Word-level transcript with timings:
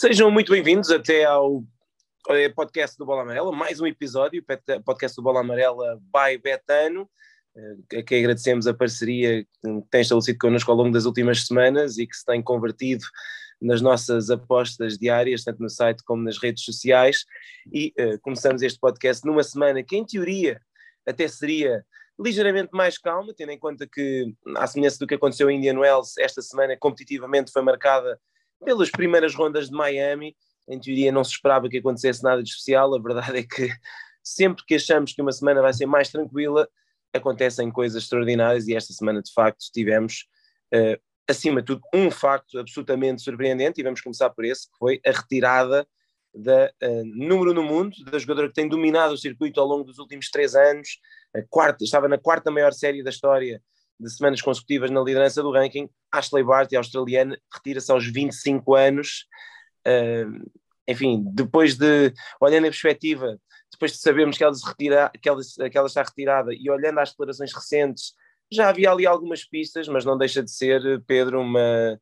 Sejam 0.00 0.30
muito 0.30 0.50
bem-vindos 0.50 0.90
até 0.90 1.26
ao 1.26 1.62
podcast 2.56 2.96
do 2.96 3.04
Bola 3.04 3.20
Amarela, 3.20 3.52
mais 3.52 3.82
um 3.82 3.86
episódio, 3.86 4.42
podcast 4.82 5.14
do 5.14 5.22
Bola 5.22 5.40
Amarela 5.40 5.96
by 5.96 6.38
Betano, 6.42 7.06
eh, 7.54 7.98
a 7.98 8.02
quem 8.02 8.20
agradecemos 8.20 8.66
a 8.66 8.72
parceria 8.72 9.44
que 9.44 9.82
tem 9.90 10.00
estabelecido 10.00 10.38
connosco 10.38 10.70
ao 10.70 10.76
longo 10.78 10.90
das 10.90 11.04
últimas 11.04 11.46
semanas 11.46 11.98
e 11.98 12.06
que 12.06 12.16
se 12.16 12.24
tem 12.24 12.40
convertido 12.42 13.04
nas 13.60 13.82
nossas 13.82 14.30
apostas 14.30 14.96
diárias, 14.96 15.44
tanto 15.44 15.60
no 15.60 15.68
site 15.68 16.02
como 16.02 16.22
nas 16.22 16.38
redes 16.38 16.64
sociais. 16.64 17.26
E 17.70 17.92
uh, 18.00 18.18
começamos 18.22 18.62
este 18.62 18.80
podcast 18.80 19.22
numa 19.26 19.42
semana 19.42 19.82
que, 19.82 19.98
em 19.98 20.06
teoria, 20.06 20.62
até 21.06 21.28
seria 21.28 21.84
ligeiramente 22.18 22.70
mais 22.72 22.96
calma, 22.96 23.34
tendo 23.36 23.52
em 23.52 23.58
conta 23.58 23.86
que, 23.86 24.34
à 24.56 24.66
semelhança 24.66 24.98
do 24.98 25.06
que 25.06 25.16
aconteceu 25.16 25.50
em 25.50 25.58
Indian 25.58 25.78
Wells, 25.78 26.14
esta 26.18 26.40
semana 26.40 26.74
competitivamente 26.74 27.52
foi 27.52 27.60
marcada 27.60 28.18
pelas 28.64 28.90
primeiras 28.90 29.34
rondas 29.34 29.68
de 29.68 29.74
Miami. 29.74 30.36
Em 30.68 30.78
teoria 30.78 31.10
não 31.10 31.24
se 31.24 31.32
esperava 31.32 31.68
que 31.68 31.78
acontecesse 31.78 32.22
nada 32.22 32.42
de 32.42 32.48
especial, 32.48 32.94
a 32.94 33.00
verdade 33.00 33.38
é 33.38 33.42
que 33.42 33.68
sempre 34.22 34.64
que 34.64 34.74
achamos 34.74 35.12
que 35.12 35.22
uma 35.22 35.32
semana 35.32 35.60
vai 35.60 35.72
ser 35.72 35.86
mais 35.86 36.10
tranquila, 36.10 36.68
acontecem 37.12 37.70
coisas 37.70 38.02
extraordinárias 38.02 38.68
e 38.68 38.74
esta 38.74 38.92
semana 38.92 39.22
de 39.22 39.32
facto 39.32 39.64
tivemos, 39.72 40.26
uh, 40.72 41.00
acima 41.28 41.60
de 41.60 41.66
tudo, 41.66 41.80
um 41.92 42.10
facto 42.10 42.58
absolutamente 42.58 43.22
surpreendente 43.22 43.80
e 43.80 43.84
vamos 43.84 44.00
começar 44.00 44.30
por 44.30 44.44
esse, 44.44 44.70
que 44.70 44.78
foi 44.78 45.00
a 45.04 45.10
retirada 45.10 45.86
da 46.32 46.70
uh, 46.82 47.04
número 47.04 47.52
no 47.52 47.64
mundo, 47.64 47.96
da 48.04 48.18
jogadora 48.18 48.48
que 48.48 48.54
tem 48.54 48.68
dominado 48.68 49.14
o 49.14 49.18
circuito 49.18 49.60
ao 49.60 49.66
longo 49.66 49.84
dos 49.84 49.98
últimos 49.98 50.30
três 50.30 50.54
anos, 50.54 51.00
quarta, 51.48 51.82
estava 51.82 52.06
na 52.06 52.18
quarta 52.18 52.50
maior 52.50 52.72
série 52.72 53.02
da 53.02 53.10
história 53.10 53.60
de 54.00 54.10
semanas 54.10 54.40
consecutivas 54.40 54.90
na 54.90 55.00
liderança 55.00 55.42
do 55.42 55.52
ranking, 55.52 55.88
Ashley 56.10 56.42
Barty, 56.42 56.76
australiana, 56.76 57.38
retira-se 57.52 57.92
aos 57.92 58.06
25 58.06 58.74
anos. 58.74 59.26
Uh, 59.86 60.50
enfim, 60.88 61.22
depois 61.32 61.76
de, 61.76 62.12
olhando 62.40 62.66
em 62.66 62.70
perspectiva, 62.70 63.38
depois 63.70 63.92
de 63.92 63.98
sabermos 63.98 64.36
que 64.36 64.44
ela, 64.44 64.54
se 64.54 64.66
retira, 64.66 65.10
que, 65.22 65.28
ela, 65.28 65.40
que 65.70 65.78
ela 65.78 65.86
está 65.86 66.02
retirada 66.02 66.52
e 66.52 66.68
olhando 66.70 66.98
às 66.98 67.10
declarações 67.10 67.52
recentes, 67.54 68.14
já 68.50 68.68
havia 68.68 68.90
ali 68.90 69.06
algumas 69.06 69.44
pistas, 69.44 69.86
mas 69.86 70.04
não 70.04 70.18
deixa 70.18 70.42
de 70.42 70.50
ser, 70.50 70.82
Pedro, 71.06 71.40
uma, 71.40 72.00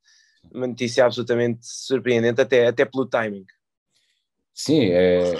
uma 0.50 0.66
notícia 0.66 1.04
absolutamente 1.04 1.60
surpreendente, 1.62 2.40
até, 2.40 2.66
até 2.66 2.84
pelo 2.84 3.06
timing. 3.06 3.44
Sim, 4.54 4.86
é, 4.90 5.34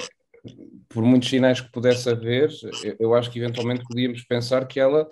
por 0.89 1.03
muitos 1.03 1.29
sinais 1.29 1.61
que 1.61 1.73
pudesse 1.73 2.09
haver, 2.09 2.51
eu 2.99 3.15
acho 3.15 3.31
que 3.31 3.39
eventualmente 3.39 3.85
podíamos 3.85 4.23
pensar 4.25 4.67
que 4.67 4.79
ela 4.79 5.09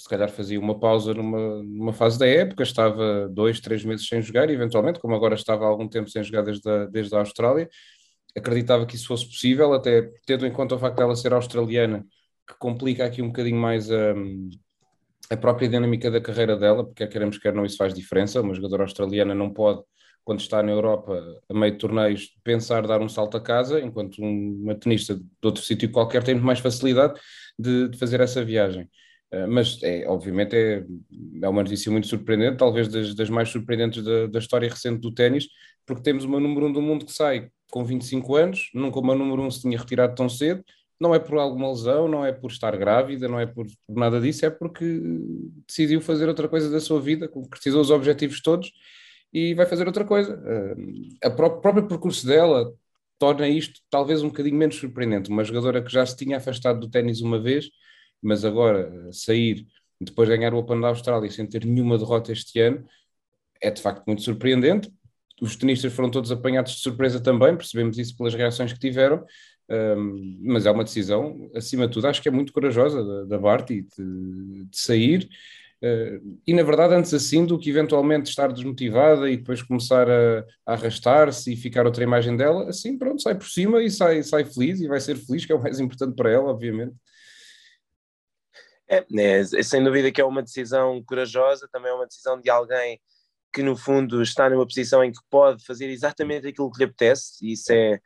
se 0.00 0.08
calhar 0.08 0.30
fazia 0.30 0.58
uma 0.58 0.78
pausa 0.78 1.12
numa, 1.12 1.62
numa 1.62 1.92
fase 1.92 2.18
da 2.18 2.26
época, 2.26 2.62
estava 2.62 3.28
dois, 3.28 3.60
três 3.60 3.84
meses 3.84 4.06
sem 4.06 4.22
jogar, 4.22 4.48
eventualmente, 4.48 4.98
como 4.98 5.14
agora 5.14 5.34
estava 5.34 5.64
há 5.64 5.68
algum 5.68 5.88
tempo 5.88 6.08
sem 6.08 6.24
jogar 6.24 6.42
desde 6.42 6.68
a, 6.68 6.86
desde 6.86 7.14
a 7.14 7.18
Austrália, 7.18 7.68
acreditava 8.36 8.86
que 8.86 8.96
isso 8.96 9.08
fosse 9.08 9.26
possível, 9.26 9.72
até 9.74 10.10
tendo 10.26 10.46
em 10.46 10.52
conta 10.52 10.74
o 10.74 10.78
facto 10.78 10.96
dela 10.96 11.14
ser 11.14 11.34
australiana, 11.34 12.04
que 12.48 12.54
complica 12.58 13.04
aqui 13.04 13.20
um 13.20 13.28
bocadinho 13.28 13.58
mais 13.58 13.90
a, 13.90 14.14
a 15.30 15.36
própria 15.36 15.68
dinâmica 15.68 16.10
da 16.10 16.20
carreira 16.20 16.56
dela, 16.56 16.84
porque 16.84 17.04
quer 17.04 17.12
queremos, 17.12 17.38
quer 17.38 17.52
não, 17.52 17.64
isso 17.64 17.76
faz 17.76 17.92
diferença. 17.92 18.40
Uma 18.40 18.54
jogadora 18.54 18.84
australiana 18.84 19.34
não 19.34 19.50
pode, 19.52 19.82
quando 20.24 20.40
está 20.40 20.62
na 20.62 20.72
Europa, 20.72 21.22
a 21.48 21.54
meio 21.54 21.72
de 21.72 21.78
torneios, 21.78 22.30
pensar 22.42 22.86
dar 22.86 23.02
um 23.02 23.08
salto 23.08 23.36
a 23.36 23.40
casa, 23.40 23.80
enquanto 23.80 24.18
uma 24.18 24.74
tenista 24.74 25.14
de 25.14 25.22
outro 25.42 25.62
sítio 25.62 25.90
qualquer 25.90 26.24
tem 26.24 26.34
mais 26.34 26.58
facilidade 26.58 27.20
de, 27.58 27.88
de 27.88 27.98
fazer 27.98 28.20
essa 28.20 28.42
viagem. 28.44 28.88
Uh, 29.32 29.46
mas 29.48 29.80
é, 29.82 30.08
obviamente 30.08 30.56
é, 30.56 30.84
é 31.42 31.48
uma 31.48 31.62
notícia 31.62 31.90
muito 31.90 32.06
surpreendente, 32.06 32.56
talvez 32.56 32.88
das, 32.88 33.14
das 33.14 33.30
mais 33.30 33.48
surpreendentes 33.48 34.02
da, 34.02 34.26
da 34.26 34.38
história 34.38 34.68
recente 34.68 35.00
do 35.00 35.12
ténis, 35.12 35.46
porque 35.86 36.02
temos 36.02 36.24
uma 36.24 36.40
número 36.40 36.66
1 36.66 36.68
um 36.68 36.72
do 36.72 36.82
mundo 36.82 37.06
que 37.06 37.12
sai 37.12 37.48
com 37.70 37.84
25 37.84 38.36
anos, 38.36 38.70
nunca 38.74 38.98
uma 38.98 39.14
número 39.14 39.42
1 39.42 39.46
um 39.46 39.50
se 39.50 39.62
tinha 39.62 39.78
retirado 39.78 40.14
tão 40.14 40.28
cedo, 40.28 40.64
não 41.00 41.14
é 41.14 41.18
por 41.18 41.38
alguma 41.38 41.70
lesão, 41.70 42.06
não 42.06 42.24
é 42.24 42.32
por 42.32 42.50
estar 42.50 42.76
grávida, 42.76 43.26
não 43.26 43.40
é 43.40 43.46
por, 43.46 43.66
nada 43.88 44.20
disso, 44.20 44.44
é 44.44 44.50
porque 44.50 44.84
decidiu 45.66 46.00
fazer 46.00 46.28
outra 46.28 46.46
coisa 46.46 46.70
da 46.70 46.78
sua 46.78 47.00
vida, 47.00 47.26
concretizou 47.26 47.80
os 47.80 47.90
objetivos 47.90 48.42
todos 48.42 48.70
e 49.32 49.54
vai 49.54 49.64
fazer 49.64 49.86
outra 49.86 50.04
coisa. 50.04 50.36
Uh, 50.36 51.16
a 51.24 51.30
pró 51.30 51.48
próprio 51.60 51.88
percurso 51.88 52.26
dela 52.26 52.70
torna 53.18 53.48
isto 53.48 53.80
talvez 53.88 54.22
um 54.22 54.28
bocadinho 54.28 54.56
menos 54.56 54.76
surpreendente. 54.76 55.30
Uma 55.30 55.44
jogadora 55.44 55.82
que 55.82 55.90
já 55.92 56.04
se 56.04 56.16
tinha 56.16 56.36
afastado 56.36 56.80
do 56.80 56.90
ténis 56.90 57.20
uma 57.22 57.40
vez, 57.40 57.70
mas 58.22 58.44
agora 58.44 59.10
sair 59.12 59.66
depois 60.00 60.28
de 60.28 60.36
ganhar 60.36 60.54
o 60.54 60.58
Open 60.58 60.80
da 60.80 60.88
Austrália 60.88 61.30
sem 61.30 61.46
ter 61.46 61.64
nenhuma 61.64 61.98
derrota 61.98 62.32
este 62.32 62.58
ano 62.60 62.86
é 63.60 63.70
de 63.70 63.80
facto 63.80 64.04
muito 64.06 64.22
surpreendente 64.22 64.90
os 65.40 65.56
tenistas 65.56 65.92
foram 65.92 66.10
todos 66.10 66.30
apanhados 66.30 66.72
de 66.74 66.80
surpresa 66.80 67.18
também, 67.18 67.56
percebemos 67.56 67.98
isso 67.98 68.16
pelas 68.16 68.34
reações 68.34 68.72
que 68.72 68.78
tiveram, 68.78 69.24
um, 69.70 70.38
mas 70.42 70.66
é 70.66 70.70
uma 70.70 70.84
decisão, 70.84 71.50
acima 71.54 71.86
de 71.86 71.94
tudo, 71.94 72.06
acho 72.06 72.20
que 72.20 72.28
é 72.28 72.32
muito 72.32 72.52
corajosa 72.52 73.02
da, 73.02 73.24
da 73.24 73.38
Barty 73.38 73.82
de, 73.82 74.64
de 74.64 74.78
sair. 74.78 75.28
Uh, 75.82 76.38
e 76.46 76.52
na 76.52 76.62
verdade, 76.62 76.94
antes 76.94 77.14
assim 77.14 77.46
do 77.46 77.58
que 77.58 77.70
eventualmente 77.70 78.28
estar 78.28 78.52
desmotivada 78.52 79.30
e 79.30 79.38
depois 79.38 79.62
começar 79.62 80.10
a, 80.10 80.44
a 80.66 80.74
arrastar-se 80.74 81.50
e 81.50 81.56
ficar 81.56 81.86
outra 81.86 82.04
imagem 82.04 82.36
dela, 82.36 82.68
assim 82.68 82.98
pronto, 82.98 83.22
sai 83.22 83.34
por 83.34 83.48
cima 83.48 83.82
e 83.82 83.90
sai, 83.90 84.22
sai 84.22 84.44
feliz 84.44 84.80
e 84.80 84.88
vai 84.88 85.00
ser 85.00 85.16
feliz, 85.16 85.46
que 85.46 85.52
é 85.52 85.54
o 85.54 85.62
mais 85.62 85.80
importante 85.80 86.14
para 86.14 86.30
ela, 86.30 86.50
obviamente. 86.50 86.94
É, 88.90 89.06
é, 89.18 89.44
sem 89.62 89.84
dúvida 89.84 90.10
que 90.10 90.20
é 90.20 90.24
uma 90.24 90.42
decisão 90.42 91.00
corajosa, 91.04 91.68
também 91.70 91.92
é 91.92 91.94
uma 91.94 92.06
decisão 92.06 92.40
de 92.40 92.50
alguém 92.50 93.00
que 93.52 93.62
no 93.62 93.76
fundo 93.76 94.20
está 94.20 94.50
numa 94.50 94.66
posição 94.66 95.02
em 95.04 95.12
que 95.12 95.20
pode 95.30 95.64
fazer 95.64 95.88
exatamente 95.88 96.48
aquilo 96.48 96.70
que 96.70 96.78
lhe 96.78 96.84
apetece, 96.84 97.34
e 97.40 97.52
isso 97.52 97.72
é, 97.72 98.00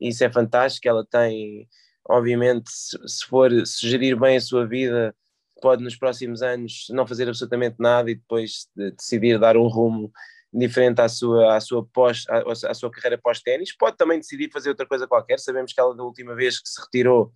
isso 0.00 0.24
é 0.24 0.30
fantástico. 0.30 0.86
Ela 0.88 1.06
tem, 1.06 1.66
obviamente, 2.06 2.70
se 2.70 3.24
for 3.26 3.50
se 3.66 3.88
gerir 3.88 4.18
bem 4.18 4.36
a 4.36 4.40
sua 4.40 4.66
vida, 4.66 5.14
pode 5.62 5.82
nos 5.82 5.96
próximos 5.96 6.42
anos 6.42 6.86
não 6.90 7.06
fazer 7.06 7.28
absolutamente 7.28 7.76
nada 7.78 8.10
e 8.10 8.14
depois 8.14 8.68
de 8.76 8.90
decidir 8.92 9.38
dar 9.38 9.56
um 9.56 9.68
rumo 9.68 10.12
diferente 10.52 11.00
à 11.00 11.08
sua, 11.08 11.56
à 11.56 11.60
sua, 11.60 11.84
pós, 11.86 12.24
à, 12.28 12.70
à 12.70 12.74
sua 12.74 12.90
carreira 12.90 13.18
pós-ténis. 13.18 13.74
Pode 13.76 13.96
também 13.96 14.18
decidir 14.18 14.50
fazer 14.50 14.68
outra 14.70 14.86
coisa 14.86 15.06
qualquer. 15.06 15.38
Sabemos 15.38 15.72
que 15.72 15.80
ela, 15.80 15.96
da 15.96 16.02
última 16.02 16.34
vez 16.34 16.60
que 16.60 16.68
se 16.68 16.80
retirou, 16.80 17.32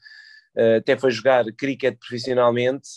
uh, 0.56 0.76
até 0.78 0.96
foi 0.96 1.10
jogar 1.10 1.44
cricket 1.56 1.98
profissionalmente. 1.98 2.88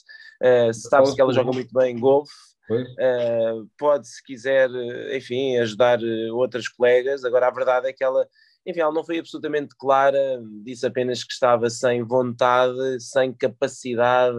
Uh, 0.42 0.74
Sabe-se 0.74 1.16
que 1.16 1.22
ela 1.22 1.34
joga 1.34 1.52
muito 1.52 1.74
bem 1.74 1.98
golfe. 1.98 2.34
Uh, 2.70 3.70
pode, 3.78 4.08
se 4.08 4.24
quiser, 4.24 4.70
enfim, 5.16 5.58
ajudar 5.58 6.00
outras 6.32 6.68
colegas. 6.68 7.24
Agora, 7.24 7.48
a 7.48 7.52
verdade 7.52 7.88
é 7.88 7.94
que 7.94 8.04
ela, 8.04 8.28
enfim, 8.66 8.80
ela 8.80 8.94
não 8.94 9.04
foi 9.04 9.20
absolutamente 9.20 9.76
clara, 9.78 10.42
disse 10.64 10.86
apenas 10.86 11.24
que 11.24 11.34
estava 11.34 11.70
sem 11.70 12.04
vontade, 12.04 13.00
sem 13.00 13.34
capacidade 13.34 14.38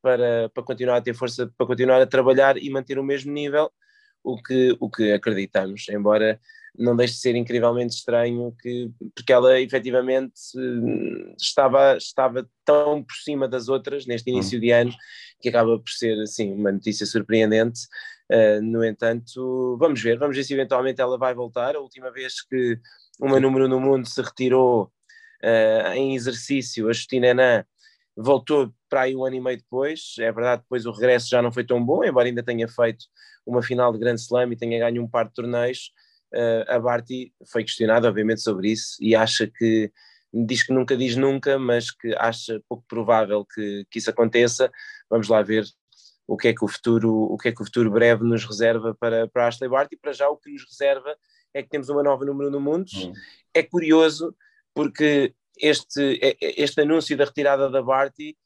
para, 0.00 0.48
para 0.50 0.62
continuar 0.62 0.96
a 0.96 1.02
ter 1.02 1.14
força, 1.14 1.52
para 1.56 1.66
continuar 1.66 2.00
a 2.00 2.06
trabalhar 2.06 2.56
e 2.56 2.70
manter 2.70 2.98
o 2.98 3.04
mesmo 3.04 3.32
nível, 3.32 3.70
o 4.22 4.40
que, 4.40 4.76
o 4.80 4.88
que 4.90 5.12
acreditamos, 5.12 5.88
embora 5.88 6.40
não 6.78 6.94
deixe 6.94 7.14
de 7.14 7.20
ser 7.20 7.34
incrivelmente 7.34 7.96
estranho 7.96 8.54
que, 8.60 8.90
porque 9.14 9.32
ela 9.32 9.60
efetivamente 9.60 10.34
estava, 11.36 11.96
estava 11.96 12.48
tão 12.64 13.02
por 13.02 13.14
cima 13.14 13.48
das 13.48 13.68
outras 13.68 14.06
neste 14.06 14.30
início 14.30 14.60
de 14.60 14.70
ano 14.70 14.92
que 15.40 15.48
acaba 15.48 15.78
por 15.78 15.90
ser 15.90 16.20
assim 16.20 16.52
uma 16.52 16.70
notícia 16.70 17.04
surpreendente. 17.04 17.80
Uh, 18.30 18.62
no 18.62 18.84
entanto, 18.84 19.76
vamos 19.80 20.00
ver, 20.00 20.18
vamos 20.18 20.36
ver 20.36 20.44
se 20.44 20.54
eventualmente 20.54 21.00
ela 21.00 21.18
vai 21.18 21.34
voltar. 21.34 21.74
A 21.74 21.80
última 21.80 22.12
vez 22.12 22.42
que 22.42 22.78
uma 23.20 23.40
número 23.40 23.66
no 23.68 23.80
mundo 23.80 24.06
se 24.06 24.20
retirou 24.22 24.92
uh, 25.42 25.92
em 25.94 26.14
exercício, 26.14 26.88
a 26.88 26.92
Justina 26.92 27.28
Enan 27.28 27.64
voltou 28.16 28.72
para 28.88 29.02
aí 29.02 29.16
um 29.16 29.24
ano 29.24 29.36
e 29.36 29.40
meio 29.40 29.56
depois. 29.56 30.14
É 30.18 30.30
verdade, 30.30 30.62
depois 30.62 30.86
o 30.86 30.92
regresso 30.92 31.28
já 31.28 31.40
não 31.42 31.50
foi 31.50 31.64
tão 31.64 31.84
bom, 31.84 32.04
embora 32.04 32.28
ainda 32.28 32.42
tenha 32.42 32.68
feito 32.68 33.06
uma 33.46 33.62
final 33.62 33.92
de 33.92 33.98
Grand 33.98 34.16
Slam 34.16 34.52
e 34.52 34.56
tenha 34.56 34.78
ganho 34.78 35.02
um 35.02 35.08
par 35.08 35.26
de 35.26 35.34
torneios. 35.34 35.92
Uh, 36.32 36.64
a 36.68 36.78
Barty 36.78 37.32
foi 37.50 37.64
questionada, 37.64 38.08
obviamente, 38.08 38.42
sobre 38.42 38.70
isso 38.70 38.96
e 39.00 39.16
acha 39.16 39.46
que 39.46 39.90
diz 40.32 40.62
que 40.62 40.72
nunca 40.72 40.96
diz 40.96 41.16
nunca, 41.16 41.58
mas 41.58 41.90
que 41.90 42.14
acha 42.16 42.62
pouco 42.68 42.84
provável 42.86 43.44
que, 43.44 43.86
que 43.90 43.98
isso 43.98 44.10
aconteça. 44.10 44.70
Vamos 45.08 45.28
lá 45.28 45.42
ver 45.42 45.64
o 46.26 46.36
que 46.36 46.48
é 46.48 46.54
que 46.54 46.64
o 46.64 46.68
futuro, 46.68 47.10
o 47.10 47.38
que 47.38 47.48
é 47.48 47.52
que 47.52 47.62
o 47.62 47.64
futuro 47.64 47.90
breve 47.90 48.22
nos 48.24 48.44
reserva 48.44 48.94
para, 48.94 49.26
para 49.28 49.46
Ashley 49.46 49.70
Barty. 49.70 49.96
Para 49.96 50.12
já 50.12 50.28
o 50.28 50.36
que 50.36 50.52
nos 50.52 50.64
reserva 50.64 51.16
é 51.54 51.62
que 51.62 51.70
temos 51.70 51.88
uma 51.88 52.02
nova 52.02 52.24
número 52.24 52.50
no 52.50 52.60
mundo. 52.60 52.86
Hum. 52.94 53.12
É 53.54 53.62
curioso 53.62 54.36
porque 54.74 55.34
este, 55.58 56.20
é, 56.22 56.36
é, 56.40 56.62
este 56.62 56.82
anúncio 56.82 57.16
da 57.16 57.24
retirada 57.24 57.70
da 57.70 57.82
Barty 57.82 58.36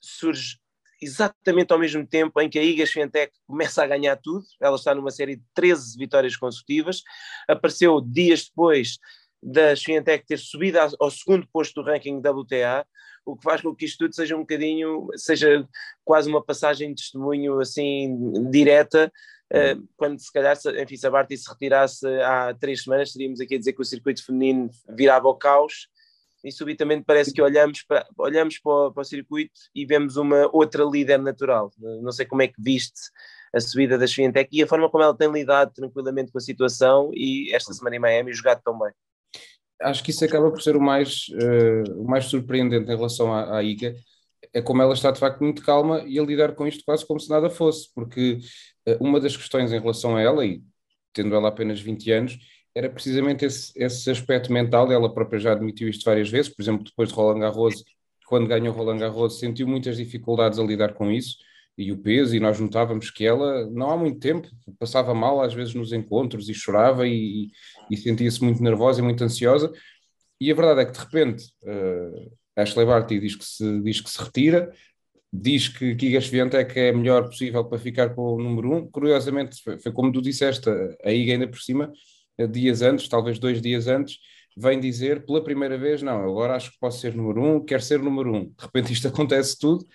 surge 0.00 0.58
exatamente 1.02 1.72
ao 1.72 1.78
mesmo 1.78 2.06
tempo 2.06 2.40
em 2.40 2.48
que 2.48 2.58
a 2.58 2.62
Iga 2.62 2.86
Swiatek 2.86 3.32
começa 3.46 3.82
a 3.82 3.86
ganhar 3.86 4.16
tudo, 4.16 4.44
ela 4.60 4.76
está 4.76 4.94
numa 4.94 5.10
série 5.10 5.36
de 5.36 5.42
13 5.54 5.98
vitórias 5.98 6.36
consecutivas, 6.36 7.02
apareceu 7.48 8.00
dias 8.00 8.44
depois 8.44 8.98
da 9.42 9.74
Swiatek 9.74 10.24
ter 10.24 10.38
subido 10.38 10.78
ao 10.78 11.10
segundo 11.10 11.46
posto 11.52 11.82
do 11.82 11.86
ranking 11.86 12.18
WTA, 12.18 12.86
o 13.26 13.36
que 13.36 13.42
faz 13.42 13.60
com 13.60 13.74
que 13.74 13.84
isto 13.84 13.98
tudo 13.98 14.14
seja 14.14 14.36
um 14.36 14.40
bocadinho, 14.40 15.08
seja 15.16 15.66
quase 16.04 16.28
uma 16.28 16.42
passagem 16.42 16.90
de 16.90 17.02
testemunho 17.02 17.58
assim 17.60 18.32
direta. 18.50 19.12
Uh, 19.52 19.86
quando 19.96 20.18
se 20.18 20.32
calhar, 20.32 20.56
enfim, 20.80 20.96
se 20.96 21.06
a 21.06 21.10
Barty 21.10 21.36
se 21.36 21.48
retirasse 21.48 22.06
há 22.22 22.54
três 22.54 22.84
semanas, 22.84 23.08
estaríamos 23.08 23.40
aqui 23.40 23.56
a 23.56 23.58
dizer 23.58 23.74
que 23.74 23.82
o 23.82 23.84
circuito 23.84 24.24
feminino 24.24 24.70
virava 24.88 25.28
ao 25.28 25.36
caos 25.36 25.88
e 26.44 26.50
subitamente 26.50 27.04
parece 27.06 27.32
que 27.32 27.40
olhamos 27.40 27.82
para, 27.82 28.06
olhamos 28.18 28.58
para 28.58 28.72
o, 28.72 28.92
para 28.92 29.00
o 29.00 29.04
circuito 29.04 29.52
e 29.74 29.86
vemos 29.86 30.16
uma 30.16 30.48
outra 30.52 30.84
líder 30.84 31.18
natural. 31.18 31.70
Não 31.78 32.12
sei 32.12 32.26
como 32.26 32.42
é 32.42 32.48
que 32.48 32.60
viste 32.60 33.00
a 33.54 33.60
subida 33.60 33.98
da 33.98 34.06
Swiatek 34.06 34.48
e 34.50 34.62
a 34.62 34.66
forma 34.66 34.88
como 34.88 35.04
ela 35.04 35.16
tem 35.16 35.30
lidado 35.30 35.72
tranquilamente 35.72 36.32
com 36.32 36.38
a 36.38 36.40
situação 36.40 37.10
e 37.12 37.54
esta 37.54 37.72
semana 37.72 37.96
em 37.96 37.98
Miami 38.00 38.32
jogado 38.32 38.62
tão 38.64 38.78
bem. 38.78 38.92
Acho 39.80 40.02
que 40.02 40.10
isso 40.10 40.24
acaba 40.24 40.50
por 40.50 40.62
ser 40.62 40.76
o 40.76 40.80
mais, 40.80 41.26
uh, 41.30 42.00
o 42.00 42.08
mais 42.08 42.26
surpreendente 42.26 42.90
em 42.90 42.96
relação 42.96 43.32
à, 43.32 43.58
à 43.58 43.62
IGA, 43.62 43.94
é 44.52 44.62
como 44.62 44.82
ela 44.82 44.94
está 44.94 45.10
de 45.10 45.18
facto 45.18 45.42
muito 45.42 45.62
calma 45.62 46.02
e 46.06 46.18
a 46.18 46.22
lidar 46.22 46.54
com 46.54 46.66
isto 46.66 46.84
quase 46.84 47.06
como 47.06 47.18
se 47.18 47.28
nada 47.28 47.50
fosse, 47.50 47.92
porque 47.94 48.38
uh, 48.88 49.04
uma 49.04 49.20
das 49.20 49.36
questões 49.36 49.72
em 49.72 49.80
relação 49.80 50.16
a 50.16 50.20
ela, 50.20 50.46
e 50.46 50.62
tendo 51.12 51.34
ela 51.34 51.48
apenas 51.48 51.80
20 51.80 52.10
anos, 52.12 52.38
era 52.74 52.88
precisamente 52.88 53.44
esse, 53.44 53.72
esse 53.76 54.10
aspecto 54.10 54.52
mental, 54.52 54.90
ela 54.90 55.12
própria 55.12 55.38
já 55.38 55.52
admitiu 55.52 55.88
isto 55.88 56.04
várias 56.04 56.30
vezes, 56.30 56.52
por 56.52 56.62
exemplo, 56.62 56.84
depois 56.84 57.10
de 57.10 57.14
Roland 57.14 57.40
Garros, 57.40 57.84
quando 58.26 58.46
ganhou 58.46 58.74
Roland 58.74 58.98
Garros, 58.98 59.38
sentiu 59.38 59.66
muitas 59.66 59.96
dificuldades 59.96 60.58
a 60.58 60.62
lidar 60.62 60.94
com 60.94 61.10
isso, 61.10 61.36
e 61.76 61.90
o 61.90 61.98
peso, 61.98 62.34
e 62.36 62.40
nós 62.40 62.60
notávamos 62.60 63.10
que 63.10 63.24
ela, 63.24 63.66
não 63.70 63.90
há 63.90 63.96
muito 63.96 64.18
tempo, 64.18 64.48
passava 64.78 65.14
mal 65.14 65.40
às 65.42 65.54
vezes 65.54 65.74
nos 65.74 65.92
encontros 65.92 66.48
e 66.48 66.54
chorava 66.54 67.06
e, 67.06 67.50
e 67.90 67.96
sentia-se 67.96 68.42
muito 68.42 68.62
nervosa 68.62 69.00
e 69.00 69.02
muito 69.02 69.22
ansiosa, 69.24 69.72
e 70.40 70.50
a 70.50 70.54
verdade 70.54 70.80
é 70.80 70.84
que 70.86 70.92
de 70.92 70.98
repente 70.98 71.44
uh, 71.62 72.32
Ashley 72.56 72.86
Barty 72.86 73.20
diz 73.20 73.36
que 73.36 73.44
se, 73.44 73.80
diz 73.80 74.00
que 74.00 74.10
se 74.10 74.22
retira, 74.22 74.72
diz 75.32 75.68
que 75.68 75.96
Giga 75.98 76.20
Swiatek 76.20 76.78
é 76.78 76.92
melhor 76.92 77.24
possível 77.24 77.64
para 77.64 77.78
ficar 77.78 78.14
com 78.14 78.34
o 78.34 78.42
número 78.42 78.72
um, 78.72 78.90
curiosamente 78.90 79.62
foi, 79.62 79.78
foi 79.78 79.92
como 79.92 80.12
tu 80.12 80.20
disseste, 80.20 80.68
a 81.02 81.10
Iga 81.10 81.32
ainda 81.32 81.48
por 81.48 81.60
cima, 81.60 81.90
dias 82.46 82.82
antes, 82.82 83.08
talvez 83.08 83.38
dois 83.38 83.60
dias 83.60 83.86
antes, 83.86 84.18
vem 84.56 84.78
dizer 84.78 85.24
pela 85.24 85.42
primeira 85.42 85.78
vez, 85.78 86.02
não, 86.02 86.22
agora 86.22 86.54
acho 86.56 86.72
que 86.72 86.78
posso 86.78 87.00
ser 87.00 87.14
número 87.14 87.42
um, 87.42 87.64
quero 87.64 87.82
ser 87.82 87.98
número 88.00 88.34
um. 88.34 88.44
De 88.44 88.64
repente 88.64 88.92
isto 88.92 89.08
acontece 89.08 89.58
tudo 89.58 89.86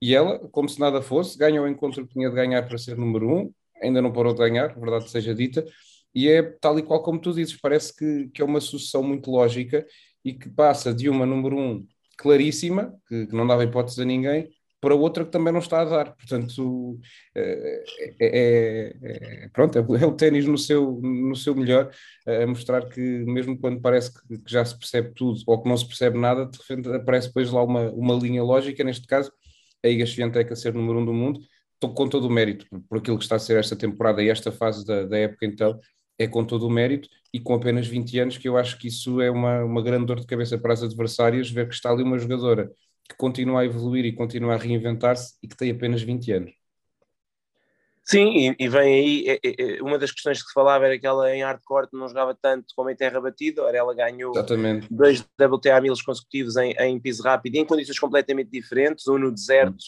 e 0.00 0.14
ela, 0.14 0.38
como 0.50 0.68
se 0.68 0.78
nada 0.78 1.00
fosse, 1.02 1.38
ganha 1.38 1.62
o 1.62 1.68
encontro 1.68 2.06
que 2.06 2.12
tinha 2.14 2.28
de 2.28 2.34
ganhar 2.34 2.66
para 2.66 2.78
ser 2.78 2.96
número 2.96 3.28
um, 3.30 3.52
ainda 3.82 4.00
não 4.02 4.12
parou 4.12 4.32
de 4.32 4.38
ganhar, 4.38 4.74
verdade 4.78 5.10
seja 5.10 5.34
dita, 5.34 5.64
e 6.14 6.28
é 6.28 6.42
tal 6.42 6.78
e 6.78 6.82
qual 6.82 7.02
como 7.02 7.20
tu 7.20 7.32
dizes, 7.32 7.58
parece 7.60 7.94
que, 7.94 8.28
que 8.32 8.42
é 8.42 8.44
uma 8.44 8.60
sucessão 8.60 9.02
muito 9.02 9.30
lógica 9.30 9.86
e 10.24 10.32
que 10.32 10.48
passa 10.48 10.92
de 10.94 11.08
uma 11.08 11.26
número 11.26 11.56
um 11.56 11.86
claríssima, 12.16 12.94
que, 13.06 13.26
que 13.26 13.34
não 13.34 13.46
dava 13.46 13.64
hipótese 13.64 14.00
a 14.02 14.04
ninguém, 14.04 14.48
para 14.80 14.94
outra 14.94 15.24
que 15.24 15.30
também 15.30 15.52
não 15.52 15.60
está 15.60 15.80
a 15.80 15.84
dar. 15.84 16.14
Portanto, 16.14 16.98
é, 17.34 17.84
é, 18.20 18.92
é 19.44 19.48
pronto, 19.52 19.78
é 19.78 20.06
o 20.06 20.12
ténis 20.12 20.46
no 20.46 20.58
seu, 20.58 21.00
no 21.02 21.34
seu 21.34 21.54
melhor, 21.54 21.90
a 22.26 22.46
mostrar 22.46 22.88
que 22.88 23.00
mesmo 23.00 23.58
quando 23.58 23.80
parece 23.80 24.12
que, 24.12 24.40
já 24.46 24.64
se 24.64 24.78
percebe 24.78 25.12
tudo 25.14 25.40
ou 25.46 25.62
que 25.62 25.68
não 25.68 25.76
se 25.76 25.86
percebe 25.86 26.18
nada, 26.18 26.46
de 26.46 26.58
repente 26.58 26.88
aparece 26.94 27.28
depois 27.28 27.50
lá 27.50 27.62
uma, 27.62 27.90
uma 27.90 28.14
linha 28.14 28.42
lógica, 28.42 28.84
neste 28.84 29.06
caso, 29.06 29.32
a 29.84 29.88
Iga 29.88 30.06
Swiatek 30.06 30.52
a 30.52 30.56
ser 30.56 30.74
número 30.74 31.00
um 31.00 31.04
do 31.04 31.12
mundo, 31.12 31.40
com 31.80 32.08
todo 32.08 32.26
o 32.26 32.30
mérito 32.30 32.66
por 32.88 32.98
aquilo 32.98 33.18
que 33.18 33.24
está 33.24 33.36
a 33.36 33.38
ser 33.38 33.58
esta 33.58 33.76
temporada 33.76 34.22
e 34.22 34.28
esta 34.28 34.50
fase 34.50 34.84
da, 34.84 35.04
da 35.04 35.18
época 35.18 35.46
então, 35.46 35.78
é 36.18 36.26
com 36.26 36.44
todo 36.44 36.66
o 36.66 36.70
mérito 36.70 37.08
e 37.32 37.38
com 37.40 37.54
apenas 37.54 37.86
20 37.86 38.18
anos 38.18 38.38
que 38.38 38.48
eu 38.48 38.56
acho 38.56 38.78
que 38.78 38.88
isso 38.88 39.20
é 39.20 39.30
uma, 39.30 39.62
uma 39.64 39.82
grande 39.82 40.06
dor 40.06 40.20
de 40.20 40.26
cabeça 40.26 40.58
para 40.58 40.72
as 40.72 40.82
adversárias, 40.82 41.50
ver 41.50 41.68
que 41.68 41.74
está 41.74 41.90
ali 41.90 42.02
uma 42.02 42.18
jogadora 42.18 42.70
que 43.08 43.16
continua 43.16 43.60
a 43.60 43.64
evoluir 43.64 44.04
e 44.04 44.12
continua 44.12 44.54
a 44.54 44.58
reinventar-se 44.58 45.34
e 45.42 45.48
que 45.48 45.56
tem 45.56 45.70
apenas 45.70 46.02
20 46.02 46.32
anos. 46.32 46.52
Sim, 48.06 48.28
e, 48.28 48.56
e 48.60 48.68
vem 48.68 48.94
aí, 48.94 49.24
é, 49.26 49.40
é, 49.44 49.78
é, 49.78 49.82
uma 49.82 49.98
das 49.98 50.12
questões 50.12 50.40
que 50.40 50.46
se 50.46 50.54
falava 50.54 50.86
era 50.86 50.96
que 50.96 51.06
ela 51.06 51.34
em 51.34 51.42
hardcore 51.42 51.88
não 51.92 52.06
jogava 52.06 52.38
tanto 52.40 52.66
como 52.76 52.88
em 52.88 52.94
terra 52.94 53.20
batida, 53.20 53.64
ora 53.64 53.76
ela 53.76 53.92
ganhou 53.92 54.30
Exatamente. 54.30 54.86
dois 54.88 55.26
WTA 55.40 55.80
milos 55.80 56.02
consecutivos 56.02 56.56
em, 56.56 56.70
em 56.78 57.00
piso 57.00 57.24
rápido 57.24 57.56
e 57.56 57.58
em 57.58 57.64
condições 57.64 57.98
completamente 57.98 58.48
diferentes, 58.48 59.08
um 59.08 59.18
no 59.18 59.32
deserto, 59.32 59.82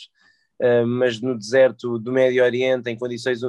uh, 0.60 0.84
mas 0.84 1.20
no 1.20 1.38
deserto 1.38 1.96
do 1.96 2.10
Médio 2.10 2.42
Oriente, 2.42 2.90
em 2.90 2.98
condições 2.98 3.40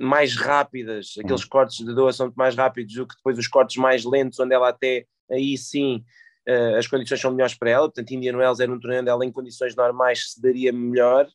mais 0.00 0.34
rápidas, 0.34 1.12
aqueles 1.22 1.44
cortes 1.44 1.84
de 1.84 1.94
Doha 1.94 2.10
são 2.10 2.32
mais 2.34 2.54
rápidos 2.54 2.94
do 2.94 3.06
que 3.06 3.16
depois 3.16 3.36
os 3.36 3.46
cortes 3.46 3.76
mais 3.76 4.02
lentos, 4.02 4.40
onde 4.40 4.54
ela 4.54 4.70
até 4.70 5.04
aí 5.30 5.58
sim 5.58 5.96
uh, 5.96 6.23
as 6.76 6.86
condições 6.86 7.20
são 7.20 7.30
melhores 7.30 7.54
para 7.54 7.70
ela, 7.70 7.86
portanto 7.86 8.10
Indian 8.10 8.36
Wells 8.36 8.60
era 8.60 8.70
um 8.70 8.78
torneio 8.78 9.00
onde 9.00 9.10
ela 9.10 9.24
em 9.24 9.32
condições 9.32 9.74
normais 9.74 10.32
se 10.32 10.42
daria 10.42 10.72
melhor, 10.72 11.26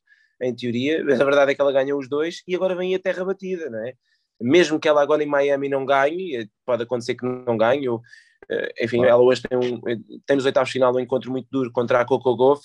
em 0.42 0.56
teoria, 0.56 1.02
a 1.22 1.26
verdade 1.26 1.52
é 1.52 1.56
que 1.56 1.62
ela 1.62 1.72
ganhou 1.72 2.00
os 2.00 2.10
dois 2.10 2.42
e 2.48 2.56
agora 2.56 2.76
vem 2.76 2.96
a 2.96 3.00
terra 3.00 3.26
batida, 3.26 3.70
não 3.70 3.86
é? 3.86 3.94
Mesmo 4.42 4.80
que 4.80 4.88
ela 4.88 5.02
agora 5.02 5.22
em 5.22 5.28
Miami 5.28 5.68
não 5.68 5.86
ganhe, 5.86 6.38
eh, 6.38 6.48
pode 6.66 6.84
acontecer 6.84 7.16
que 7.16 7.26
não 7.26 7.58
ganhe, 7.58 7.90
ou, 7.90 8.02
eh, 8.50 8.86
enfim, 8.86 9.04
ela 9.04 9.22
hoje 9.22 9.42
tem, 9.42 9.58
um, 9.58 9.82
tem 10.26 10.36
nos 10.38 10.46
oitavos 10.46 10.72
final 10.72 10.96
um 10.96 11.00
encontro 11.00 11.30
muito 11.30 11.48
duro 11.52 11.70
contra 11.74 12.00
a 12.00 12.06
Coco 12.06 12.38
Golf, 12.38 12.64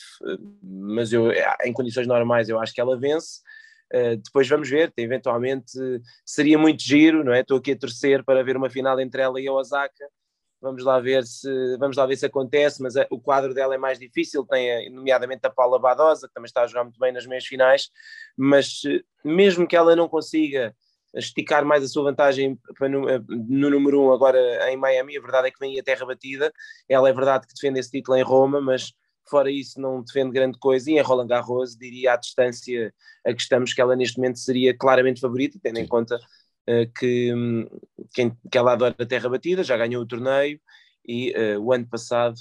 mas 0.62 1.12
eu, 1.12 1.32
em 1.64 1.72
condições 1.72 2.06
normais 2.06 2.48
eu 2.48 2.60
acho 2.60 2.72
que 2.72 2.80
ela 2.80 2.98
vence. 2.98 3.40
Uh, 3.92 4.16
depois 4.16 4.48
vamos 4.48 4.68
ver, 4.68 4.92
eventualmente 4.96 5.72
seria 6.24 6.58
muito 6.58 6.82
giro, 6.82 7.22
não 7.22 7.32
é? 7.32 7.40
Estou 7.40 7.58
aqui 7.58 7.72
a 7.72 7.78
torcer 7.78 8.24
para 8.24 8.42
ver 8.42 8.56
uma 8.56 8.70
final 8.70 8.98
entre 8.98 9.22
ela 9.22 9.40
e 9.40 9.46
a 9.46 9.52
Osaka, 9.52 10.08
Vamos 10.64 10.82
lá 10.82 10.98
ver 10.98 11.26
se, 11.26 11.76
vamos 11.76 11.94
lá 11.94 12.06
ver 12.06 12.16
se 12.16 12.24
acontece, 12.24 12.82
mas 12.82 12.96
a, 12.96 13.02
eh, 13.02 13.06
o 13.10 13.20
quadro 13.20 13.52
dela 13.52 13.74
é 13.74 13.78
mais 13.78 13.98
difícil, 13.98 14.46
tem 14.46 14.88
a, 14.88 14.90
nomeadamente 14.90 15.46
a 15.46 15.50
Paula 15.50 15.78
Badosa, 15.78 16.26
que 16.26 16.32
também 16.32 16.46
está 16.46 16.62
a 16.62 16.66
jogar 16.66 16.84
muito 16.84 16.98
bem 16.98 17.12
nas 17.12 17.26
meias 17.26 17.44
finais, 17.44 17.90
mas 18.34 18.80
eh, 18.86 19.02
mesmo 19.22 19.68
que 19.68 19.76
ela 19.76 19.94
não 19.94 20.08
consiga 20.08 20.74
esticar 21.12 21.66
mais 21.66 21.84
a 21.84 21.88
sua 21.88 22.04
vantagem 22.04 22.58
no, 22.80 23.10
eh, 23.10 23.20
no 23.28 23.68
número 23.68 24.00
um 24.00 24.10
agora 24.10 24.38
em 24.70 24.76
Miami, 24.78 25.18
a 25.18 25.20
verdade 25.20 25.48
é 25.48 25.50
que 25.50 25.60
vem 25.60 25.78
a 25.78 25.82
terra 25.82 26.06
batida, 26.06 26.50
ela 26.88 27.10
é 27.10 27.12
verdade 27.12 27.46
que 27.46 27.52
defende 27.52 27.78
esse 27.78 27.90
título 27.90 28.16
em 28.16 28.22
Roma, 28.22 28.58
mas 28.58 28.94
fora 29.28 29.50
isso 29.50 29.78
não 29.78 30.02
defende 30.02 30.32
grande 30.32 30.58
coisa, 30.58 30.90
e 30.90 30.94
em 30.94 31.02
Roland 31.02 31.26
Garros 31.26 31.76
diria 31.76 32.14
à 32.14 32.16
distância 32.16 32.90
a 33.22 33.34
que 33.34 33.42
estamos 33.42 33.74
que 33.74 33.82
ela 33.82 33.94
neste 33.94 34.16
momento 34.16 34.38
seria 34.38 34.74
claramente 34.74 35.20
favorita, 35.20 35.58
tendo 35.62 35.78
em 35.78 35.86
conta 35.86 36.18
que, 36.96 37.32
que, 38.14 38.32
que 38.50 38.58
ela 38.58 38.72
adora 38.72 38.94
a 38.98 39.06
terra 39.06 39.28
batida, 39.28 39.62
já 39.62 39.76
ganhou 39.76 40.02
o 40.02 40.06
torneio 40.06 40.58
e 41.06 41.32
uh, 41.32 41.60
o 41.60 41.72
ano 41.72 41.86
passado 41.86 42.36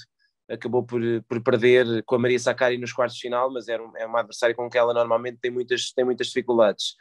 acabou 0.48 0.82
por, 0.82 1.00
por 1.28 1.42
perder 1.42 2.02
com 2.04 2.16
a 2.16 2.18
Maria 2.18 2.38
Sakkari 2.38 2.78
nos 2.78 2.92
quartos 2.92 3.16
de 3.16 3.22
final, 3.22 3.52
mas 3.52 3.68
era 3.68 3.82
um, 3.82 3.96
é 3.96 4.06
uma 4.06 4.20
adversária 4.20 4.54
com 4.54 4.68
que 4.68 4.78
ela 4.78 4.92
normalmente 4.92 5.38
tem 5.40 5.50
muitas, 5.50 5.92
tem 5.92 6.04
muitas 6.04 6.28
dificuldades. 6.28 6.94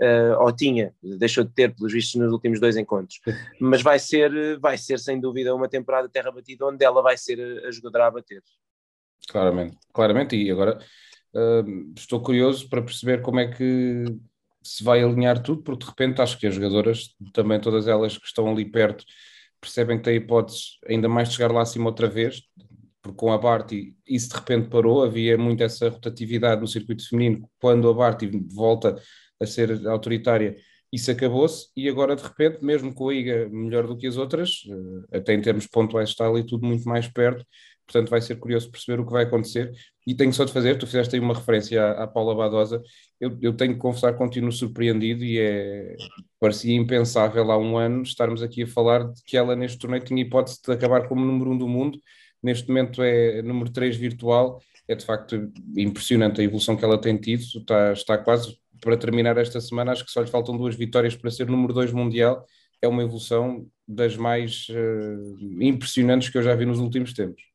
Uh, 0.00 0.34
ou 0.40 0.52
tinha, 0.52 0.92
deixou 1.00 1.44
de 1.44 1.52
ter 1.52 1.72
pelos 1.72 1.92
vistos 1.92 2.20
nos 2.20 2.32
últimos 2.32 2.58
dois 2.58 2.76
encontros, 2.76 3.20
mas 3.60 3.80
vai 3.80 3.96
ser, 4.00 4.58
vai 4.58 4.76
ser 4.76 4.98
sem 4.98 5.20
dúvida 5.20 5.54
uma 5.54 5.68
temporada 5.68 6.08
terra 6.08 6.32
batida 6.32 6.66
onde 6.66 6.84
ela 6.84 7.00
vai 7.00 7.16
ser 7.16 7.40
a, 7.40 7.68
a 7.68 7.70
jogadora 7.70 8.08
a 8.08 8.10
bater. 8.10 8.42
Claramente, 9.28 9.78
claramente, 9.92 10.36
e 10.36 10.50
agora 10.50 10.80
uh, 11.32 11.92
estou 11.96 12.20
curioso 12.20 12.68
para 12.68 12.82
perceber 12.82 13.22
como 13.22 13.38
é 13.38 13.46
que 13.46 14.04
se 14.64 14.82
vai 14.82 15.02
alinhar 15.02 15.42
tudo, 15.42 15.62
porque 15.62 15.84
de 15.84 15.90
repente 15.90 16.22
acho 16.22 16.38
que 16.38 16.46
as 16.46 16.54
jogadoras, 16.54 17.14
também 17.32 17.60
todas 17.60 17.86
elas 17.86 18.16
que 18.18 18.26
estão 18.26 18.50
ali 18.50 18.64
perto, 18.64 19.04
percebem 19.60 19.98
que 19.98 20.04
têm 20.04 20.16
hipóteses 20.16 20.78
ainda 20.86 21.08
mais 21.08 21.28
de 21.28 21.36
chegar 21.36 21.52
lá 21.52 21.62
acima 21.62 21.86
outra 21.86 22.08
vez, 22.08 22.42
porque 23.02 23.16
com 23.16 23.32
a 23.32 23.38
Barty 23.38 23.94
isso 24.06 24.30
de 24.30 24.34
repente 24.34 24.68
parou, 24.68 25.04
havia 25.04 25.36
muito 25.36 25.62
essa 25.62 25.88
rotatividade 25.88 26.60
no 26.60 26.66
circuito 26.66 27.08
feminino, 27.08 27.48
quando 27.60 27.88
a 27.88 27.94
Barty 27.94 28.30
volta 28.52 28.96
a 29.40 29.46
ser 29.46 29.86
autoritária, 29.86 30.56
isso 30.92 31.10
acabou-se, 31.10 31.68
e 31.76 31.88
agora 31.88 32.14
de 32.14 32.22
repente, 32.22 32.64
mesmo 32.64 32.94
com 32.94 33.08
a 33.08 33.14
IGA 33.14 33.48
melhor 33.50 33.86
do 33.86 33.96
que 33.96 34.06
as 34.06 34.16
outras, 34.16 34.62
eh, 35.12 35.18
até 35.18 35.34
em 35.34 35.42
termos 35.42 35.66
pontuais 35.66 36.10
está 36.10 36.26
ali 36.28 36.46
tudo 36.46 36.64
muito 36.66 36.88
mais 36.88 37.08
perto, 37.08 37.44
portanto 37.86 38.10
vai 38.10 38.20
ser 38.20 38.36
curioso 38.36 38.70
perceber 38.70 39.00
o 39.00 39.06
que 39.06 39.12
vai 39.12 39.24
acontecer. 39.24 39.72
E 40.06 40.14
tenho 40.14 40.32
só 40.32 40.44
de 40.44 40.52
fazer, 40.52 40.78
tu 40.78 40.86
fizeste 40.86 41.14
aí 41.14 41.20
uma 41.20 41.34
referência 41.34 41.82
à, 41.82 42.04
à 42.04 42.06
Paula 42.06 42.34
Badosa, 42.34 42.82
eu, 43.20 43.36
eu, 43.40 43.52
tenho 43.54 43.74
que 43.74 43.80
confessar 43.80 44.14
continuo 44.14 44.52
surpreendido 44.52 45.24
e 45.24 45.38
é, 45.38 45.96
parecia 46.38 46.74
impensável 46.74 47.50
há 47.50 47.58
um 47.58 47.76
ano 47.76 48.02
estarmos 48.02 48.42
aqui 48.42 48.62
a 48.64 48.66
falar 48.66 49.04
de 49.10 49.22
que 49.24 49.36
ela 49.36 49.56
neste 49.56 49.78
torneio 49.78 50.04
tinha 50.04 50.22
hipótese 50.22 50.60
de 50.62 50.72
acabar 50.72 51.08
como 51.08 51.24
número 51.24 51.50
um 51.50 51.58
do 51.58 51.68
mundo, 51.68 51.98
neste 52.42 52.68
momento 52.68 53.02
é 53.02 53.40
número 53.42 53.70
3 53.70 53.96
virtual, 53.96 54.60
é 54.86 54.94
de 54.94 55.04
facto 55.04 55.50
impressionante 55.76 56.40
a 56.40 56.44
evolução 56.44 56.76
que 56.76 56.84
ela 56.84 57.00
tem 57.00 57.16
tido, 57.16 57.42
está, 57.42 57.92
está 57.92 58.18
quase 58.18 58.58
para 58.80 58.96
terminar 58.98 59.38
esta 59.38 59.60
semana, 59.60 59.92
acho 59.92 60.04
que 60.04 60.10
só 60.10 60.20
lhe 60.20 60.26
faltam 60.30 60.56
duas 60.56 60.74
vitórias 60.74 61.16
para 61.16 61.30
ser 61.30 61.48
número 61.48 61.72
2 61.72 61.92
mundial, 61.92 62.44
é 62.82 62.88
uma 62.88 63.02
evolução 63.02 63.66
das 63.88 64.16
mais 64.16 64.66
uh, 64.68 65.62
impressionantes 65.62 66.28
que 66.28 66.36
eu 66.36 66.42
já 66.42 66.54
vi 66.54 66.66
nos 66.66 66.78
últimos 66.78 67.14
tempos. 67.14 67.53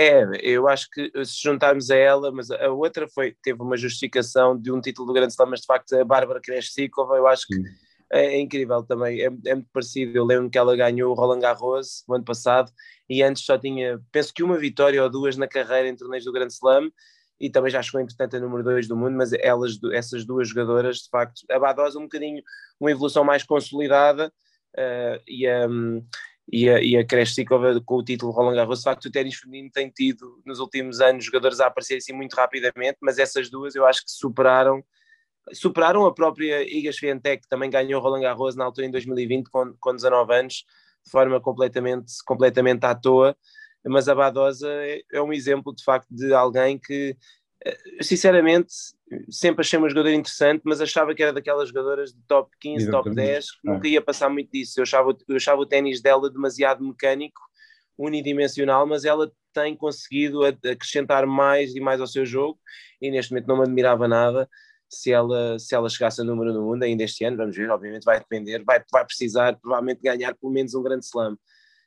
É, 0.00 0.24
eu 0.42 0.68
acho 0.68 0.88
que 0.92 1.10
se 1.24 1.42
juntarmos 1.42 1.90
a 1.90 1.96
ela, 1.96 2.30
mas 2.30 2.52
a 2.52 2.70
outra 2.70 3.08
foi, 3.08 3.34
teve 3.42 3.60
uma 3.60 3.76
justificação 3.76 4.56
de 4.56 4.70
um 4.70 4.80
título 4.80 5.08
do 5.08 5.12
Grande 5.12 5.32
Slam, 5.32 5.50
mas 5.50 5.60
de 5.60 5.66
facto 5.66 5.92
a 5.94 6.04
Bárbara 6.04 6.40
Kreshikova, 6.40 7.16
eu 7.16 7.26
acho 7.26 7.44
que 7.48 7.56
é, 8.12 8.36
é, 8.36 8.40
incrível 8.40 8.82
também, 8.84 9.20
é, 9.20 9.26
é, 9.46 9.54
muito 9.54 9.68
parecido. 9.72 10.16
Eu 10.16 10.24
lembro 10.24 10.48
que 10.48 10.56
ela 10.56 10.76
ganhou 10.76 11.10
o 11.10 11.14
Roland 11.14 11.40
Garros 11.40 12.04
no 12.08 12.14
ano 12.14 12.24
passado 12.24 12.70
e 13.08 13.22
antes 13.22 13.44
só 13.44 13.58
tinha, 13.58 14.00
penso 14.12 14.32
que 14.32 14.42
uma 14.42 14.56
vitória 14.56 15.02
ou 15.02 15.10
duas 15.10 15.36
na 15.36 15.48
carreira 15.48 15.88
em 15.88 15.96
torneios 15.96 16.24
do 16.24 16.32
Grande 16.32 16.52
Slam 16.52 16.90
e 17.40 17.50
também 17.50 17.70
já 17.70 17.82
chegou 17.82 18.00
entretanto 18.00 18.36
a 18.36 18.40
número 18.40 18.64
2 18.64 18.88
do 18.88 18.96
mundo, 18.96 19.16
mas 19.16 19.32
elas, 19.32 19.78
essas 19.92 20.24
duas 20.24 20.48
jogadoras, 20.48 20.98
de 20.98 21.08
facto, 21.10 21.42
a 21.50 21.58
Badosa 21.58 21.98
um 21.98 22.02
bocadinho 22.02 22.42
uma 22.80 22.90
evolução 22.90 23.24
mais 23.24 23.44
consolidada 23.44 24.32
uh, 24.76 25.22
e 25.26 25.46
a, 25.46 25.68
e 26.50 26.68
a, 26.68 26.80
e 26.82 26.96
a 26.96 27.04
com 27.84 27.96
o 27.96 28.02
título 28.02 28.32
Roland 28.32 28.56
Garros, 28.56 28.78
de 28.78 28.84
facto 28.84 29.04
o 29.06 29.10
ténis 29.10 29.36
feminino 29.36 29.70
tem 29.70 29.90
tido 29.90 30.40
nos 30.46 30.58
últimos 30.60 31.00
anos 31.00 31.24
jogadores 31.24 31.60
a 31.60 31.66
aparecer 31.66 31.96
assim 31.96 32.12
muito 32.12 32.34
rapidamente, 32.34 32.98
mas 33.02 33.18
essas 33.18 33.50
duas 33.50 33.74
eu 33.74 33.86
acho 33.86 34.04
que 34.04 34.10
superaram 34.10 34.82
superaram 35.52 36.04
a 36.04 36.12
própria 36.12 36.62
Iga 36.62 36.92
Swiatek, 36.92 37.42
que 37.42 37.48
também 37.48 37.70
ganhou 37.70 38.02
Roland 38.02 38.22
Garros 38.22 38.56
na 38.56 38.64
altura 38.64 38.86
em 38.86 38.90
2020 38.90 39.48
com, 39.48 39.74
com 39.80 39.94
19 39.94 40.34
anos, 40.34 40.64
de 41.04 41.10
forma 41.10 41.40
completamente, 41.40 42.12
completamente 42.26 42.84
à 42.84 42.94
toa, 42.94 43.36
mas 43.86 44.08
a 44.08 44.14
Badosa 44.14 44.68
é, 44.70 45.00
é 45.12 45.22
um 45.22 45.32
exemplo 45.32 45.74
de 45.74 45.82
facto 45.82 46.08
de 46.10 46.32
alguém 46.34 46.78
que 46.78 47.16
sinceramente 48.00 48.72
sempre 49.30 49.62
achei 49.62 49.78
uma 49.78 49.88
jogadora 49.88 50.14
interessante, 50.14 50.62
mas 50.64 50.80
achava 50.80 51.14
que 51.14 51.22
era 51.22 51.32
daquelas 51.32 51.68
jogadoras 51.68 52.12
de 52.12 52.20
top 52.26 52.50
15, 52.60 52.82
Exatamente. 52.82 53.04
top 53.04 53.16
10, 53.16 53.50
que 53.52 53.58
nunca 53.64 53.88
ia 53.88 54.02
passar 54.02 54.28
muito 54.28 54.50
disso. 54.50 54.78
Eu 54.78 54.82
achava, 54.82 55.16
eu 55.28 55.36
achava 55.36 55.60
o 55.60 55.66
ténis 55.66 56.00
dela 56.00 56.30
demasiado 56.30 56.84
mecânico, 56.84 57.40
unidimensional, 57.96 58.86
mas 58.86 59.04
ela 59.04 59.30
tem 59.52 59.74
conseguido 59.76 60.44
acrescentar 60.44 61.26
mais 61.26 61.74
e 61.74 61.80
mais 61.80 62.00
ao 62.00 62.06
seu 62.06 62.24
jogo 62.24 62.58
e 63.00 63.10
neste 63.10 63.32
momento 63.32 63.48
não 63.48 63.56
me 63.56 63.62
admirava 63.62 64.06
nada 64.06 64.48
se 64.88 65.12
ela, 65.12 65.58
se 65.58 65.74
ela 65.74 65.88
chegasse 65.88 66.20
a 66.20 66.24
número 66.24 66.52
no 66.52 66.62
mundo 66.62 66.82
ainda 66.82 67.04
este 67.04 67.24
ano, 67.24 67.36
vamos 67.36 67.56
ver, 67.56 67.70
obviamente 67.70 68.04
vai 68.04 68.18
depender, 68.18 68.64
vai, 68.64 68.82
vai 68.90 69.04
precisar 69.04 69.58
provavelmente 69.60 70.00
ganhar 70.00 70.34
pelo 70.34 70.52
menos 70.52 70.74
um 70.74 70.82
grande 70.82 71.04
slam. 71.04 71.36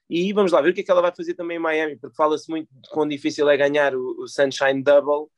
E 0.10 0.32
vamos 0.34 0.52
lá 0.52 0.62
ver 0.62 0.70
o 0.70 0.74
que 0.74 0.82
é 0.82 0.84
que 0.84 0.92
ela 0.92 1.02
vai 1.02 1.14
fazer 1.16 1.34
também 1.34 1.58
em 1.58 1.60
Miami, 1.60 1.98
porque 1.98 2.16
fala-se 2.16 2.50
muito 2.50 2.68
de 2.70 2.90
quão 2.90 3.08
difícil 3.08 3.50
é 3.50 3.58
ganhar 3.58 3.96
o, 3.96 4.24
o 4.24 4.28
Sunshine 4.28 4.84
Double, 4.84 5.32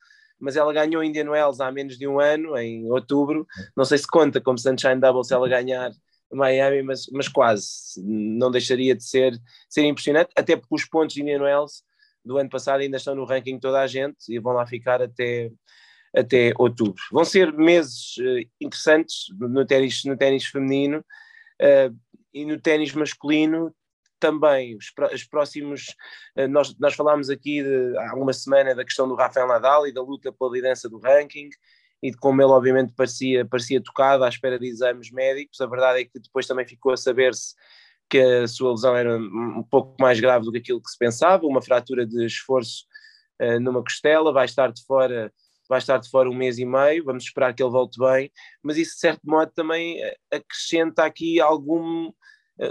mas 0.44 0.58
ela 0.58 0.74
ganhou 0.74 1.02
Indian 1.02 1.30
Wells 1.30 1.62
há 1.62 1.72
menos 1.72 1.98
de 1.98 2.06
um 2.06 2.20
ano, 2.20 2.58
em 2.58 2.92
outubro. 2.92 3.48
Não 3.78 3.86
sei 3.86 3.98
se 3.98 4.06
conta 4.06 4.42
como 4.42 4.58
Sunshine 4.58 5.00
Double 5.00 5.24
se 5.24 5.34
ela 5.34 5.48
ganhar 5.48 5.90
Miami, 6.30 6.84
mas, 6.84 7.08
mas 7.14 7.30
quase. 7.30 7.66
Não 8.04 8.52
deixaria 8.52 8.94
de 8.94 9.06
ser, 9.06 9.40
ser 9.70 9.86
impressionante, 9.86 10.32
até 10.36 10.58
porque 10.58 10.76
os 10.76 10.86
pontos 10.86 11.16
de 11.16 11.22
Indian 11.22 11.44
Wells 11.44 11.84
do 12.26 12.38
ano 12.38 12.50
passado 12.50 12.82
ainda 12.82 12.98
estão 12.98 13.16
no 13.16 13.24
ranking 13.24 13.56
de 13.56 13.62
toda 13.62 13.80
a 13.80 13.88
gente 13.88 14.18
e 14.28 14.38
vão 14.38 14.52
lá 14.52 14.68
ficar 14.68 15.02
até, 15.02 15.50
até 16.14 16.52
outubro. 16.58 17.02
Vão 17.10 17.24
ser 17.24 17.54
meses 17.54 18.18
uh, 18.18 18.50
interessantes 18.60 19.28
no 19.40 19.66
ténis 19.66 20.04
no 20.04 20.18
feminino 20.52 21.00
uh, 21.62 21.98
e 22.34 22.44
no 22.46 22.60
ténis 22.60 22.94
masculino 22.94 23.74
também 24.24 24.78
os, 24.78 24.86
os 25.14 25.26
próximos. 25.26 25.94
Eh, 26.38 26.48
nós, 26.48 26.74
nós 26.80 26.96
falámos 26.96 27.30
aqui 27.30 27.62
de, 27.62 27.98
há 27.98 28.16
uma 28.16 28.32
semana 28.32 28.74
da 28.74 28.86
questão 28.86 29.06
do 29.06 29.16
Rafael 29.16 29.48
Nadal 29.48 29.86
e 29.86 29.92
da 29.92 30.02
luta 30.02 30.32
pela 30.32 30.52
liderança 30.52 30.88
do 30.88 30.98
ranking 30.98 31.50
e 32.02 32.10
de 32.10 32.16
como 32.18 32.42
ele, 32.42 32.52
obviamente, 32.52 32.94
parecia, 32.94 33.46
parecia 33.46 33.84
tocado 33.84 34.24
à 34.24 34.30
espera 34.30 34.58
de 34.58 34.66
exames 34.66 35.12
médicos. 35.12 35.60
A 35.60 35.66
verdade 35.66 36.02
é 36.02 36.06
que 36.06 36.20
depois 36.20 36.48
também 36.48 36.66
ficou 36.66 36.94
a 36.94 36.98
saber-se 36.98 37.54
que 38.10 38.18
a 38.18 38.48
sua 38.48 38.72
lesão 38.72 38.96
era 38.96 39.18
um 39.18 39.64
pouco 39.70 39.96
mais 40.00 40.20
grave 40.22 40.46
do 40.46 40.52
que 40.54 40.60
aquilo 40.60 40.82
que 40.82 40.90
se 40.90 40.98
pensava, 40.98 41.46
uma 41.46 41.62
fratura 41.62 42.06
de 42.06 42.26
esforço 42.26 42.86
uh, 43.42 43.60
numa 43.60 43.84
costela, 43.84 44.32
vai 44.32 44.46
estar 44.46 44.72
de 44.72 44.86
fora 44.86 45.34
vai 45.68 45.80
estar 45.80 45.98
de 45.98 46.10
fora 46.10 46.30
um 46.30 46.36
mês 46.36 46.58
e 46.60 46.66
meio, 46.66 47.06
vamos 47.06 47.24
esperar 47.24 47.54
que 47.54 47.64
ele 47.64 47.72
volte 47.72 47.98
bem, 47.98 48.32
mas 48.62 48.78
isso 48.78 48.94
de 48.94 49.00
certo 49.00 49.22
modo 49.24 49.52
também 49.56 50.04
eh, 50.04 50.18
acrescenta 50.32 51.04
aqui 51.06 51.40
algum, 51.40 52.12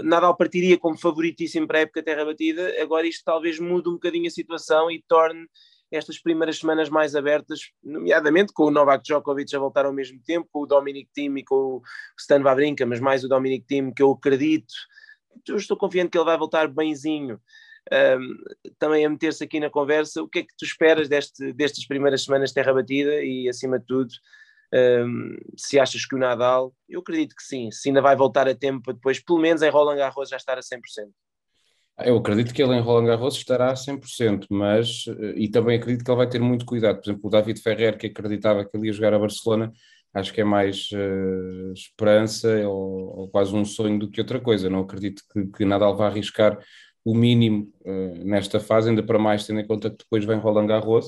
Nadal 0.03 0.35
partiria 0.35 0.77
como 0.77 0.97
favoritíssimo 0.97 1.67
para 1.67 1.79
a 1.79 1.81
época 1.81 2.03
terra 2.03 2.25
batida, 2.25 2.73
agora 2.81 3.05
isto 3.05 3.23
talvez 3.25 3.59
mude 3.59 3.89
um 3.89 3.93
bocadinho 3.93 4.27
a 4.27 4.31
situação 4.31 4.89
e 4.89 5.03
torne 5.07 5.45
estas 5.91 6.19
primeiras 6.19 6.57
semanas 6.57 6.89
mais 6.89 7.15
abertas, 7.15 7.59
nomeadamente 7.83 8.51
com 8.53 8.63
o 8.63 8.71
Novak 8.71 9.03
Djokovic 9.03 9.55
a 9.55 9.59
voltar 9.59 9.85
ao 9.85 9.93
mesmo 9.93 10.19
tempo, 10.25 10.47
com 10.51 10.61
o 10.61 10.65
Dominic 10.65 11.09
Thiem 11.13 11.37
e 11.37 11.43
com 11.43 11.55
o 11.55 11.81
Stan 12.17 12.41
Wawrinka, 12.41 12.85
mas 12.85 12.99
mais 12.99 13.23
o 13.23 13.27
Dominic 13.27 13.65
Thiem 13.67 13.93
que 13.93 14.01
eu 14.01 14.11
acredito, 14.11 14.73
eu 15.47 15.57
estou 15.57 15.77
confiante 15.77 16.09
que 16.09 16.17
ele 16.17 16.25
vai 16.25 16.37
voltar 16.37 16.67
benzinho, 16.67 17.39
um, 17.91 18.37
também 18.79 19.05
a 19.05 19.09
meter-se 19.09 19.43
aqui 19.43 19.59
na 19.59 19.69
conversa, 19.69 20.23
o 20.23 20.27
que 20.27 20.39
é 20.39 20.43
que 20.43 20.55
tu 20.57 20.65
esperas 20.65 21.09
deste, 21.09 21.51
destas 21.53 21.85
primeiras 21.85 22.23
semanas 22.23 22.53
terra 22.53 22.73
batida 22.73 23.23
e 23.23 23.49
acima 23.49 23.77
de 23.77 23.85
tudo 23.85 24.09
um, 24.73 25.37
se 25.55 25.79
achas 25.79 26.05
que 26.05 26.15
o 26.15 26.17
Nadal, 26.17 26.73
eu 26.89 27.01
acredito 27.01 27.35
que 27.35 27.43
sim, 27.43 27.69
se 27.71 27.89
ainda 27.89 28.01
vai 28.01 28.15
voltar 28.15 28.47
a 28.47 28.55
tempo 28.55 28.81
para 28.81 28.93
depois, 28.93 29.19
pelo 29.19 29.39
menos 29.39 29.61
em 29.61 29.69
Roland 29.69 29.97
Garros 29.97 30.29
já 30.29 30.37
estar 30.37 30.57
a 30.57 30.61
100%. 30.61 30.81
Ah, 31.95 32.07
eu 32.07 32.17
acredito 32.17 32.53
que 32.53 32.63
ele 32.63 32.75
em 32.75 32.81
Roland 32.81 33.05
Garros 33.05 33.35
estará 33.35 33.71
a 33.71 33.75
100%, 33.75 34.47
mas, 34.49 35.05
eh, 35.07 35.33
e 35.37 35.49
também 35.49 35.77
acredito 35.77 36.03
que 36.03 36.09
ele 36.09 36.17
vai 36.17 36.27
ter 36.27 36.39
muito 36.41 36.65
cuidado. 36.65 36.99
Por 36.99 37.09
exemplo, 37.09 37.27
o 37.27 37.29
David 37.29 37.61
Ferrer, 37.61 37.97
que 37.97 38.07
acreditava 38.07 38.65
que 38.65 38.75
ele 38.75 38.87
ia 38.87 38.93
jogar 38.93 39.13
a 39.13 39.19
Barcelona, 39.19 39.71
acho 40.11 40.33
que 40.33 40.41
é 40.41 40.43
mais 40.43 40.89
uh, 40.91 41.73
esperança 41.73 42.49
ou, 42.67 43.19
ou, 43.19 43.29
quase 43.29 43.55
um 43.55 43.65
sonho 43.65 43.99
do 43.99 44.09
que 44.09 44.21
outra 44.21 44.39
coisa. 44.39 44.69
Não 44.69 44.79
acredito 44.81 45.23
que, 45.31 45.45
que 45.47 45.65
Nadal 45.65 45.95
vá 45.95 46.07
arriscar 46.07 46.57
o 47.05 47.13
mínimo 47.15 47.71
uh, 47.81 48.25
nesta 48.25 48.59
fase, 48.59 48.89
ainda 48.89 49.03
para 49.03 49.19
mais 49.19 49.45
tendo 49.45 49.59
em 49.59 49.67
conta 49.67 49.89
que 49.91 49.97
depois 49.97 50.25
vem 50.25 50.39
Roland 50.39 50.67
Garros. 50.67 51.07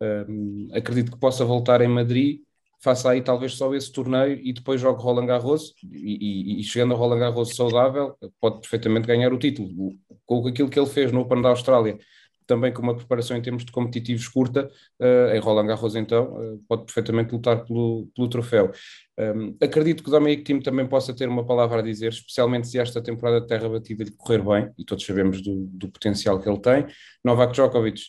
Uh, 0.00 0.68
acredito 0.76 1.12
que 1.12 1.18
possa 1.18 1.44
voltar 1.44 1.80
em 1.80 1.88
Madrid 1.88 2.40
faça 2.84 3.10
aí 3.10 3.22
talvez 3.22 3.54
só 3.54 3.74
esse 3.74 3.90
torneio 3.90 4.38
e 4.42 4.52
depois 4.52 4.78
jogue 4.78 5.02
Roland 5.02 5.26
Garros 5.26 5.74
e, 5.82 6.58
e, 6.58 6.60
e, 6.60 6.62
chegando 6.62 6.92
a 6.92 6.96
Roland 6.96 7.18
Garros 7.18 7.56
saudável 7.56 8.14
pode 8.38 8.60
perfeitamente 8.60 9.06
ganhar 9.06 9.32
o 9.32 9.38
título 9.38 9.94
com 10.26 10.46
aquilo 10.46 10.68
que 10.68 10.78
ele 10.78 10.88
fez 10.88 11.10
no 11.10 11.20
Open 11.20 11.40
da 11.40 11.48
Austrália 11.48 11.98
também 12.46 12.70
com 12.74 12.82
uma 12.82 12.94
preparação 12.94 13.38
em 13.38 13.40
termos 13.40 13.64
de 13.64 13.72
competitivos 13.72 14.28
curta 14.28 14.70
uh, 15.00 15.34
em 15.34 15.38
Roland 15.38 15.66
Garros 15.66 15.96
então 15.96 16.34
uh, 16.34 16.62
pode 16.68 16.84
perfeitamente 16.84 17.32
lutar 17.32 17.64
pelo, 17.64 18.06
pelo 18.14 18.28
troféu 18.28 18.70
um, 19.18 19.56
acredito 19.62 20.02
que 20.02 20.08
o 20.10 20.12
Dominic 20.12 20.42
Team 20.42 20.60
também 20.60 20.86
possa 20.86 21.14
ter 21.14 21.28
uma 21.28 21.46
palavra 21.46 21.78
a 21.78 21.82
dizer, 21.82 22.08
especialmente 22.08 22.66
se 22.66 22.78
esta 22.78 23.00
temporada 23.00 23.40
de 23.40 23.46
terra 23.46 23.68
batida 23.68 24.02
lhe 24.02 24.10
correr 24.10 24.42
bem, 24.42 24.72
e 24.76 24.84
todos 24.84 25.06
sabemos 25.06 25.40
do, 25.40 25.66
do 25.68 25.88
potencial 25.88 26.40
que 26.40 26.48
ele 26.48 26.58
tem. 26.58 26.84
Novak 27.24 27.52
Djokovic 27.52 28.00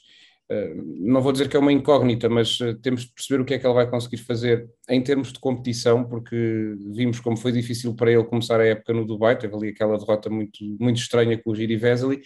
não 0.50 1.22
vou 1.22 1.32
dizer 1.32 1.50
que 1.50 1.58
é 1.58 1.60
uma 1.60 1.72
incógnita, 1.72 2.30
mas 2.30 2.60
eh, 2.62 2.76
temos 2.82 3.02
de 3.02 3.14
perceber 3.14 3.42
o 3.42 3.46
que 3.46 3.56
é 3.56 3.60
que 3.60 3.66
ele 3.66 3.74
vai 3.74 3.90
conseguir 3.90 4.18
fazer 4.18 4.70
em 4.90 5.02
termos 5.02 5.34
de 5.34 5.40
competição, 5.40 6.04
porque 6.08 6.76
vimos 6.94 7.20
como 7.20 7.36
foi 7.36 7.52
difícil 7.52 7.96
para 7.96 8.12
ele 8.12 8.24
começar 8.24 8.60
a 8.60 8.66
época 8.66 8.94
no 8.94 9.06
Dubai, 9.06 9.38
teve 9.38 9.56
ali 9.56 9.70
aquela 9.70 9.98
derrota 9.98 10.30
muito, 10.30 10.64
muito 10.80 10.98
estranha 10.98 11.42
com 11.42 11.52
o 11.52 11.56
Giri 11.56 11.76
Vesely. 11.78 12.22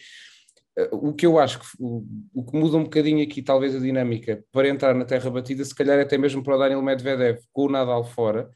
Eh, 0.78 0.90
o 0.92 1.14
que 1.14 1.26
eu 1.26 1.40
acho 1.40 1.60
que 1.60 1.66
o, 1.80 2.06
o, 2.34 2.46
que 2.46 2.58
muda 2.58 2.78
um 2.78 2.84
bocadinho 2.84 3.24
aqui, 3.24 3.42
talvez 3.42 3.74
a 3.76 3.80
dinâmica, 3.80 4.44
para 4.52 4.68
entrar 4.68 4.94
na 4.94 5.06
terra 5.06 5.30
batida, 5.30 5.64
se 5.64 5.76
calhar 5.76 6.00
até 6.00 6.18
mesmo 6.18 6.44
para 6.44 6.56
o 6.56 6.60
Daniel 6.60 6.82
Medvedev 6.82 7.40
com 7.54 7.66
o 7.68 7.70
Nadal 7.70 8.04
fora, 8.04 8.50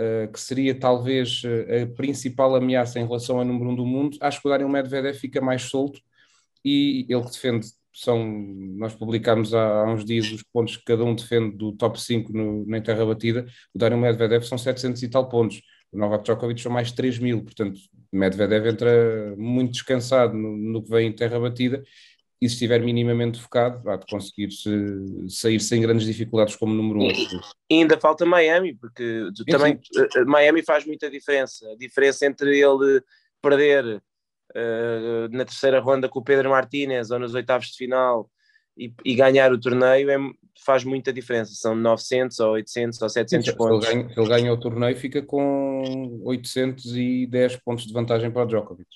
uh, 0.00 0.32
que 0.32 0.40
seria 0.40 0.74
talvez 0.74 1.42
a 1.82 1.86
principal 1.94 2.54
ameaça 2.56 2.98
em 2.98 3.04
relação 3.06 3.38
ao 3.38 3.44
número 3.44 3.70
um 3.70 3.76
do 3.76 3.86
mundo, 3.86 4.18
acho 4.20 4.40
que 4.42 4.48
o 4.48 4.50
Daniel 4.50 4.68
Medvedev 4.68 5.16
fica 5.16 5.40
mais 5.40 5.62
solto 5.62 6.00
e 6.64 7.06
ele 7.08 7.22
que 7.22 7.30
defende 7.30 7.68
são, 7.94 8.26
nós 8.76 8.94
publicámos 8.94 9.54
há, 9.54 9.82
há, 9.82 9.92
uns 9.92 10.04
dias 10.04 10.30
os 10.30 10.42
pontos 10.42 10.76
que 10.76 10.84
cada 10.84 11.04
um 11.04 11.14
defende 11.14 11.56
do 11.56 11.72
top 11.72 12.00
5 12.00 12.32
no, 12.32 12.66
na 12.66 12.80
terra 12.80 13.06
batida, 13.06 13.46
o 13.72 13.78
Daniel 13.78 14.00
Medvedev 14.00 14.42
são 14.42 14.58
700 14.58 15.02
e 15.02 15.08
tal 15.08 15.28
pontos, 15.28 15.62
o 15.92 15.98
Novak 15.98 16.24
Djokovic 16.24 16.60
são 16.60 16.72
mais 16.72 16.90
3 16.90 17.18
mil, 17.20 17.42
portanto 17.44 17.78
Medvedev 18.12 18.66
entra 18.66 19.34
muito 19.36 19.72
descansado 19.72 20.34
no, 20.34 20.56
no 20.56 20.82
que 20.82 20.90
vem 20.90 21.08
em 21.08 21.12
terra 21.12 21.38
batida 21.38 21.82
e 22.42 22.48
se 22.48 22.54
estiver 22.56 22.80
minimamente 22.82 23.40
focado, 23.40 23.88
há 23.88 23.96
de 23.96 24.04
conseguir 24.06 24.50
-se 24.50 24.70
sair 25.28 25.60
sem 25.60 25.80
grandes 25.80 26.06
dificuldades 26.06 26.56
como 26.56 26.74
número 26.74 27.00
1. 27.00 27.02
Um. 27.02 27.10
E 27.70 27.74
ainda 27.76 27.98
falta 27.98 28.26
Miami, 28.26 28.74
porque 28.74 29.30
sim, 29.34 29.44
também 29.44 29.78
sim. 29.82 30.02
Eh, 30.16 30.24
Miami 30.24 30.62
faz 30.62 30.84
muita 30.84 31.10
diferença, 31.10 31.66
a 31.70 31.76
diferença 31.76 32.26
entre 32.26 32.58
ele 32.58 33.00
perder 33.40 34.02
uh, 34.50 35.28
na 35.30 35.44
terceira 35.44 35.80
ronda 35.80 36.08
com 36.08 36.18
o 36.18 36.24
Pedro 36.24 36.50
Martínez 36.50 37.10
ou 37.10 37.18
nos 37.18 37.34
oitavos 37.34 37.68
de 37.68 37.76
final 37.76 38.30
e, 38.76 38.92
e 39.04 39.14
ganhar 39.14 39.52
o 39.52 39.60
torneio 39.60 40.10
é, 40.10 40.16
faz 40.64 40.84
muita 40.84 41.12
diferença. 41.12 41.52
São 41.54 41.74
900 41.74 42.40
ou 42.40 42.52
800 42.52 43.02
ou 43.02 43.08
700 43.08 43.46
Sim, 43.46 43.56
pontos. 43.56 43.88
Ele 43.88 44.02
ganha, 44.02 44.14
ele 44.16 44.28
ganha 44.28 44.52
o 44.52 44.60
torneio 44.60 44.96
fica 44.96 45.22
com 45.22 46.20
810 46.24 47.56
pontos 47.56 47.86
de 47.86 47.92
vantagem 47.92 48.30
para 48.30 48.42
o 48.42 48.46
Djokovic. 48.46 48.88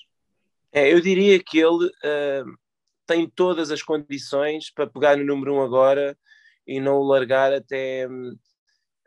É, 0.71 0.93
eu 0.93 0.99
diria 1.01 1.41
que 1.41 1.57
ele 1.57 1.87
uh, 1.87 2.57
tem 3.07 3.27
todas 3.27 3.71
as 3.71 3.81
condições 3.81 4.71
para 4.71 4.85
pegar 4.85 5.17
no 5.17 5.25
número 5.25 5.55
1 5.55 5.57
um 5.57 5.61
agora 5.61 6.17
e 6.67 6.79
não 6.79 6.97
o 6.97 7.07
largar 7.07 7.51
até, 7.51 8.07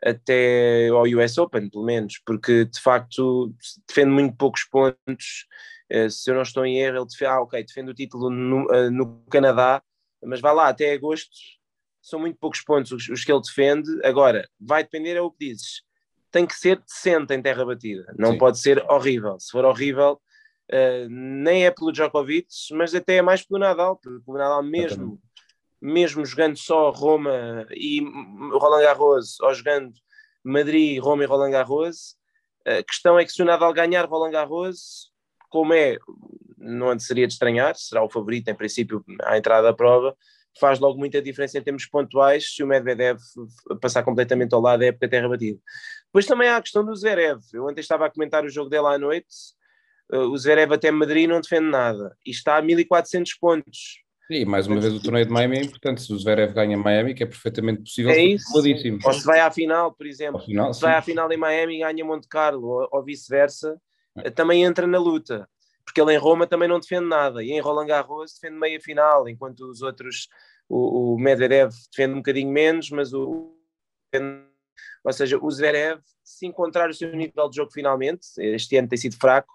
até 0.03 0.89
ao 0.89 1.03
US 1.03 1.37
Open, 1.37 1.69
pelo 1.69 1.85
menos, 1.85 2.21
porque 2.25 2.65
de 2.65 2.81
facto 2.81 3.53
defende 3.87 4.09
muito 4.09 4.35
poucos 4.35 4.65
pontos 4.65 5.45
se 6.09 6.31
eu 6.31 6.35
não 6.35 6.41
estou 6.41 6.65
em 6.65 6.79
erro, 6.79 6.97
ele 6.97 7.05
defende, 7.05 7.31
ah, 7.31 7.41
ok, 7.41 7.63
defende 7.63 7.91
o 7.91 7.93
título 7.93 8.29
no, 8.29 8.65
uh, 8.65 8.89
no, 8.89 9.23
Canadá, 9.29 9.81
mas 10.23 10.41
vai 10.41 10.53
lá, 10.53 10.69
até 10.69 10.91
agosto 10.91 11.29
são 12.01 12.19
muito 12.19 12.37
poucos 12.37 12.61
pontos 12.61 12.91
os, 12.91 13.07
os, 13.09 13.23
que 13.23 13.31
ele 13.31 13.41
defende. 13.41 13.89
Agora, 14.03 14.47
vai 14.59 14.83
depender, 14.83 15.15
é 15.15 15.21
o 15.21 15.31
que 15.31 15.47
dizes, 15.47 15.83
tem 16.31 16.45
que 16.45 16.55
ser 16.55 16.79
decente 16.79 17.33
em 17.33 17.41
terra 17.41 17.63
batida, 17.63 18.13
não 18.17 18.31
Sim. 18.31 18.37
pode 18.37 18.59
ser 18.59 18.83
horrível. 18.89 19.39
Se 19.39 19.51
for 19.51 19.63
horrível, 19.65 20.19
uh, 20.71 21.09
nem 21.09 21.65
é 21.65 21.71
pelo 21.71 21.91
Djokovic, 21.91 22.47
mas 22.71 22.95
até 22.95 23.17
é 23.17 23.21
mais 23.21 23.43
pelo 23.43 23.59
Nadal, 23.59 23.97
porque 23.97 24.23
o 24.25 24.33
Nadal 24.33 24.63
mesmo, 24.63 25.21
mesmo 25.79 26.25
jogando 26.25 26.57
só 26.57 26.89
Roma 26.89 27.67
e 27.71 28.01
Roland 28.53 28.81
Garros, 28.81 29.39
ou 29.39 29.53
jogando 29.53 29.93
Madrid, 30.43 30.99
Roma 30.99 31.23
e 31.23 31.27
Roland 31.27 31.51
Garros, 31.51 32.17
a 32.65 32.81
questão 32.81 33.19
é 33.19 33.25
que 33.25 33.31
se 33.31 33.41
o 33.41 33.45
Nadal 33.45 33.73
ganhar 33.73 34.05
Roland 34.05 34.31
Garros, 34.31 35.12
como 35.53 35.71
é, 35.71 35.99
não 36.57 36.97
seria 36.97 37.27
de 37.27 37.33
estranhar, 37.33 37.75
será 37.75 38.03
o 38.03 38.09
favorito 38.09 38.47
em 38.47 38.55
princípio 38.55 39.05
à 39.21 39.37
entrada 39.37 39.67
da 39.67 39.73
prova, 39.73 40.17
faz 40.59 40.79
logo 40.79 40.97
muita 40.97 41.21
diferença 41.21 41.59
em 41.59 41.61
termos 41.61 41.85
pontuais 41.85 42.55
se 42.55 42.63
o 42.63 42.67
Medvedev 42.67 43.19
passar 43.79 44.01
completamente 44.01 44.55
ao 44.55 44.59
lado 44.59 44.79
da 44.79 44.87
época 44.87 45.07
terra 45.07 45.29
batida. 45.29 45.59
Depois 46.07 46.25
também 46.25 46.47
há 46.49 46.57
a 46.57 46.61
questão 46.61 46.83
do 46.83 46.95
Zverev. 46.95 47.39
Eu 47.53 47.67
ontem 47.67 47.81
estava 47.81 48.07
a 48.07 48.09
comentar 48.09 48.43
o 48.43 48.49
jogo 48.49 48.67
dele 48.67 48.87
à 48.87 48.97
noite. 48.97 49.27
O 50.11 50.35
Zverev 50.35 50.73
até 50.73 50.89
Madrid 50.89 51.29
não 51.29 51.39
defende 51.39 51.69
nada 51.69 52.17
e 52.25 52.31
está 52.31 52.57
a 52.57 52.61
1400 52.63 53.35
pontos. 53.35 54.01
E 54.27 54.43
mais 54.43 54.65
uma 54.65 54.81
vez 54.81 54.91
o 54.91 55.03
torneio 55.03 55.27
de 55.27 55.31
Miami 55.31 55.57
é 55.59 55.61
importante. 55.61 56.01
Se 56.01 56.11
o 56.11 56.17
Zverev 56.17 56.51
ganha 56.51 56.75
Miami, 56.75 57.13
que 57.13 57.21
é 57.21 57.27
perfeitamente 57.27 57.83
possível, 57.83 58.11
é 58.11 58.23
isso. 58.23 58.45
Ou 59.05 59.13
se 59.13 59.23
vai 59.23 59.39
à 59.39 59.51
final, 59.51 59.93
por 59.93 60.07
exemplo. 60.07 60.41
Final, 60.41 60.73
se 60.73 60.81
vai 60.81 60.95
à 60.95 61.01
final 61.01 61.31
em 61.31 61.37
Miami 61.37 61.75
e 61.75 61.79
ganha 61.79 62.05
Monte 62.05 62.27
Carlo, 62.27 62.87
ou, 62.91 63.03
vice-versa, 63.03 63.69
é. 63.69 63.92
Também 64.35 64.63
entra 64.63 64.87
na 64.87 64.97
luta. 64.97 65.47
Porque 65.85 65.99
ele 65.99 66.13
em 66.13 66.17
Roma 66.17 66.47
também 66.47 66.67
não 66.67 66.79
defende 66.79 67.07
nada. 67.07 67.43
E 67.43 67.51
em 67.51 67.59
Roland 67.59 67.87
Garros 67.87 68.33
defende 68.33 68.59
meia 68.59 68.79
final, 68.79 69.27
enquanto 69.27 69.61
os 69.69 69.81
outros, 69.81 70.29
o, 70.69 71.13
o 71.13 71.19
Medvedev 71.19 71.71
defende 71.91 72.13
um 72.13 72.17
bocadinho 72.17 72.51
menos, 72.51 72.89
mas 72.89 73.13
o. 73.13 73.53
Ou 75.03 75.11
seja, 75.11 75.37
o 75.37 75.51
Zverev, 75.51 75.99
se 76.23 76.45
encontrar 76.45 76.89
o 76.89 76.93
seu 76.93 77.13
nível 77.13 77.49
de 77.49 77.57
jogo 77.57 77.71
finalmente, 77.71 78.27
este 78.37 78.77
ano 78.77 78.87
tem 78.87 78.97
sido 78.97 79.17
fraco, 79.17 79.51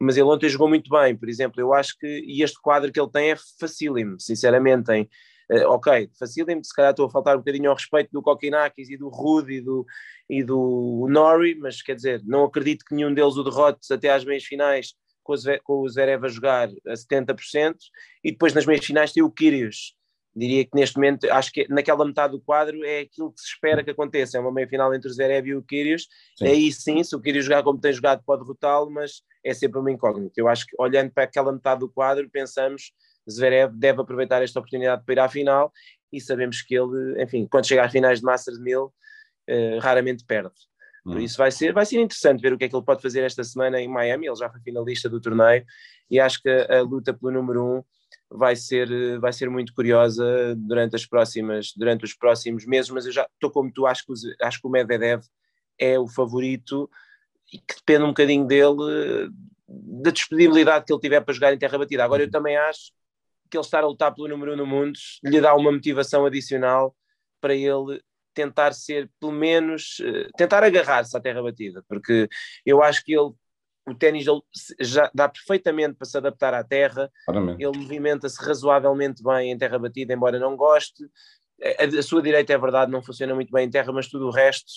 mas 0.00 0.16
ele 0.16 0.26
ontem 0.26 0.48
jogou 0.48 0.68
muito 0.68 0.90
bem, 0.90 1.14
por 1.14 1.28
exemplo, 1.28 1.60
eu 1.60 1.72
acho 1.74 1.96
que, 1.98 2.06
e 2.06 2.42
este 2.42 2.60
quadro 2.60 2.90
que 2.90 2.98
ele 2.98 3.10
tem 3.10 3.30
é 3.30 3.36
facílimo, 3.60 4.18
sinceramente, 4.18 4.90
em, 4.90 5.08
uh, 5.50 5.68
ok, 5.68 6.10
facílimo, 6.18 6.64
se 6.64 6.74
calhar 6.74 6.90
estou 6.90 7.06
a 7.06 7.10
faltar 7.10 7.36
um 7.36 7.40
bocadinho 7.40 7.70
ao 7.70 7.76
respeito 7.76 8.10
do 8.12 8.22
Kokinakis 8.22 8.88
e 8.88 8.96
do 8.96 9.08
Rude 9.08 9.54
e 9.54 9.60
do, 9.60 9.86
e 10.28 10.42
do 10.42 11.06
Nori, 11.10 11.56
mas 11.56 11.82
quer 11.82 11.94
dizer, 11.94 12.22
não 12.24 12.44
acredito 12.44 12.84
que 12.84 12.94
nenhum 12.94 13.12
deles 13.12 13.36
o 13.36 13.44
derrote 13.44 13.92
até 13.92 14.10
às 14.10 14.24
meias 14.24 14.44
finais 14.44 14.94
com, 15.22 15.34
com 15.64 15.80
o 15.80 15.88
Zverev 15.88 16.24
a 16.24 16.28
jogar 16.28 16.68
a 16.86 16.92
70%, 16.92 17.74
e 18.24 18.32
depois 18.32 18.54
nas 18.54 18.66
meias 18.66 18.84
finais 18.84 19.12
tem 19.12 19.22
o 19.22 19.30
Kyrgios, 19.30 19.94
diria 20.34 20.64
que 20.64 20.70
neste 20.74 20.96
momento, 20.96 21.30
acho 21.30 21.52
que 21.52 21.66
naquela 21.68 22.04
metade 22.04 22.32
do 22.32 22.40
quadro 22.40 22.84
é 22.84 23.00
aquilo 23.00 23.32
que 23.32 23.40
se 23.40 23.48
espera 23.48 23.82
que 23.82 23.90
aconteça, 23.90 24.36
é 24.36 24.40
uma 24.40 24.52
meia 24.52 24.68
final 24.68 24.94
entre 24.94 25.08
o 25.08 25.12
Zverev 25.12 25.48
e 25.48 25.54
o 25.56 25.62
Kyrgios, 25.62 26.06
sim. 26.36 26.46
aí 26.46 26.72
sim, 26.72 27.02
se 27.02 27.14
o 27.16 27.20
Kyrgios 27.20 27.44
jogar 27.44 27.62
como 27.62 27.80
tem 27.80 27.92
jogado 27.92 28.22
pode 28.24 28.42
derrotá-lo, 28.42 28.90
mas 28.90 29.22
é 29.44 29.52
sempre 29.54 29.80
uma 29.80 29.90
incógnita. 29.90 30.34
Eu 30.36 30.48
acho 30.48 30.66
que 30.66 30.76
olhando 30.78 31.10
para 31.10 31.24
aquela 31.24 31.52
metade 31.52 31.80
do 31.80 31.88
quadro, 31.88 32.28
pensamos 32.30 32.92
Zverev 33.28 33.72
deve 33.74 34.00
aproveitar 34.00 34.42
esta 34.42 34.58
oportunidade 34.58 35.04
para 35.04 35.12
ir 35.14 35.18
à 35.18 35.28
final 35.28 35.72
e 36.12 36.20
sabemos 36.20 36.62
que 36.62 36.74
ele, 36.74 37.22
enfim, 37.22 37.46
quando 37.46 37.66
chega 37.66 37.84
às 37.84 37.92
finais 37.92 38.20
de 38.20 38.24
Masters 38.24 38.58
1000, 38.58 38.84
uh, 38.84 38.92
raramente 39.80 40.24
perde. 40.24 40.54
Por 41.04 41.16
hum. 41.16 41.20
isso 41.20 41.38
vai 41.38 41.50
ser, 41.50 41.72
vai 41.72 41.86
ser 41.86 42.00
interessante 42.00 42.40
ver 42.40 42.52
o 42.52 42.58
que 42.58 42.64
é 42.64 42.68
que 42.68 42.76
ele 42.76 42.84
pode 42.84 43.00
fazer 43.00 43.22
esta 43.22 43.42
semana 43.42 43.80
em 43.80 43.88
Miami, 43.88 44.26
ele 44.26 44.36
já 44.36 44.50
foi 44.50 44.60
finalista 44.60 45.08
do 45.08 45.20
torneio 45.20 45.64
e 46.10 46.20
acho 46.20 46.42
que 46.42 46.48
a, 46.48 46.78
a 46.78 46.82
luta 46.82 47.14
pelo 47.14 47.32
número 47.32 47.64
um 47.64 47.84
vai 48.30 48.54
ser, 48.54 49.18
vai 49.18 49.32
ser 49.32 49.48
muito 49.48 49.72
curiosa 49.74 50.54
durante 50.56 50.94
as 50.94 51.06
próximas, 51.06 51.72
durante 51.76 52.04
os 52.04 52.14
próximos 52.14 52.66
meses, 52.66 52.90
mas 52.90 53.06
eu 53.06 53.12
já 53.12 53.26
estou 53.34 53.50
como 53.50 53.72
tu, 53.72 53.86
acho 53.86 54.04
que, 54.04 54.12
acho 54.42 54.60
que 54.60 54.66
o 54.66 54.70
Medvedev 54.70 55.22
é 55.78 55.98
o 55.98 56.06
favorito 56.06 56.88
e 57.52 57.58
que 57.58 57.74
depende 57.76 58.04
um 58.04 58.08
bocadinho 58.08 58.46
dele, 58.46 59.30
da 59.68 60.10
disponibilidade 60.10 60.84
que 60.84 60.92
ele 60.92 61.00
tiver 61.00 61.20
para 61.20 61.34
jogar 61.34 61.52
em 61.52 61.58
terra 61.58 61.78
batida. 61.78 62.04
Agora, 62.04 62.22
eu 62.22 62.26
uhum. 62.26 62.30
também 62.30 62.56
acho 62.56 62.92
que 63.50 63.56
ele 63.56 63.64
estar 63.64 63.82
a 63.82 63.86
lutar 63.86 64.14
pelo 64.14 64.28
número 64.28 64.54
um 64.54 64.56
no 64.56 64.66
mundo 64.66 64.98
lhe 65.24 65.40
dá 65.40 65.54
uma 65.54 65.72
motivação 65.72 66.24
adicional 66.24 66.94
para 67.40 67.54
ele 67.54 68.00
tentar 68.32 68.72
ser, 68.72 69.10
pelo 69.18 69.32
menos, 69.32 69.96
eh, 70.00 70.28
tentar 70.36 70.62
agarrar-se 70.62 71.16
à 71.16 71.20
terra 71.20 71.42
batida, 71.42 71.84
porque 71.88 72.28
eu 72.64 72.82
acho 72.82 73.04
que 73.04 73.12
ele 73.12 73.32
o 73.86 73.94
ténis 73.94 74.24
já 74.78 75.10
dá 75.12 75.28
perfeitamente 75.28 75.94
para 75.94 76.06
se 76.06 76.16
adaptar 76.16 76.54
à 76.54 76.62
terra, 76.62 77.10
Claramente. 77.24 77.62
ele 77.62 77.76
movimenta-se 77.76 78.40
razoavelmente 78.40 79.22
bem 79.22 79.50
em 79.50 79.58
terra 79.58 79.78
batida, 79.78 80.12
embora 80.14 80.38
não 80.38 80.56
goste. 80.56 81.04
A, 81.78 81.98
a, 81.98 82.02
sua 82.02 82.22
direita 82.22 82.52
é 82.52 82.58
verdade, 82.58 82.92
não 82.92 83.02
funciona 83.02 83.34
muito 83.34 83.50
bem 83.50 83.66
em 83.66 83.70
terra, 83.70 83.92
mas 83.92 84.06
tudo 84.06 84.26
o 84.28 84.30
resto 84.30 84.70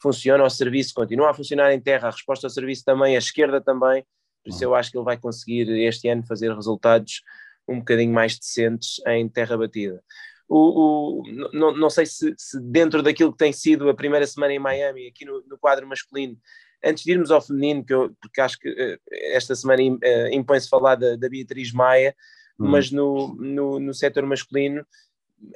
funciona, 0.00 0.44
o 0.44 0.50
serviço 0.50 0.94
continua 0.94 1.30
a 1.30 1.34
funcionar 1.34 1.72
em 1.72 1.80
terra, 1.80 2.08
a 2.08 2.10
resposta 2.10 2.46
ao 2.46 2.50
serviço 2.50 2.84
também, 2.84 3.16
a 3.16 3.18
esquerda 3.18 3.60
também, 3.60 4.04
por 4.42 4.50
isso 4.50 4.62
eu 4.62 4.74
acho 4.74 4.90
que 4.90 4.98
ele 4.98 5.04
vai 5.04 5.16
conseguir 5.16 5.68
este 5.70 6.08
ano 6.08 6.24
fazer 6.26 6.52
resultados 6.54 7.22
um 7.68 7.78
bocadinho 7.78 8.12
mais 8.12 8.38
decentes 8.38 9.00
em 9.06 9.28
terra 9.28 9.56
batida. 9.56 10.02
O, 10.48 11.20
o, 11.20 11.22
não, 11.52 11.74
não 11.74 11.88
sei 11.88 12.04
se, 12.04 12.34
se, 12.36 12.60
dentro 12.60 13.02
daquilo 13.02 13.32
que 13.32 13.38
tem 13.38 13.52
sido 13.52 13.88
a 13.88 13.94
primeira 13.94 14.26
semana 14.26 14.52
em 14.52 14.58
Miami, 14.58 15.08
aqui 15.08 15.24
no, 15.24 15.42
no 15.46 15.58
quadro 15.58 15.86
masculino, 15.86 16.36
antes 16.84 17.02
de 17.02 17.12
irmos 17.12 17.30
ao 17.30 17.40
feminino, 17.40 17.84
que 17.84 17.94
eu, 17.94 18.14
porque 18.20 18.40
acho 18.40 18.58
que 18.58 18.68
uh, 18.68 18.98
esta 19.32 19.54
semana 19.54 19.82
uh, 19.82 20.28
impõe-se 20.32 20.68
falar 20.68 20.96
da, 20.96 21.16
da 21.16 21.28
Beatriz 21.28 21.72
Maia, 21.72 22.14
hum. 22.58 22.68
mas 22.68 22.90
no, 22.90 23.34
no, 23.36 23.80
no 23.80 23.94
setor 23.94 24.26
masculino 24.26 24.84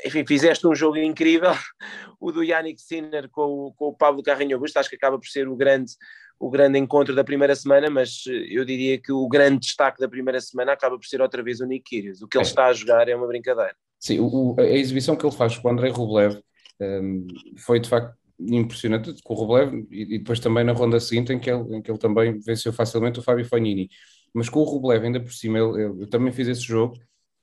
enfim, 0.05 0.25
fizeste 0.27 0.66
um 0.66 0.75
jogo 0.75 0.99
incrível, 0.99 1.53
o 2.21 2.33
do 2.33 2.42
Yannick 2.42 2.81
Sinner 2.81 3.29
com 3.31 3.73
com 3.77 3.87
o 3.87 3.94
Pablo 3.94 4.23
Carrinho 4.23 4.57
Augusto, 4.57 4.77
acho 4.77 4.90
que 4.90 4.97
acaba 4.97 5.18
por 5.18 5.27
ser 5.27 5.49
o 5.49 5.57
grande, 5.57 5.92
o 6.38 6.51
grande 6.51 6.79
encontro 6.79 7.14
da 7.14 7.24
primeira 7.24 7.55
semana, 7.55 7.90
mas 7.90 8.24
eh, 8.29 8.46
eu 8.51 8.64
diria 8.64 8.98
que 8.98 9.12
o 9.12 9.27
grande 9.29 9.61
destaque 9.61 10.01
da 10.01 10.09
primeira 10.09 10.40
semana 10.40 10.72
acaba 10.72 10.96
por 10.96 11.07
ser 11.07 11.20
outra 11.20 11.42
vez 11.42 11.61
o 11.61 11.66
Nick 11.66 11.90
Kyrgios, 11.90 12.22
o 12.22 12.29
que 12.29 12.37
ele 12.37 12.44
é. 12.44 12.48
está 12.48 12.66
a 12.66 12.72
jogar 12.72 13.09
é 13.09 13.16
uma 13.16 13.27
brincadeira. 13.27 13.74
Sim, 13.98 14.20
o, 14.20 14.55
a 14.59 14.64
exibição 14.64 15.16
que 15.16 15.27
ele 15.27 15.35
faz 15.35 15.59
com 15.59 15.68
o 15.68 15.70
Andrei 15.70 15.90
Rublev 15.90 16.37
um, 16.81 16.85
ehm, 16.85 17.27
foi 17.59 17.81
de 17.81 17.88
facto 17.88 18.16
impressionante, 18.40 19.14
com 19.24 19.35
o 19.35 19.37
Rublev 19.37 19.87
e, 19.90 20.14
e, 20.14 20.18
depois 20.18 20.38
também 20.38 20.62
na 20.62 20.72
ronda 20.72 21.01
seguinte 21.01 21.33
em 21.33 21.40
que 21.40 21.51
ele, 21.51 21.77
em 21.77 21.83
que 21.83 21.90
ele 21.90 21.98
também 21.98 22.38
venceu 22.38 22.72
facilmente 22.72 23.18
o 23.18 23.22
Fábio 23.22 23.44
Fognini, 23.44 23.88
mas 24.33 24.48
com 24.48 24.61
o 24.61 24.64
Rublev 24.64 25.05
ainda 25.05 25.20
por 25.20 25.33
cima, 25.33 25.59
eu, 25.59 25.77
eu, 25.77 26.01
eu 26.03 26.09
também 26.09 26.33
fiz 26.33 26.46
esse 26.46 26.62
jogo 26.62 26.94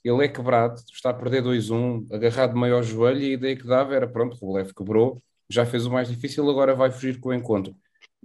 ele 0.06 0.24
é 0.24 0.28
quebrado, 0.28 0.80
está 0.94 1.10
a 1.10 1.14
perder 1.14 1.44
2-1, 1.44 2.06
agarrado 2.14 2.56
meio 2.56 2.76
ao 2.76 2.84
joelho, 2.84 3.20
e 3.20 3.32
a 3.32 3.34
ideia 3.34 3.56
que 3.56 3.66
dava 3.66 3.96
era: 3.96 4.08
pronto, 4.08 4.36
o 4.36 4.40
Rublev 4.40 4.72
quebrou, 4.74 5.22
já 5.50 5.66
fez 5.66 5.86
o 5.86 5.92
mais 5.92 6.08
difícil, 6.08 6.48
agora 6.50 6.76
vai 6.76 6.92
fugir 6.92 7.20
com 7.20 7.30
o 7.30 7.34
encontro. 7.34 7.76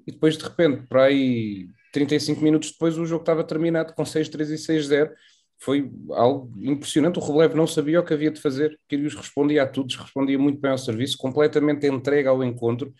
E 0.06 0.12
depois, 0.12 0.36
de 0.36 0.44
repente, 0.44 0.86
para 0.86 1.04
aí 1.04 1.68
35 1.92 2.40
minutos 2.40 2.72
depois, 2.72 2.96
o 2.98 3.04
jogo 3.04 3.22
estava 3.22 3.44
terminado 3.44 3.94
com 3.94 4.02
6-3 4.02 4.50
e 4.50 4.54
6-0. 4.54 5.10
Foi 5.58 5.90
algo 6.12 6.52
impressionante. 6.58 7.18
O 7.18 7.22
Rublev 7.22 7.54
não 7.54 7.66
sabia 7.66 8.00
o 8.00 8.04
que 8.04 8.14
havia 8.14 8.30
de 8.30 8.40
fazer. 8.40 8.78
Kyrgios 8.88 9.14
respondia 9.14 9.62
a 9.62 9.66
tudo, 9.66 9.92
respondia 9.94 10.38
muito 10.38 10.60
bem 10.60 10.70
ao 10.70 10.78
serviço, 10.78 11.18
completamente 11.18 11.86
entregue 11.86 12.28
ao 12.28 12.42
encontro, 12.42 12.94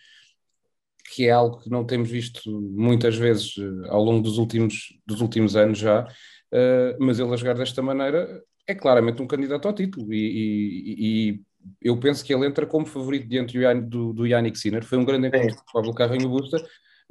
que 1.13 1.25
é 1.25 1.31
algo 1.31 1.59
que 1.59 1.69
não 1.69 1.83
temos 1.85 2.09
visto 2.09 2.49
muitas 2.51 3.15
vezes 3.15 3.55
eh, 3.57 3.89
ao 3.89 4.03
longo 4.03 4.21
dos 4.21 4.37
últimos, 4.37 4.99
dos 5.05 5.21
últimos 5.21 5.55
anos 5.55 5.79
já. 5.79 6.07
Uh, 6.53 6.97
mas 6.99 7.17
ele 7.17 7.33
a 7.33 7.37
jogar 7.37 7.53
desta 7.55 7.81
maneira 7.81 8.43
é 8.67 8.75
claramente 8.75 9.21
um 9.21 9.27
candidato 9.27 9.67
ao 9.67 9.73
título 9.73 10.13
e, 10.13 10.17
e, 10.17 11.31
e 11.31 11.41
eu 11.81 11.97
penso 11.97 12.23
que 12.25 12.33
ele 12.33 12.45
entra 12.45 12.65
como 12.65 12.85
favorito 12.85 13.27
diante 13.27 13.57
do, 13.87 14.13
do 14.13 14.27
Yannick 14.27 14.57
Sinner. 14.57 14.83
Foi 14.83 14.97
um 14.97 15.05
grande 15.05 15.27
encontro 15.27 15.55
com 15.55 15.69
o 15.69 15.73
Pablo 15.73 15.93
Carrinho 15.93 16.29
Busta, 16.29 16.57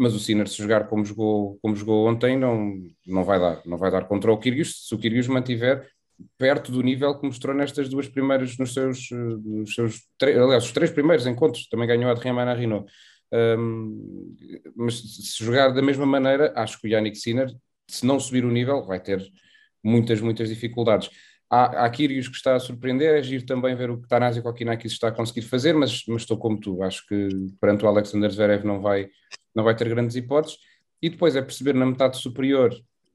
mas 0.00 0.14
o 0.14 0.18
Sinner, 0.18 0.48
se 0.48 0.56
jogar 0.56 0.88
como 0.88 1.04
jogou, 1.04 1.58
como 1.60 1.76
jogou 1.76 2.08
ontem, 2.08 2.36
não, 2.36 2.72
não 3.06 3.22
vai 3.22 3.38
dar. 3.38 3.60
Não 3.66 3.76
vai 3.76 3.90
dar 3.90 4.08
contra 4.08 4.32
o 4.32 4.38
Kyrgios, 4.38 4.88
se 4.88 4.94
o 4.94 4.98
Kyrgios 4.98 5.28
mantiver 5.28 5.86
perto 6.38 6.72
do 6.72 6.82
nível 6.82 7.18
que 7.18 7.26
mostrou 7.26 7.54
nestas 7.54 7.88
duas 7.88 8.08
primeiras, 8.08 8.56
nos 8.56 8.72
seus, 8.72 9.10
nos 9.10 9.74
seus 9.74 10.00
aliás, 10.22 10.64
os 10.64 10.72
três 10.72 10.90
primeiros 10.90 11.26
encontros, 11.26 11.68
também 11.68 11.86
ganhou 11.86 12.10
a 12.10 12.14
de 12.14 12.20
Riamana 12.20 12.54
Rino. 12.54 12.86
Um, 13.32 14.34
mas 14.74 14.94
se 15.00 15.44
jogar 15.44 15.68
da 15.68 15.82
mesma 15.82 16.06
maneira, 16.06 16.52
acho 16.56 16.80
que 16.80 16.88
o 16.88 16.90
Yannick 16.90 17.16
Sinner, 17.18 17.54
se 17.86 18.06
não 18.06 18.18
subir 18.18 18.44
o 18.44 18.50
nível, 18.50 18.84
vai 18.84 19.00
ter 19.00 19.22
muitas, 19.84 20.20
muitas 20.20 20.48
dificuldades. 20.48 21.10
Há, 21.50 21.84
há 21.84 21.90
Kyrgios 21.90 22.28
que 22.28 22.36
está 22.36 22.54
a 22.54 22.60
surpreender, 22.60 23.18
é 23.18 23.22
giro 23.22 23.44
também 23.44 23.74
ver 23.74 23.90
o 23.90 24.00
que 24.00 24.06
Tanasi 24.06 24.40
Kokinakis 24.40 24.92
está 24.92 25.08
a 25.08 25.12
conseguir 25.12 25.42
fazer, 25.42 25.74
mas, 25.74 26.04
mas 26.06 26.22
estou 26.22 26.38
como 26.38 26.60
tu, 26.60 26.80
acho 26.82 27.04
que 27.08 27.28
perante 27.60 27.84
o 27.84 27.88
Alexander 27.88 28.30
Zverev 28.30 28.64
não 28.64 28.80
vai, 28.80 29.10
não 29.54 29.64
vai 29.64 29.74
ter 29.74 29.88
grandes 29.88 30.16
hipóteses. 30.16 30.58
E 31.02 31.08
depois 31.08 31.34
é 31.36 31.42
perceber 31.42 31.74
na 31.74 31.86
metade 31.86 32.18
superior, 32.18 32.74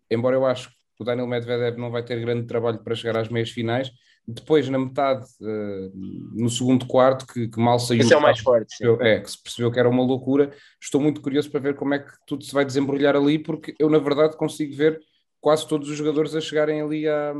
embora 0.10 0.36
eu 0.36 0.46
acho 0.46 0.70
que 0.70 0.76
o 1.02 1.04
Daniel 1.04 1.28
Medvedev 1.28 1.78
não 1.78 1.92
vai 1.92 2.04
ter 2.04 2.20
grande 2.20 2.48
trabalho 2.48 2.80
para 2.80 2.96
chegar 2.96 3.20
às 3.20 3.30
meias 3.30 3.50
finais, 3.50 3.92
depois 4.28 4.68
na 4.70 4.80
metade, 4.80 5.26
uh, 5.42 5.92
no 6.34 6.50
segundo 6.50 6.88
quarto, 6.88 7.28
que, 7.28 7.48
que 7.48 7.60
mal 7.60 7.78
saiu. 7.78 8.02
Esse 8.02 8.14
é 8.14 8.18
o 8.18 8.22
mais 8.22 8.40
forte. 8.40 8.70
Percebeu, 8.70 9.02
é, 9.02 9.20
que 9.20 9.30
se 9.30 9.42
percebeu 9.42 9.72
que 9.72 9.80
era 9.80 9.88
uma 9.88 10.04
loucura. 10.04 10.52
Estou 10.82 11.00
muito 11.00 11.22
curioso 11.22 11.52
para 11.52 11.60
ver 11.60 11.76
como 11.76 11.94
é 11.94 12.00
que 12.00 12.12
tudo 12.26 12.44
se 12.44 12.54
vai 12.54 12.66
desembrulhar 12.66 13.16
ali, 13.16 13.38
porque 13.38 13.76
eu, 13.78 13.88
na 13.88 14.00
verdade, 14.00 14.36
consigo 14.36 14.76
ver 14.76 15.00
quase 15.40 15.68
todos 15.68 15.90
os 15.90 15.96
jogadores 15.96 16.34
a 16.34 16.42
chegarem 16.42 16.82
ali 16.82 17.08
à, 17.08 17.34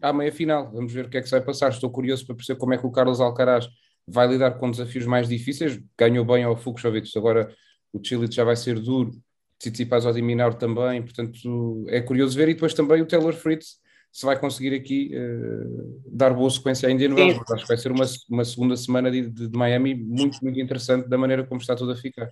à 0.00 0.12
meia 0.14 0.32
final. 0.32 0.70
Vamos 0.72 0.92
ver 0.94 1.04
o 1.04 1.08
que 1.10 1.18
é 1.18 1.20
que 1.20 1.26
se 1.26 1.32
vai 1.32 1.42
passar. 1.42 1.68
Estou 1.68 1.90
curioso 1.90 2.24
para 2.24 2.34
perceber 2.34 2.58
como 2.58 2.72
é 2.72 2.78
que 2.78 2.86
o 2.86 2.90
Carlos 2.90 3.20
Alcaraz 3.20 3.68
vai 4.08 4.26
lidar 4.26 4.52
com 4.52 4.70
desafios 4.70 5.04
mais 5.04 5.28
difíceis. 5.28 5.78
Ganhou 5.98 6.24
bem 6.24 6.42
ao 6.42 6.56
Fuchsovich, 6.56 7.18
agora 7.18 7.54
o 7.92 8.00
Chile 8.02 8.30
já 8.30 8.44
vai 8.44 8.56
ser 8.56 8.78
duro. 8.78 9.12
Tsitsipas 9.58 10.06
ao 10.06 10.12
Diminar 10.12 10.54
também, 10.54 11.02
portanto 11.02 11.84
é 11.88 12.00
curioso 12.00 12.36
ver. 12.36 12.48
E 12.48 12.54
depois 12.54 12.72
também 12.72 13.02
o 13.02 13.06
Taylor 13.06 13.34
Fritz 13.34 13.78
se 14.12 14.26
vai 14.26 14.38
conseguir 14.38 14.74
aqui 14.74 15.12
uh, 15.14 16.02
dar 16.06 16.34
boa 16.34 16.50
sequência 16.50 16.88
à 16.88 16.92
Indian 16.92 17.14
Wells. 17.14 17.40
Acho 17.52 17.62
que 17.62 17.68
vai 17.68 17.76
ser 17.76 17.92
uma, 17.92 18.04
uma 18.28 18.44
segunda 18.44 18.76
semana 18.76 19.10
de, 19.10 19.28
de, 19.28 19.56
Miami 19.56 19.94
muito, 19.94 20.38
muito 20.42 20.58
interessante 20.58 21.08
da 21.08 21.16
maneira 21.16 21.44
como 21.44 21.60
está 21.60 21.76
tudo 21.76 21.92
a 21.92 21.96
ficar. 21.96 22.28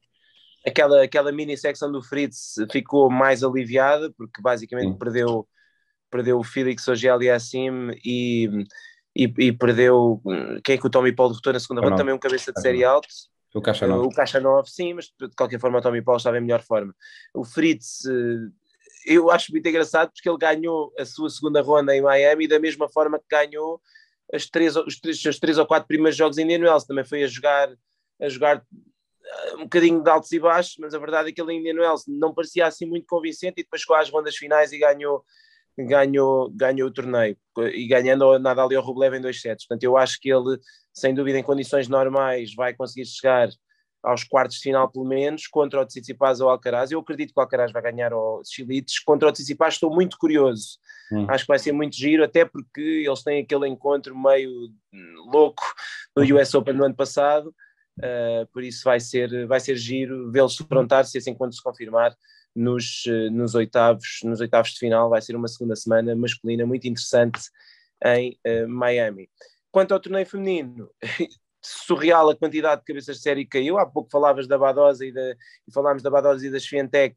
Aquela, 0.67 1.03
aquela 1.05 1.31
mini 1.31 1.57
secção 1.57 1.91
do 1.91 2.03
Fritz 2.03 2.55
ficou 2.73 3.09
mais 3.09 3.45
aliviada, 3.45 4.13
porque 4.17 4.43
basicamente 4.43 4.93
Sim. 4.93 4.99
perdeu, 4.99 5.47
perdeu 6.11 6.39
o 6.39 6.45
Felix 6.45 6.87
Ogeli 6.89 7.31
assim 7.31 7.71
e, 8.05 8.49
e, 9.15 9.33
e, 9.39 9.53
perdeu 9.53 10.21
quem 10.65 10.75
é 10.75 10.79
que 10.79 10.87
o 10.87 10.91
Tommy 10.91 11.13
Paul 11.13 11.29
derrotou 11.29 11.53
na 11.53 11.61
segunda 11.61 11.81
ronda, 11.81 11.97
também 11.97 12.13
um 12.13 12.19
cabeça 12.19 12.53
de 12.53 12.61
série 12.61 12.83
alto. 12.83 13.09
O 13.59 13.63
Caixa 13.63 13.87
9. 13.87 14.07
O 14.07 14.11
Caixa 14.11 14.41
9, 14.41 14.71
sim, 14.71 14.95
mas 14.95 15.07
de 15.07 15.29
qualquer 15.37 15.61
forma 15.61 15.79
o 15.79 15.83
Tommy 15.83 16.03
Paul 16.03 16.17
estava 16.17 16.39
em 16.39 16.41
melhor 16.41 16.63
forma. 16.63 16.95
O 17.35 17.45
Fritz 17.45 18.05
eh, 18.07 18.51
eu 19.07 19.31
acho 19.31 19.53
muito 19.53 19.67
engraçado 19.69 20.11
porque 20.13 20.29
ele 20.29 20.39
ganhou 20.39 20.93
a 20.99 21.05
sua 21.05 21.31
segunda 21.31 21.63
ronda 21.63 21.97
em 21.97 22.03
Miami 22.03 22.47
da 22.47 22.59
mesma 22.59 22.89
forma 22.89 23.19
que 23.19 23.25
ganhou 23.29 23.81
as 24.33 24.47
três, 24.47 24.77
os, 24.77 25.01
três, 25.01 25.25
os 25.25 25.39
três 25.39 25.59
ou 25.59 25.67
quatro 25.67 25.89
primeiros 25.89 26.17
jogos 26.17 26.37
em 26.39 26.43
Indian 26.43 26.61
Wells. 26.61 26.87
Também 26.87 27.05
foi 27.05 27.25
a 27.25 27.27
jogar, 27.27 27.71
a 28.21 28.29
jogar 28.29 28.63
eh, 29.25 29.55
um 29.57 29.63
bocadinho 29.63 30.03
de 30.03 30.11
altos 30.11 30.31
e 30.33 30.39
baixos, 30.39 30.77
mas 30.79 30.95
a 30.95 30.99
verdade 30.99 31.31
é 31.31 31.33
que 31.33 31.41
ele 31.41 31.55
em 31.55 31.61
Indian 31.61 31.81
Wells 31.81 32.05
não 32.07 32.35
parecia 32.35 32.67
assim 32.67 32.87
muito 32.87 33.07
convincente 33.07 33.61
e 33.61 33.63
depois 33.65 33.83
chegou 33.83 33.97
às 33.97 34.11
rondas 34.11 34.37
finais 34.37 34.73
e 34.73 34.79
ganhou, 34.79 35.25
ganhou, 35.87 36.51
ganhou 36.51 36.89
o 36.89 36.93
torneio 36.93 37.37
e 37.73 37.87
ganhando 37.87 38.31
a 38.31 38.39
Nadal 38.39 38.69
Rublev 38.81 39.17
em 39.17 39.21
dois 39.21 39.41
sets. 39.41 39.67
Portanto, 39.67 39.85
eu 39.85 39.97
acho 39.97 40.19
que 40.21 40.31
ele, 40.31 40.59
sem 40.93 41.15
dúvida, 41.15 41.39
em 41.39 41.43
condições 41.43 41.89
normais, 41.89 42.55
vai 42.55 42.75
conseguir 42.75 43.07
chegar 43.07 43.49
aos 44.03 44.23
quartos 44.25 44.57
de 44.57 44.63
final 44.63 44.91
pelo 44.91 45.05
menos, 45.05 45.47
contra 45.47 45.81
o 45.81 45.87
Tsitsipas 45.87 46.41
ou 46.41 46.47
o 46.47 46.51
Alcaraz. 46.51 46.91
Eu 46.91 47.01
acredito 47.01 47.33
que 47.33 47.39
o 47.39 47.43
Alcaraz 47.43 47.73
vai 47.73 47.83
ganhar 47.83 48.13
o 48.13 48.43
Chilites. 48.45 49.01
Contra 49.01 49.29
o 49.29 49.33
Tsitsipas 49.33 49.75
estou 49.75 49.93
muito 49.93 50.17
curioso. 50.19 50.79
Hum. 51.13 51.27
Acho 51.29 51.45
que 51.45 51.49
vai 51.49 51.59
ser 51.59 51.73
muito 51.73 51.97
giro, 51.97 52.23
até 52.23 52.45
porque 52.45 53.05
eles 53.07 53.23
têm 53.23 53.43
aquele 53.43 53.69
encontro 53.69 54.17
meio 54.17 54.51
louco 55.33 55.63
no. 56.17 56.23
US 56.37 56.55
Open 56.55 56.75
no 56.75 56.85
ano 56.85 56.95
passado. 56.95 57.55
Uh, 57.99 58.47
por 58.53 58.63
isso 58.63 58.85
vai 58.85 59.01
ser, 59.01 59.47
vai 59.49 59.59
ser 59.59 59.75
giro 59.75 60.31
vê-los 60.31 60.57
defrontar 60.57 61.05
se 61.05 61.19
esse 61.19 61.29
encontro 61.29 61.57
se 61.57 61.63
confirmar 61.63 62.15
nos, 62.55 63.05
uh, 63.07 63.31
nos, 63.31 63.55
oitavos, 63.55 64.21
nos 64.25 64.41
oitavos 64.41 64.73
de 64.73 64.79
final. 64.79 65.09
Vai 65.11 65.21
ser 65.23 65.37
uma 65.37 65.49
segunda 65.49 65.77
semana 65.77 66.15
masculina 66.15 66.67
muito 66.67 66.87
interessante 66.87 67.41
em 68.05 68.39
uh, 68.47 68.69
Miami. 68.69 69.29
Quanto 69.71 69.93
ao 69.93 70.01
torneio 70.01 70.27
feminino, 70.27 70.91
surreal 71.63 72.31
a 72.31 72.37
quantidade 72.37 72.81
de 72.81 72.87
cabeças 72.87 73.17
de 73.17 73.23
série 73.23 73.45
que 73.45 73.59
caiu. 73.59 73.79
Há 73.79 73.87
pouco 73.87 74.11
falavas 74.11 74.47
da 74.47 74.57
Badosa 74.57 75.05
e, 75.05 75.13
da, 75.13 75.33
e 75.67 75.73
falámos 75.73 76.03
da 76.03 76.11
Badosa 76.11 76.47
e 76.47 76.51
da 76.51 76.59
Svientec 76.59 77.15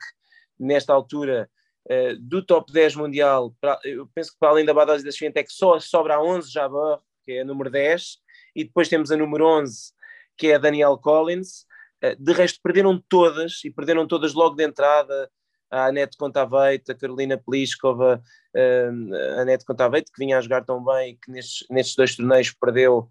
nesta 0.60 0.94
altura 0.94 1.50
uh, 1.90 2.16
do 2.20 2.44
top 2.46 2.72
10 2.72 2.96
mundial. 2.96 3.56
Para, 3.60 3.80
eu 3.84 4.08
penso 4.14 4.32
que 4.32 4.40
para 4.40 4.50
além 4.50 4.66
da 4.66 4.74
Badosa 4.74 5.02
e 5.02 5.06
da 5.06 5.12
Svientec 5.12 5.52
só 5.52 5.80
sobra 5.80 6.16
a 6.16 6.24
11 6.24 6.52
Jabbar, 6.52 7.00
que 7.26 7.34
é 7.34 7.42
a 7.42 7.46
número 7.46 7.70
10, 7.70 8.18
e 8.56 8.64
depois 8.64 8.90
temos 8.90 9.12
a 9.12 9.18
número 9.18 9.46
11, 9.46 9.94
que 10.38 10.48
é 10.48 10.56
a 10.56 10.58
Danielle 10.58 11.00
Collins. 11.00 11.66
Uh, 12.04 12.16
de 12.18 12.34
resto, 12.34 12.60
perderam 12.64 13.02
todas, 13.10 13.64
e 13.64 13.72
perderam 13.72 14.08
todas 14.08 14.34
logo 14.34 14.56
de 14.56 14.64
entrada. 14.64 15.30
A 15.70 15.86
Anete 15.86 16.18
Contaveite, 16.18 16.92
a 16.92 16.96
Carolina 16.96 17.38
Pliskova, 17.38 18.22
uh, 18.56 19.38
a 19.38 19.42
Anete 19.42 19.64
Contaveite, 19.64 20.12
que 20.12 20.24
vinha 20.24 20.38
a 20.38 20.42
jogar 20.42 20.66
tão 20.66 20.84
bem 20.84 21.12
e 21.12 21.16
que 21.16 21.32
nestes, 21.32 21.66
nestes 21.70 21.96
dois 21.96 22.16
torneios 22.16 22.52
perdeu 22.52 23.10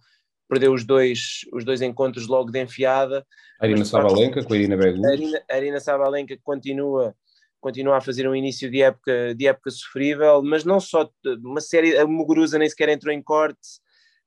perdeu 0.51 0.75
os 0.75 0.85
dois, 0.85 1.47
os 1.53 1.65
dois 1.65 1.81
encontros 1.81 2.27
logo 2.27 2.51
de 2.51 2.61
enfiada. 2.61 3.25
A 3.61 3.67
Arina 3.67 3.85
Sabalenka 3.85 4.43
com 4.43 4.53
a 4.53 4.57
Irina 4.57 4.77
Begu. 4.77 5.07
A 5.07 5.11
Arina, 5.11 5.43
a 5.49 5.55
Arina 5.55 5.81
Sabalenka 5.81 6.37
continua, 6.43 7.15
continua 7.61 7.99
a 7.99 8.01
fazer 8.01 8.29
um 8.29 8.35
início 8.35 8.69
de 8.69 8.83
época, 8.83 9.33
de 9.37 9.47
época 9.47 9.71
sofrível, 9.71 10.43
mas 10.43 10.65
não 10.65 10.81
só 10.81 11.09
uma 11.45 11.61
série, 11.61 11.97
a 11.97 12.05
Muguruza 12.05 12.59
nem 12.59 12.69
sequer 12.69 12.89
entrou 12.89 13.15
em 13.15 13.23
corte, 13.23 13.61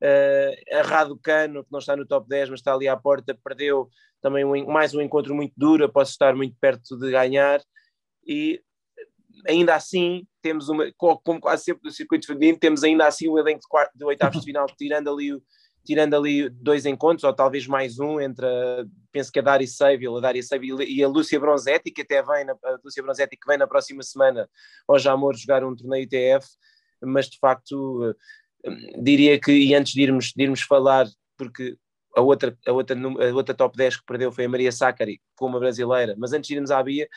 uh, 0.04 0.78
a 0.78 0.82
Raducano, 0.82 1.64
que 1.64 1.72
não 1.72 1.80
está 1.80 1.96
no 1.96 2.06
top 2.06 2.28
10, 2.28 2.50
mas 2.50 2.60
está 2.60 2.74
ali 2.74 2.88
à 2.88 2.98
porta, 2.98 3.38
perdeu 3.44 3.90
também 4.22 4.44
um, 4.44 4.66
mais 4.66 4.94
um 4.94 5.02
encontro 5.02 5.34
muito 5.34 5.54
duro, 5.56 5.92
posso 5.92 6.12
estar 6.12 6.36
muito 6.36 6.56
perto 6.60 6.98
de 6.98 7.12
ganhar, 7.12 7.62
e 8.26 8.62
ainda 9.48 9.76
assim 9.76 10.26
temos 10.42 10.70
uma, 10.70 10.92
como 10.98 11.40
quase 11.40 11.64
sempre 11.64 11.82
no 11.84 11.92
circuito 11.92 12.28
feminino, 12.28 12.58
temos 12.58 12.84
ainda 12.84 13.08
assim 13.08 13.28
o 13.28 13.40
elenco 13.40 13.62
de, 13.96 14.06
oitavos 14.06 14.40
de 14.40 14.46
final, 14.46 14.68
tirando 14.78 15.10
ali 15.10 15.42
tirando 15.86 16.16
ali 16.16 16.50
dois 16.50 16.86
encontros, 16.86 17.26
ou 17.26 17.34
talvez 17.34 17.68
mais 17.68 18.00
um, 18.00 18.18
entre, 18.18 18.46
a, 18.46 18.86
penso 19.12 19.30
que 19.30 19.40
a 19.40 19.42
Dari 19.42 19.68
Saville, 19.68 20.18
a 20.18 20.22
Dari 20.22 20.42
Saville 20.42 20.86
e 20.86 21.04
a 21.04 21.10
Lúcia 21.10 21.38
Bronzetti, 21.38 21.92
que 21.92 22.04
até 22.04 22.24
vem, 22.24 22.46
na, 22.46 22.54
a 22.54 22.80
Lúcia 22.82 23.04
Bronzetti 23.04 23.36
que 23.36 23.46
vem 23.46 23.58
na 23.58 23.68
próxima 23.68 24.02
semana 24.02 24.50
ao 24.88 24.98
Jamor 24.98 25.36
jogar 25.36 25.62
um 25.62 25.76
torneio 25.76 26.04
ITF, 26.04 26.48
mas 27.02 27.30
de 27.30 27.38
facto 27.38 28.16
diria 29.02 29.40
que, 29.40 29.52
e 29.52 29.76
antes 29.76 29.94
de 29.94 30.02
irmos, 30.02 30.34
de 30.36 30.44
irmos 30.44 30.62
falar, 30.62 31.08
porque 31.38 31.76
a 32.16 32.22
outra, 32.22 32.58
a, 32.66 32.72
outra, 32.72 32.98
a 32.98 33.34
outra 33.34 33.56
top 33.56 33.76
10 33.76 33.98
que 33.98 34.06
perdeu 34.06 34.32
foi 34.32 34.46
a 34.46 34.50
Maria 34.50 34.72
Sacari, 34.72 35.20
com 35.36 35.48
uma 35.48 35.60
brasileira, 35.60 36.16
mas 36.18 36.34
antes 36.34 36.48
de 36.48 36.56
irmos 36.56 36.72
à 36.72 36.82
Bia, 36.82 37.08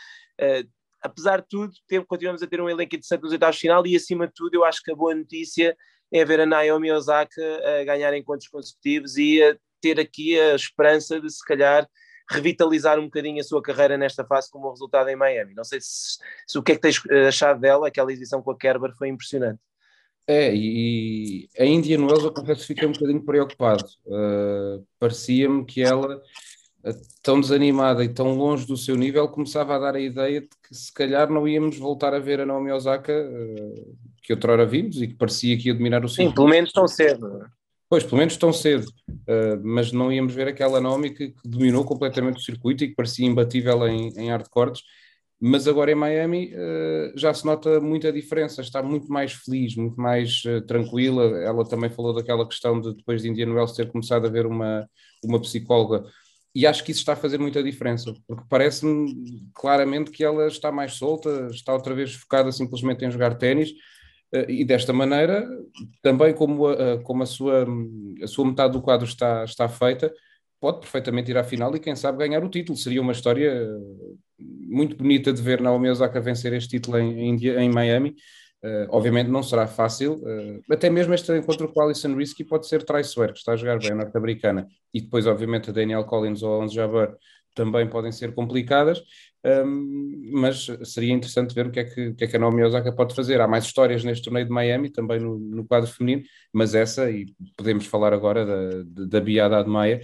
uh, 0.40 0.68
apesar 1.02 1.40
de 1.40 1.48
tudo, 1.48 1.72
tem, 1.87 2.02
continuamos 2.04 2.42
a 2.42 2.46
ter 2.46 2.61
um 2.61 2.68
elenco 2.68 2.94
interessante 2.94 3.22
nos 3.22 3.32
oitavos 3.32 3.56
de 3.56 3.62
final 3.62 3.87
e 3.87 3.94
acima 3.94 4.26
de 4.26 4.32
tudo 4.35 4.54
eu 4.54 4.64
acho 4.64 4.82
que 4.82 4.90
a 4.90 4.94
boa 4.94 5.14
notícia 5.14 5.76
é 6.12 6.24
ver 6.24 6.40
a 6.40 6.46
Naomi 6.46 6.90
Osaka 6.90 7.42
a 7.80 7.85
ganhar 7.85 8.14
encontros 8.14 8.48
consecutivos 8.48 9.16
e 9.16 9.42
a 9.42 9.56
ter 9.80 10.00
aqui 10.00 10.38
a 10.38 10.54
esperança 10.54 11.20
de 11.20 11.30
se 11.30 11.44
calhar 11.44 11.87
revitalizar 12.28 12.98
um 12.98 13.04
bocadinho 13.04 13.40
a 13.40 13.44
sua 13.44 13.62
carreira 13.62 13.96
nesta 13.96 14.24
fase 14.24 14.50
como 14.50 14.70
resultado 14.70 15.09
em 15.09 15.16
Miami. 15.16 15.54
Não 15.54 15.62
sei 15.62 15.80
se, 15.80 16.18
se 16.46 16.59
o 16.59 16.62
que 16.62 16.72
é 16.72 16.74
que 16.74 16.80
tens 16.80 17.00
achado 17.28 17.61
dela, 17.61 17.87
aquela 17.87 18.12
edição 18.12 18.42
com 18.42 18.50
a 18.50 18.59
Kerber 18.59 18.92
foi 18.96 19.09
impressionante. 19.09 19.61
É, 20.29 20.53
e 20.55 21.49
a 21.59 21.65
Indian 21.65 22.01
Wells 22.01 22.25
eu 22.25 22.33
confesso 22.33 22.62
que 22.62 22.67
fiquei 22.67 22.89
um 22.89 22.93
bocadinho 22.93 23.25
preocupado. 23.25 23.85
Uh, 24.05 24.85
Parecia-me 24.99 25.65
que 25.65 25.83
ela 25.83 26.21
tão 27.23 27.41
desanimada 27.41 28.05
e 28.05 28.09
tão 28.09 28.37
longe 28.37 28.67
do 28.67 28.77
seu 28.77 28.97
nível, 28.97 29.29
começava 29.29 29.75
a 29.75 29.79
dar 29.79 29.97
a 29.97 30.01
ideia 30.01 30.41
de 30.41 30.49
que 30.49 30.75
se 30.75 30.93
calhar 30.93 31.31
não 31.31 31.47
íamos 31.47 31.79
voltar 31.79 32.15
a 32.15 32.19
ver 32.19 32.41
a 32.41 32.47
Naomi 32.47 32.71
Osaka 32.71 33.12
uh, 33.12 33.97
que 34.23 34.33
outrora 34.33 34.67
vimos 34.67 35.01
e 35.01 35.09
que 35.09 35.15
parecia 35.15 35.57
que 35.57 35.69
ia 35.69 35.75
dominar 35.75 36.05
o 36.05 36.09
ciclo. 36.09 36.29
Sim, 36.29 36.35
pelo 36.35 36.49
menos 36.49 36.73
tão 36.73 36.87
cedo. 36.87 37.45
Pois, 37.89 38.03
pelo 38.03 38.19
menos 38.19 38.37
tão 38.37 38.53
cedo, 38.53 38.87
uh, 39.09 39.61
mas 39.62 39.93
não 39.93 40.12
íamos 40.12 40.35
ver 40.35 40.49
aquela 40.49 40.81
Naomi 40.81 41.11
que, 41.11 41.29
que, 41.29 41.49
dominou 41.49 41.85
completamente 41.85 42.39
o 42.39 42.43
circuito 42.43 42.85
e 42.85 42.89
que 42.89 42.95
parecia 42.95 43.27
imbatível 43.27 43.87
em, 43.87 44.09
em 44.17 44.31
hardcores, 44.31 44.83
mas 45.40 45.68
agora 45.68 45.92
em 45.92 45.94
Miami 45.94 46.53
uh, 46.55 47.12
já 47.16 47.33
se 47.35 47.44
nota 47.44 47.81
muita 47.81 48.12
diferença, 48.12 48.61
está 48.62 48.83
muito 48.83 49.09
mais 49.12 49.33
feliz, 49.33 49.77
muito 49.77 50.01
mais 50.01 50.42
tranquila. 50.66 51.25
Ela 51.42 51.68
também 51.68 51.90
falou 51.90 52.14
daquela 52.14 52.46
questão 52.49 52.81
de 52.81 52.94
depois 52.94 53.22
de 53.22 53.29
Indian 53.29 53.53
Wells 53.53 53.75
ter 53.75 53.90
começado 53.90 54.27
a 54.27 54.31
ver 54.31 54.46
uma, 54.46 54.88
uma 55.25 55.40
psicóloga 55.40 56.05
e 56.57 56.66
acho 56.66 56.83
que 56.83 56.90
isso 56.90 57.01
está 57.01 57.12
a 57.12 57.16
fazer 57.16 57.38
muita 57.38 57.62
diferença, 57.62 58.14
porque 58.27 58.42
parece-me 58.49 59.46
claramente 59.55 60.11
que 60.11 60.25
ela 60.25 60.46
está 60.46 60.72
mais 60.72 60.94
solta, 60.94 61.49
está 61.51 61.75
outra 61.75 61.94
vez 61.94 62.14
focada 62.14 62.51
simplesmente 62.51 63.05
em 63.05 63.11
jogar 63.11 63.35
ténis, 63.35 63.72
eh, 64.33 64.46
e 64.49 64.64
desta 64.64 64.90
maneira, 64.90 65.46
também 66.03 66.33
como, 66.35 66.66
a, 66.66 66.99
como 67.03 67.22
a, 67.22 67.27
sua, 67.27 67.66
a 68.22 68.27
sua 68.27 68.46
metade 68.46 68.72
do 68.72 68.81
quadro 68.81 69.07
está, 69.07 69.44
está 69.44 69.68
feita, 69.68 70.11
pode 70.59 70.81
perfeitamente 70.81 71.31
ir 71.31 71.37
à 71.37 71.44
final 71.44 71.77
e 71.77 71.81
quem 71.81 71.94
sabe 71.94 72.18
ganhar 72.18 72.42
o 72.42 72.49
título. 72.49 72.79
Seria 72.79 73.03
uma 73.03 73.12
história 73.12 73.68
muito 74.38 74.96
bonita 74.96 75.33
de 75.33 75.40
ver 75.40 75.61
Naomi 75.61 75.88
Osaka 75.90 76.20
vencer 76.20 76.53
este 76.53 76.70
título 76.70 76.99
em, 76.99 77.37
em, 77.44 77.70
Miami, 77.70 78.14
Uh, 78.64 78.88
obviamente 78.88 79.29
não 79.29 79.42
será 79.42 79.66
fácil, 79.66 80.14
uh, 80.14 80.72
até 80.72 80.88
mesmo 80.88 81.14
este 81.14 81.31
encontro 81.31 81.68
com 81.68 81.81
Alison 81.83 82.16
Risky 82.16 82.42
pode 82.42 82.66
ser 82.66 82.83
traiçoeiro, 82.83 83.35
que 83.35 83.38
está 83.38 83.53
a 83.53 83.57
jogar 83.57 83.79
bem 83.79 83.92
a 83.92 83.94
norte-americana, 83.94 84.66
e 84.92 85.01
depois 85.03 85.27
obviamente 85.27 85.70
a 85.70 85.72
Daniel 85.72 86.05
Collins 86.05 86.42
ou 86.42 86.55
a 86.55 86.64
Onze 86.64 86.75
Jabbar 86.75 87.14
também 87.57 87.88
podem 87.88 88.11
ser 88.11 88.35
complicadas, 88.35 89.03
um, 89.44 89.51
ehm, 89.51 90.31
mas 90.33 90.66
seria 90.85 91.12
interessante 91.12 91.55
ver 91.55 91.66
o 91.66 91.70
que, 91.70 91.81
é 91.81 91.85
que, 91.85 92.09
o 92.09 92.14
que 92.14 92.25
é 92.25 92.27
que 92.27 92.37
a 92.37 92.38
Naomi 92.38 92.62
Osaka 92.62 92.92
pode 92.92 93.14
fazer. 93.14 93.40
Há 93.40 93.49
mais 93.49 93.64
histórias 93.64 94.05
neste 94.05 94.25
torneio 94.25 94.46
de 94.46 94.53
Miami, 94.53 94.90
também 94.90 95.18
no, 95.18 95.38
no 95.38 95.66
quadro 95.66 95.90
feminino, 95.90 96.22
mas 96.53 96.75
essa, 96.75 97.11
e 97.11 97.27
podemos 97.57 97.87
falar 97.87 98.12
agora 98.12 98.44
da, 98.44 99.07
da, 99.07 99.20
Biada 99.20 99.62
de 99.64 99.70
Maia, 99.70 100.01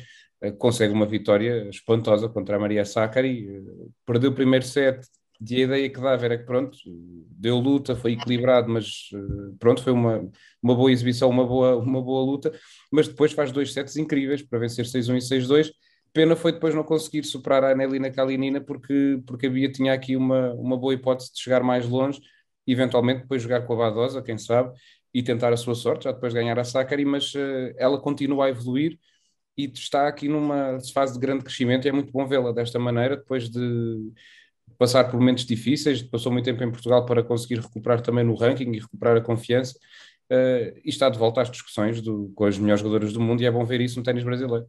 consegue 0.58 0.92
uma 0.92 1.06
vitória 1.06 1.68
espantosa 1.68 2.28
contra 2.28 2.56
a 2.56 2.60
Maria 2.60 2.84
Sakkari, 2.84 3.62
perdeu 4.04 4.30
o 4.30 4.34
primeiro 4.34 4.64
set, 4.64 5.06
e 5.50 5.56
a 5.56 5.64
ideia 5.64 5.90
que 5.90 6.00
dava 6.00 6.24
era 6.24 6.38
que, 6.38 6.44
pronto, 6.44 6.78
deu 6.86 7.58
luta, 7.58 7.96
foi 7.96 8.12
equilibrado, 8.12 8.68
mas 8.68 9.10
eh, 9.12 9.54
pronto, 9.58 9.82
foi 9.82 9.92
uma, 9.92 10.30
uma 10.62 10.74
boa 10.74 10.92
exibição, 10.92 11.28
uma 11.28 11.44
boa, 11.44 11.76
uma 11.78 12.00
boa 12.00 12.24
luta, 12.24 12.52
mas 12.92 13.08
depois 13.08 13.32
faz 13.32 13.50
dois 13.50 13.72
sets 13.72 13.96
incríveis 13.96 14.42
para 14.42 14.58
vencer 14.60 14.84
6-1 14.84 15.16
e 15.16 15.20
6-2. 15.20 15.72
Pena 16.12 16.36
foi 16.36 16.52
depois 16.52 16.74
não 16.74 16.84
conseguir 16.84 17.24
superar 17.24 17.64
a 17.64 17.72
Anelina 17.72 18.10
Kalinina, 18.10 18.60
porque, 18.60 19.20
porque 19.26 19.46
a 19.46 19.50
Bia 19.50 19.70
tinha 19.72 19.92
aqui 19.92 20.14
uma, 20.14 20.52
uma 20.54 20.76
boa 20.76 20.94
hipótese 20.94 21.32
de 21.32 21.40
chegar 21.40 21.62
mais 21.62 21.88
longe, 21.88 22.20
eventualmente 22.66 23.22
depois 23.22 23.42
jogar 23.42 23.62
com 23.66 23.72
a 23.72 23.76
Badosa, 23.76 24.22
quem 24.22 24.38
sabe, 24.38 24.72
e 25.12 25.22
tentar 25.22 25.52
a 25.52 25.56
sua 25.56 25.74
sorte, 25.74 26.04
já 26.04 26.12
depois 26.12 26.32
ganhar 26.32 26.58
a 26.58 26.64
Sakari, 26.64 27.04
mas 27.04 27.34
uh, 27.34 27.74
ela 27.76 28.00
continua 28.00 28.46
a 28.46 28.48
evoluir 28.50 28.98
e 29.56 29.66
está 29.66 30.08
aqui 30.08 30.28
numa 30.28 30.78
fase 30.94 31.14
de 31.14 31.18
grande 31.18 31.44
crescimento 31.44 31.84
e 31.86 31.88
é 31.88 31.92
muito 31.92 32.12
bom 32.12 32.26
vê-la 32.26 32.52
desta 32.52 32.78
maneira, 32.78 33.16
depois 33.16 33.50
de 33.50 34.12
passar 34.78 35.04
por 35.04 35.18
momentos 35.18 35.44
difíceis, 35.44 36.02
passou 36.02 36.32
muito 36.32 36.44
tempo 36.44 36.62
em 36.64 36.70
Portugal 36.70 37.06
para 37.06 37.22
conseguir 37.22 37.60
recuperar 37.60 38.00
também 38.00 38.24
no 38.24 38.34
ranking 38.34 38.72
e 38.72 38.80
recuperar 38.80 39.16
a 39.16 39.20
confiança. 39.20 39.78
Uh, 40.30 40.80
e 40.82 40.88
está 40.88 41.10
de 41.10 41.18
volta 41.18 41.42
às 41.42 41.50
discussões 41.50 42.00
do, 42.00 42.32
com 42.34 42.46
as 42.46 42.56
melhores 42.56 42.80
jogadoras 42.80 43.12
do 43.12 43.20
mundo 43.20 43.42
e 43.42 43.46
é 43.46 43.50
bom 43.50 43.64
ver 43.64 43.80
isso 43.80 43.98
no 43.98 44.04
ténis 44.04 44.24
brasileiro. 44.24 44.66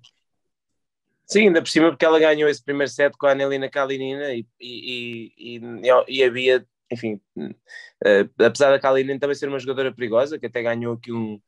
Sim, 1.26 1.48
ainda 1.48 1.62
por 1.62 1.70
cima 1.70 1.90
porque 1.90 2.04
ela 2.04 2.20
ganhou 2.20 2.50
esse 2.50 2.64
primeiro 2.64 2.92
set 2.92 3.18
com 3.18 3.28
a 3.28 3.32
Anelina 3.32 3.70
Kalinina 3.70 4.34
e, 4.34 4.46
e, 4.60 5.32
e, 5.38 5.62
e 6.10 6.24
havia, 6.24 6.66
enfim, 6.92 7.22
uh, 7.38 8.44
apesar 8.46 8.72
da 8.72 8.80
Kalinina 8.80 9.20
também 9.20 9.36
ser 9.36 9.48
uma 9.48 9.60
jogadora 9.60 9.94
perigosa, 9.94 10.38
que 10.38 10.48
até 10.48 10.62
ganhou 10.62 10.96
aqui 10.96 11.14
um, 11.14 11.40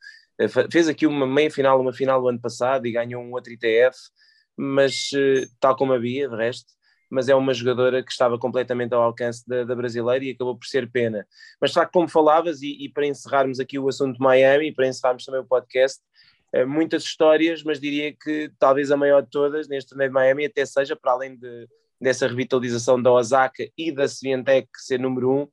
fez 0.72 0.88
aqui 0.88 1.08
uma 1.08 1.26
meia 1.26 1.50
final, 1.50 1.80
uma 1.80 1.94
final 1.94 2.22
do 2.22 2.28
ano 2.28 2.40
passado 2.40 2.86
e 2.86 2.92
ganhou 2.92 3.22
um 3.22 3.32
outro 3.32 3.54
ITF, 3.54 3.98
mas 4.58 5.10
uh, 5.14 5.50
tal 5.60 5.76
como 5.76 5.94
havia, 5.94 6.30
de 6.30 6.36
resto, 6.36 6.74
mas 7.10 7.30
é 7.30 7.36
uma 7.36 7.54
jogadora 7.54 8.04
que 8.04 8.12
estava 8.12 8.38
completamente 8.38 8.94
ao 8.94 9.02
alcance 9.02 9.48
da, 9.48 9.64
da 9.64 9.76
brasileira 9.76 10.26
e 10.26 10.32
acabou 10.32 10.58
por 10.58 10.66
ser 10.66 10.90
pena. 10.92 11.26
Mas 11.62 11.72
facto, 11.72 11.94
como 11.94 12.08
falavas, 12.08 12.62
e, 12.62 12.86
e 12.86 12.90
para 12.90 13.06
encerrarmos 13.06 13.60
aqui 13.60 13.78
o 13.80 13.88
assunto 13.88 14.18
de 14.18 14.24
Miami, 14.24 14.74
para 14.74 14.88
encerrarmos 14.88 15.24
também 15.24 15.42
o 15.42 15.46
podcast, 15.46 16.02
eh, 16.54 16.66
muitas 16.66 17.04
histórias, 17.04 17.64
mas 17.64 17.80
diria 17.80 18.14
que 18.14 18.52
talvez 18.58 18.92
a 18.92 18.98
maior 18.98 19.22
de 19.22 19.30
todas 19.30 19.68
neste 19.68 19.90
torneio 19.90 20.10
de 20.10 20.14
Miami 20.14 20.46
até 20.46 20.66
seja, 20.66 20.96
para 20.96 21.12
além 21.12 21.36
de, 21.36 21.68
dessa 22.00 22.28
revitalização 22.28 23.02
da 23.02 23.12
Osaka 23.12 23.68
e 23.78 23.92
da 23.92 24.08
Sviantec 24.08 24.68
ser 24.78 25.00
número 25.00 25.32
um, 25.32 25.42
eh, 25.44 25.48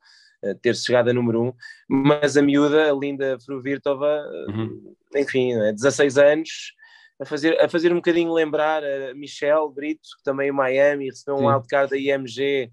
ter 0.61 0.75
chegado 0.75 1.11
a 1.11 1.13
número 1.13 1.43
um, 1.43 1.53
mas 1.89 2.37
a 2.37 2.43
miúda, 2.43 2.91
a 2.91 2.95
linda 2.95 3.39
Fruvirtova, 3.45 4.25
uhum. 4.49 4.95
enfim, 5.15 5.53
16 5.73 6.17
é 6.17 6.33
anos, 6.33 6.75
a 7.21 7.25
fazer, 7.25 7.61
a 7.61 7.69
fazer 7.69 7.93
um 7.93 7.97
bocadinho 7.97 8.33
lembrar 8.33 8.83
a 8.83 9.15
Michelle 9.15 9.73
Brito, 9.73 10.09
que 10.19 10.25
também 10.25 10.49
em 10.49 10.53
Miami 10.53 11.07
recebeu 11.07 11.39
Sim. 11.39 11.45
um 11.45 11.49
wildcard 11.49 11.91
da 11.91 11.97
IMG 11.97 12.71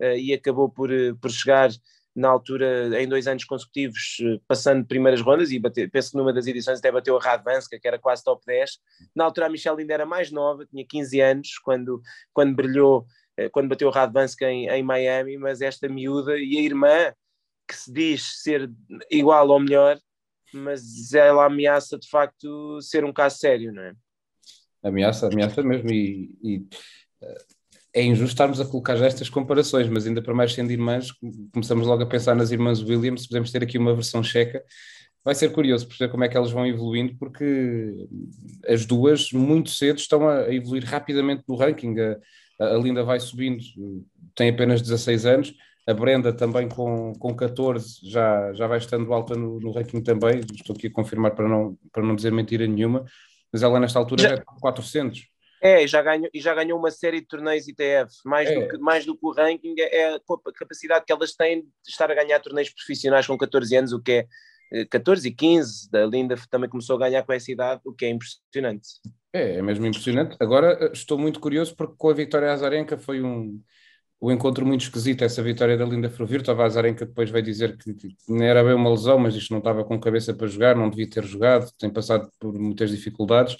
uh, 0.00 0.16
e 0.16 0.34
acabou 0.34 0.68
por, 0.68 0.90
por 1.20 1.30
chegar 1.30 1.70
na 2.16 2.28
altura, 2.28 2.98
em 3.00 3.06
dois 3.06 3.28
anos 3.28 3.44
consecutivos, 3.44 4.16
eh, 4.22 4.40
passando 4.48 4.86
primeiras 4.86 5.20
rondas, 5.20 5.50
e 5.50 5.58
bate, 5.58 5.86
penso 5.88 6.12
que 6.12 6.16
numa 6.16 6.32
das 6.32 6.46
edições 6.46 6.78
até 6.78 6.90
bateu 6.90 7.14
a 7.14 7.20
Radvanska, 7.20 7.78
que 7.78 7.86
era 7.86 7.98
quase 7.98 8.24
top 8.24 8.42
10. 8.46 8.78
Na 9.14 9.24
altura 9.24 9.46
a 9.46 9.50
Michelle 9.50 9.78
ainda 9.78 9.92
era 9.92 10.06
mais 10.06 10.30
nova, 10.30 10.64
tinha 10.64 10.82
15 10.82 11.20
anos, 11.20 11.58
quando, 11.58 12.00
quando 12.32 12.56
brilhou, 12.56 13.04
eh, 13.04 13.10
quando 13.52 13.68
bateu 13.68 13.88
a 13.88 13.92
Radvanska 13.92 14.50
em, 14.50 14.68
em 14.68 14.82
Miami, 14.82 15.36
mas 15.36 15.60
esta 15.60 15.88
miúda 15.88 16.38
e 16.38 16.58
a 16.58 16.62
irmã, 16.62 17.12
que 17.68 17.76
se 17.76 17.92
diz 17.92 18.42
ser 18.42 18.70
igual 19.10 19.48
ou 19.48 19.60
melhor, 19.60 19.98
mas 20.52 21.12
ela 21.12 21.46
ameaça 21.46 21.98
de 21.98 22.08
facto 22.08 22.80
ser 22.80 23.04
um 23.04 23.12
caso 23.12 23.38
sério, 23.38 23.72
não 23.72 23.82
é? 23.82 23.92
Ameaça, 24.82 25.26
ameaça 25.26 25.62
mesmo, 25.62 25.90
e, 25.90 26.30
e 26.42 26.66
eh, 27.20 27.44
é 27.94 28.02
injusto 28.02 28.34
estarmos 28.34 28.60
a 28.60 28.66
colocar 28.66 28.94
já 28.96 29.06
estas 29.06 29.28
comparações, 29.28 29.88
mas 29.88 30.06
ainda 30.06 30.22
para 30.22 30.34
mais 30.34 30.52
sendo 30.52 30.70
irmãs, 30.70 31.08
começamos 31.52 31.86
logo 31.86 32.02
a 32.02 32.06
pensar 32.06 32.34
nas 32.36 32.50
irmãs 32.50 32.80
Williams, 32.80 33.26
podemos 33.26 33.50
ter 33.50 33.62
aqui 33.62 33.78
uma 33.78 33.94
versão 33.94 34.22
checa. 34.22 34.62
Vai 35.24 35.34
ser 35.34 35.50
curioso 35.50 35.88
perceber 35.88 36.10
como 36.12 36.22
é 36.22 36.28
que 36.28 36.36
elas 36.36 36.52
vão 36.52 36.66
evoluindo, 36.66 37.16
porque 37.18 38.06
as 38.68 38.86
duas 38.86 39.32
muito 39.32 39.70
cedo 39.70 39.98
estão 39.98 40.28
a 40.28 40.54
evoluir 40.54 40.84
rapidamente 40.84 41.42
no 41.48 41.56
ranking. 41.56 41.98
A, 41.98 42.16
a 42.58 42.74
Linda 42.74 43.02
vai 43.02 43.20
subindo, 43.20 43.62
tem 44.34 44.50
apenas 44.50 44.80
16 44.82 45.26
anos, 45.26 45.54
a 45.86 45.94
Brenda 45.94 46.32
também 46.32 46.68
com, 46.68 47.12
com 47.14 47.34
14 47.34 48.00
já, 48.02 48.52
já 48.52 48.66
vai 48.66 48.78
estando 48.78 49.12
alta 49.12 49.34
no, 49.34 49.60
no 49.60 49.70
ranking 49.70 50.02
também, 50.02 50.40
estou 50.52 50.74
aqui 50.74 50.88
a 50.88 50.92
confirmar 50.92 51.34
para 51.34 51.48
não, 51.48 51.78
para 51.92 52.02
não 52.02 52.16
dizer 52.16 52.32
mentira 52.32 52.66
nenhuma, 52.66 53.04
mas 53.52 53.62
ela 53.62 53.78
nesta 53.78 53.98
altura 53.98 54.22
já, 54.22 54.28
já 54.30 54.34
é 54.34 54.44
400. 54.60 55.28
É, 55.62 55.84
e 55.84 55.86
já 55.86 56.02
ganhou, 56.02 56.28
e 56.34 56.40
já 56.40 56.54
ganhou 56.54 56.78
uma 56.78 56.90
série 56.90 57.20
de 57.20 57.26
torneios 57.26 57.66
ITF, 57.68 58.12
mais, 58.24 58.48
é. 58.48 58.54
do, 58.54 58.68
que, 58.68 58.78
mais 58.78 59.06
do 59.06 59.16
que 59.16 59.26
o 59.26 59.32
ranking, 59.32 59.74
é, 59.78 59.96
é 59.96 60.14
a 60.14 60.20
capacidade 60.54 61.04
que 61.04 61.12
elas 61.12 61.32
têm 61.32 61.62
de 61.62 61.68
estar 61.88 62.10
a 62.10 62.14
ganhar 62.14 62.40
torneios 62.40 62.70
profissionais 62.70 63.26
com 63.26 63.38
14 63.38 63.76
anos, 63.76 63.92
o 63.92 64.02
que 64.02 64.12
é 64.12 64.26
14 64.90 65.26
eh, 65.26 65.30
e 65.30 65.34
15, 65.34 65.90
da 65.90 66.06
Linda 66.06 66.36
também 66.50 66.68
começou 66.68 66.96
a 66.96 67.00
ganhar 67.00 67.22
com 67.22 67.32
essa 67.32 67.50
idade, 67.50 67.80
o 67.84 67.92
que 67.92 68.04
é 68.04 68.10
impressionante. 68.10 68.88
É, 69.32 69.56
é 69.56 69.62
mesmo 69.62 69.86
impressionante. 69.86 70.36
Agora 70.40 70.76
eh, 70.80 70.90
estou 70.92 71.18
muito 71.18 71.40
curioso 71.40 71.74
porque 71.76 71.94
com 71.96 72.10
a 72.10 72.14
Vitória 72.14 72.52
Azarenka 72.52 72.96
foi 72.96 73.22
um, 73.22 73.60
um 74.20 74.30
encontro 74.30 74.66
muito 74.66 74.82
esquisito, 74.82 75.22
essa 75.22 75.42
vitória 75.42 75.76
da 75.76 75.84
Linda 75.84 76.08
Estava 76.08 76.62
A 76.62 76.66
Azarenka 76.66 77.06
depois 77.06 77.30
veio 77.30 77.44
dizer 77.44 77.76
que, 77.76 77.94
que 77.94 78.16
não 78.28 78.44
era 78.44 78.62
bem 78.62 78.74
uma 78.74 78.90
lesão, 78.90 79.18
mas 79.18 79.34
isto 79.34 79.52
não 79.52 79.58
estava 79.58 79.84
com 79.84 79.98
cabeça 79.98 80.34
para 80.34 80.46
jogar, 80.46 80.76
não 80.76 80.90
devia 80.90 81.08
ter 81.08 81.24
jogado, 81.24 81.70
tem 81.78 81.90
passado 81.90 82.30
por 82.38 82.52
muitas 82.58 82.90
dificuldades 82.90 83.56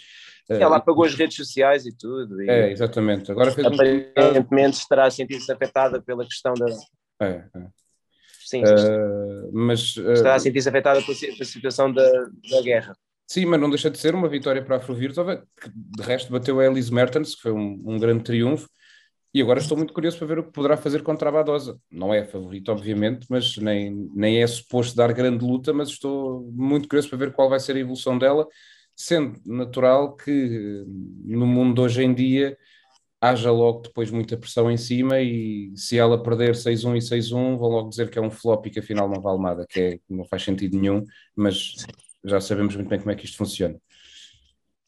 ela 0.49 0.77
apagou 0.77 1.05
as 1.05 1.15
redes 1.15 1.37
sociais 1.37 1.87
e 1.87 1.97
tudo. 1.97 2.41
E 2.41 2.49
é, 2.49 2.71
exatamente. 2.71 3.31
Agora 3.31 3.51
fez 3.51 3.67
aparentemente 3.67 4.77
um... 4.77 4.81
estará 4.81 5.07
a 5.07 5.11
sentir-se 5.11 5.51
afetada 5.51 6.01
pela 6.01 6.25
questão 6.25 6.55
da. 6.55 6.67
É, 7.21 7.45
é. 7.55 7.67
Sim, 8.47 8.63
uh, 8.63 9.51
mas. 9.53 9.97
Uh... 9.97 10.13
Estará 10.13 10.37
a 10.37 10.39
sentir-se 10.39 10.69
afetada 10.69 11.03
pela, 11.03 11.45
situação 11.45 11.93
da, 11.93 12.09
da 12.49 12.63
guerra. 12.63 12.97
Sim, 13.27 13.47
mas 13.47 13.61
não 13.61 13.69
deixa 13.69 13.91
de 13.91 13.99
ser 13.99 14.15
uma 14.15 14.29
vitória 14.29 14.65
para 14.65 14.77
a 14.77 14.79
Afrovirtova, 14.79 15.45
que 15.61 15.69
de 15.75 16.03
resto 16.03 16.31
bateu 16.31 16.61
a 16.61 16.65
Elise 16.65 16.95
Mertens, 16.95 17.35
que 17.35 17.43
foi 17.43 17.51
um, 17.51 17.83
um, 17.85 17.99
grande 17.99 18.23
triunfo, 18.23 18.69
e 19.35 19.43
agora 19.43 19.59
estou 19.59 19.77
muito 19.77 19.93
curioso 19.93 20.17
para 20.17 20.29
ver 20.29 20.39
o 20.39 20.45
que 20.45 20.53
poderá 20.53 20.77
fazer 20.77 21.03
contra 21.03 21.29
a 21.29 21.33
Badosa. 21.33 21.77
Não 21.91 22.15
é 22.15 22.21
a 22.21 22.25
favorita, 22.25 22.71
obviamente, 22.71 23.27
mas 23.29 23.57
nem, 23.57 24.09
nem 24.15 24.41
é 24.41 24.47
suposto 24.47 24.95
dar 24.95 25.13
grande 25.13 25.45
luta, 25.45 25.73
mas 25.73 25.89
estou 25.89 26.49
muito 26.53 26.89
curioso 26.89 27.09
para 27.09 27.19
ver 27.19 27.33
qual 27.33 27.49
vai 27.49 27.59
ser 27.59 27.75
a 27.75 27.81
evolução 27.81 28.17
dela, 28.17 28.47
sendo 28.95 29.41
natural 29.45 30.15
que 30.15 30.85
no 31.25 31.49
mundo 31.49 31.75
de 31.75 31.81
hoje 31.81 32.05
em 32.05 32.15
dia 32.15 32.57
haja 33.21 33.51
logo 33.51 33.81
depois 33.81 34.11
muita 34.11 34.37
pressão 34.37 34.71
em 34.71 34.77
cima 34.77 35.21
e 35.21 35.73
se 35.77 35.99
ela 35.99 36.23
perder 36.23 36.55
6-1 36.55 36.97
e 36.97 37.01
6-1 37.01 37.57
vão 37.57 37.69
logo 37.69 37.89
dizer 37.89 38.11
que 38.11 38.19
é 38.19 38.23
um 38.23 38.31
flop 38.31 38.67
e 38.67 38.71
que 38.71 38.79
afinal 38.79 39.09
não 39.09 39.21
vale 39.21 39.43
nada, 39.43 39.67
que 39.69 39.81
é, 39.81 39.99
não 40.09 40.25
faz 40.25 40.43
sentido 40.43 40.79
nenhum, 40.79 41.05
mas 41.35 41.75
já 42.25 42.41
sabemos 42.41 42.75
muito 42.77 42.89
bem 42.89 42.99
como 42.99 43.11
é 43.11 43.15
que 43.15 43.25
isto 43.25 43.37
funciona. 43.37 43.77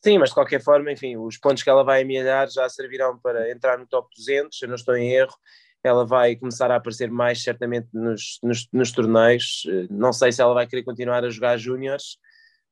Sim, 0.04 0.18
mas 0.18 0.28
de 0.28 0.34
qualquer 0.34 0.62
forma, 0.62 0.92
enfim, 0.92 1.16
os 1.16 1.38
pontos 1.38 1.62
que 1.62 1.70
ela 1.70 1.82
vai 1.82 2.02
amealhar 2.02 2.48
já 2.48 2.68
servirão 2.68 3.18
para 3.18 3.50
entrar 3.50 3.78
no 3.78 3.86
top 3.86 4.08
200, 4.16 4.62
eu 4.62 4.68
não 4.68 4.76
estou 4.76 4.96
em 4.96 5.10
erro, 5.10 5.34
ela 5.82 6.04
vai 6.06 6.36
começar 6.36 6.70
a 6.70 6.76
aparecer 6.76 7.10
mais 7.10 7.42
certamente 7.42 7.88
nos, 7.92 8.38
nos, 8.42 8.68
nos 8.72 8.92
torneios, 8.92 9.62
não 9.90 10.12
sei 10.12 10.30
se 10.30 10.40
ela 10.42 10.54
vai 10.54 10.66
querer 10.66 10.84
continuar 10.84 11.24
a 11.24 11.30
jogar 11.30 11.56
júniores, 11.56 12.18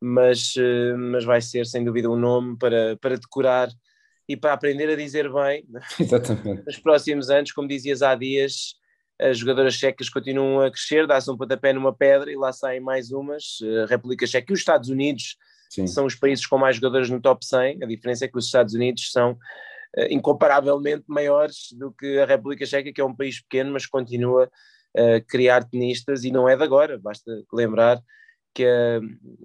mas, 0.00 0.54
eh, 0.56 0.92
mas 0.94 1.24
vai 1.24 1.40
ser 1.40 1.66
sem 1.66 1.84
dúvida 1.84 2.10
um 2.10 2.16
nome 2.16 2.56
para, 2.58 2.96
para 2.98 3.16
decorar 3.16 3.68
e 4.28 4.36
para 4.36 4.52
aprender 4.52 4.88
a 4.88 4.96
dizer 4.96 5.32
bem 5.32 5.64
Exatamente. 6.00 6.64
nos 6.64 6.78
próximos 6.78 7.30
anos, 7.30 7.52
como 7.52 7.68
dizias 7.68 8.02
há 8.02 8.14
dias, 8.14 8.74
as 9.20 9.38
jogadoras 9.38 9.74
checas 9.74 10.08
continuam 10.08 10.60
a 10.60 10.70
crescer, 10.70 11.06
dá-se 11.06 11.30
um 11.30 11.36
pontapé 11.36 11.72
numa 11.72 11.94
pedra 11.94 12.30
e 12.30 12.36
lá 12.36 12.52
saem 12.52 12.80
mais 12.80 13.10
umas, 13.10 13.58
a 13.84 13.86
República 13.86 14.26
Checa 14.26 14.52
e 14.52 14.54
os 14.54 14.60
Estados 14.60 14.88
Unidos 14.88 15.36
Sim. 15.70 15.86
são 15.86 16.04
os 16.04 16.14
países 16.14 16.46
com 16.46 16.58
mais 16.58 16.76
jogadoras 16.76 17.08
no 17.08 17.20
top 17.20 17.44
100, 17.44 17.82
a 17.82 17.86
diferença 17.86 18.24
é 18.24 18.28
que 18.28 18.38
os 18.38 18.46
Estados 18.46 18.74
Unidos 18.74 19.10
são 19.10 19.32
uh, 19.32 20.06
incomparavelmente 20.10 21.04
maiores 21.08 21.68
do 21.72 21.92
que 21.92 22.18
a 22.18 22.26
República 22.26 22.66
Checa, 22.66 22.92
que 22.92 23.00
é 23.00 23.04
um 23.04 23.14
país 23.14 23.40
pequeno, 23.40 23.72
mas 23.72 23.86
continua 23.86 24.50
a 24.96 25.20
criar 25.20 25.64
tenistas 25.64 26.24
e 26.24 26.30
não 26.30 26.48
é 26.48 26.56
de 26.56 26.62
agora, 26.62 26.98
basta 26.98 27.30
lembrar 27.52 28.00
que 28.56 28.64
a, 28.64 29.00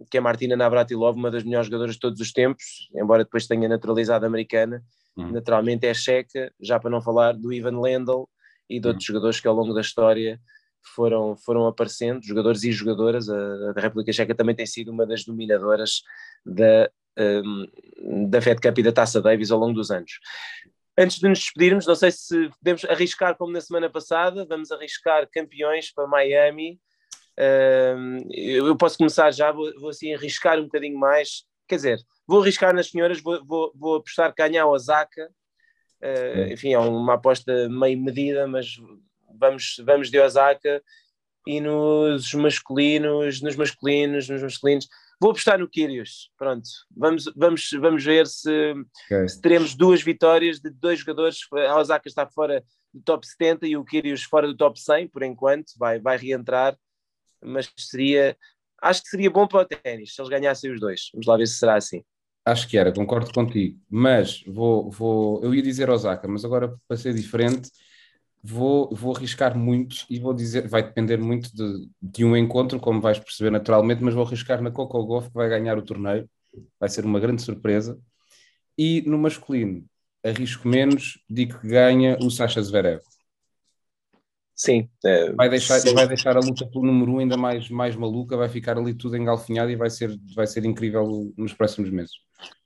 que 0.09 0.17
a 0.17 0.21
Martina 0.21 0.55
Navratilova, 0.55 1.17
uma 1.17 1.29
das 1.29 1.43
melhores 1.43 1.67
jogadoras 1.67 1.95
de 1.95 1.99
todos 1.99 2.21
os 2.21 2.31
tempos, 2.31 2.89
embora 2.95 3.25
depois 3.25 3.45
tenha 3.45 3.67
naturalizado 3.67 4.25
americana, 4.25 4.81
uhum. 5.17 5.33
naturalmente 5.33 5.85
é 5.85 5.93
checa, 5.93 6.49
já 6.61 6.79
para 6.79 6.89
não 6.89 7.01
falar 7.01 7.33
do 7.33 7.51
Ivan 7.51 7.81
Lendl 7.81 8.29
e 8.69 8.79
de 8.79 8.87
outros 8.87 9.03
uhum. 9.09 9.13
jogadores 9.13 9.41
que 9.41 9.47
ao 9.49 9.53
longo 9.53 9.73
da 9.73 9.81
história 9.81 10.39
foram, 10.95 11.35
foram 11.35 11.67
aparecendo, 11.67 12.23
jogadores 12.23 12.63
e 12.63 12.71
jogadoras. 12.71 13.27
A, 13.27 13.73
a 13.75 13.81
República 13.81 14.13
Checa 14.13 14.33
também 14.33 14.55
tem 14.55 14.65
sido 14.65 14.91
uma 14.91 15.05
das 15.05 15.25
dominadoras 15.25 16.01
da, 16.45 16.89
um, 17.19 18.29
da 18.29 18.41
Fed 18.41 18.61
Cup 18.61 18.77
e 18.77 18.83
da 18.83 18.93
Taça 18.93 19.21
Davis 19.21 19.51
ao 19.51 19.59
longo 19.59 19.73
dos 19.73 19.91
anos. 19.91 20.19
Antes 20.97 21.19
de 21.19 21.27
nos 21.27 21.39
despedirmos, 21.39 21.85
não 21.85 21.95
sei 21.95 22.11
se 22.11 22.49
podemos 22.59 22.85
arriscar 22.85 23.35
como 23.35 23.51
na 23.51 23.59
semana 23.59 23.89
passada, 23.89 24.45
vamos 24.45 24.71
arriscar 24.71 25.27
campeões 25.29 25.91
para 25.93 26.07
Miami 26.07 26.79
eu 28.29 28.75
posso 28.75 28.97
começar 28.97 29.31
já, 29.31 29.51
vou, 29.51 29.71
vou, 29.79 29.89
assim 29.89 30.13
arriscar 30.13 30.59
um 30.59 30.63
bocadinho 30.63 30.97
mais. 30.97 31.43
Quer 31.67 31.75
dizer, 31.75 31.99
vou 32.27 32.41
arriscar 32.41 32.73
nas 32.73 32.89
senhoras, 32.89 33.21
vou, 33.21 33.43
vou, 33.45 33.71
vou 33.75 33.95
apostar 33.95 34.33
ganhar 34.35 34.65
o 34.65 34.71
Osaka. 34.71 35.29
Uh, 36.01 36.53
enfim, 36.53 36.73
é 36.73 36.79
uma 36.79 37.13
aposta 37.13 37.69
meio 37.69 37.99
medida, 37.99 38.47
mas 38.47 38.75
vamos, 39.39 39.81
vamos 39.83 40.11
de 40.11 40.19
Osaka. 40.19 40.81
E 41.47 41.59
nos 41.59 42.33
masculinos, 42.33 43.41
nos 43.41 43.55
masculinos, 43.55 44.29
nos 44.29 44.43
masculinos, 44.43 44.87
vou 45.19 45.31
apostar 45.31 45.57
no 45.57 45.67
Kyrgios. 45.67 46.31
Pronto, 46.37 46.67
vamos, 46.95 47.25
vamos, 47.35 47.69
vamos 47.79 48.03
ver 48.03 48.27
se, 48.27 48.73
okay. 49.05 49.27
se 49.27 49.41
teremos 49.41 49.73
duas 49.73 50.03
vitórias 50.03 50.59
de 50.59 50.69
dois 50.69 50.99
jogadores. 50.99 51.39
A 51.67 51.77
Osaka 51.77 52.07
está 52.07 52.27
fora 52.27 52.63
do 52.93 53.01
top 53.01 53.25
70 53.25 53.67
e 53.67 53.75
o 53.75 53.83
Kyrgios 53.83 54.23
fora 54.23 54.45
do 54.45 54.55
top 54.55 54.79
100, 54.79 55.07
por 55.07 55.23
enquanto, 55.23 55.71
vai, 55.77 55.99
vai 55.99 56.17
reentrar 56.17 56.77
mas 57.43 57.71
seria, 57.77 58.37
acho 58.81 59.03
que 59.03 59.09
seria 59.09 59.29
bom 59.29 59.47
para 59.47 59.61
o 59.61 59.65
ténis 59.65 60.15
se 60.15 60.21
eles 60.21 60.29
ganhassem 60.29 60.71
os 60.71 60.79
dois. 60.79 61.09
Vamos 61.13 61.27
lá 61.27 61.37
ver 61.37 61.47
se 61.47 61.55
será 61.55 61.75
assim. 61.75 62.03
Acho 62.43 62.67
que 62.67 62.77
era, 62.77 62.91
concordo 62.91 63.31
contigo, 63.31 63.79
mas 63.89 64.43
vou, 64.47 64.89
vou 64.89 65.43
eu 65.43 65.53
ia 65.53 65.61
dizer 65.61 65.89
Osaka, 65.89 66.27
mas 66.27 66.43
agora 66.43 66.75
para 66.87 66.97
ser 66.97 67.13
diferente, 67.13 67.69
vou, 68.43 68.89
vou 68.95 69.15
arriscar 69.15 69.55
muito 69.55 70.05
e 70.09 70.19
vou 70.19 70.33
dizer, 70.33 70.67
vai 70.67 70.81
depender 70.81 71.17
muito 71.17 71.55
de, 71.55 71.87
de 72.01 72.25
um 72.25 72.35
encontro, 72.35 72.79
como 72.79 72.99
vais 72.99 73.19
perceber 73.19 73.51
naturalmente, 73.51 74.03
mas 74.03 74.15
vou 74.15 74.25
arriscar 74.25 74.61
na 74.61 74.71
Coco 74.71 75.05
Golf 75.05 75.27
que 75.27 75.33
vai 75.35 75.49
ganhar 75.49 75.77
o 75.77 75.83
torneio, 75.83 76.27
vai 76.79 76.89
ser 76.89 77.05
uma 77.05 77.19
grande 77.19 77.43
surpresa. 77.43 77.99
E 78.77 79.03
no 79.03 79.17
masculino, 79.17 79.85
arrisco 80.23 80.67
menos, 80.67 81.19
digo 81.29 81.59
que 81.59 81.67
ganha 81.67 82.17
o 82.19 82.31
Sasha 82.31 82.61
Zverev. 82.61 83.01
Sim. 84.63 84.87
É, 85.03 85.31
vai, 85.31 85.49
deixar, 85.49 85.79
sim. 85.79 85.91
vai 85.91 86.07
deixar 86.07 86.37
a 86.37 86.39
luta 86.39 86.67
pelo 86.67 86.85
número 86.85 87.13
um 87.13 87.17
ainda 87.17 87.35
mais, 87.35 87.67
mais 87.67 87.95
maluca, 87.95 88.37
vai 88.37 88.47
ficar 88.47 88.77
ali 88.77 88.93
tudo 88.93 89.17
engalfinhado 89.17 89.71
e 89.71 89.75
vai 89.75 89.89
ser, 89.89 90.15
vai 90.35 90.45
ser 90.45 90.63
incrível 90.65 91.33
nos 91.35 91.51
próximos 91.51 91.89
meses. 91.89 92.11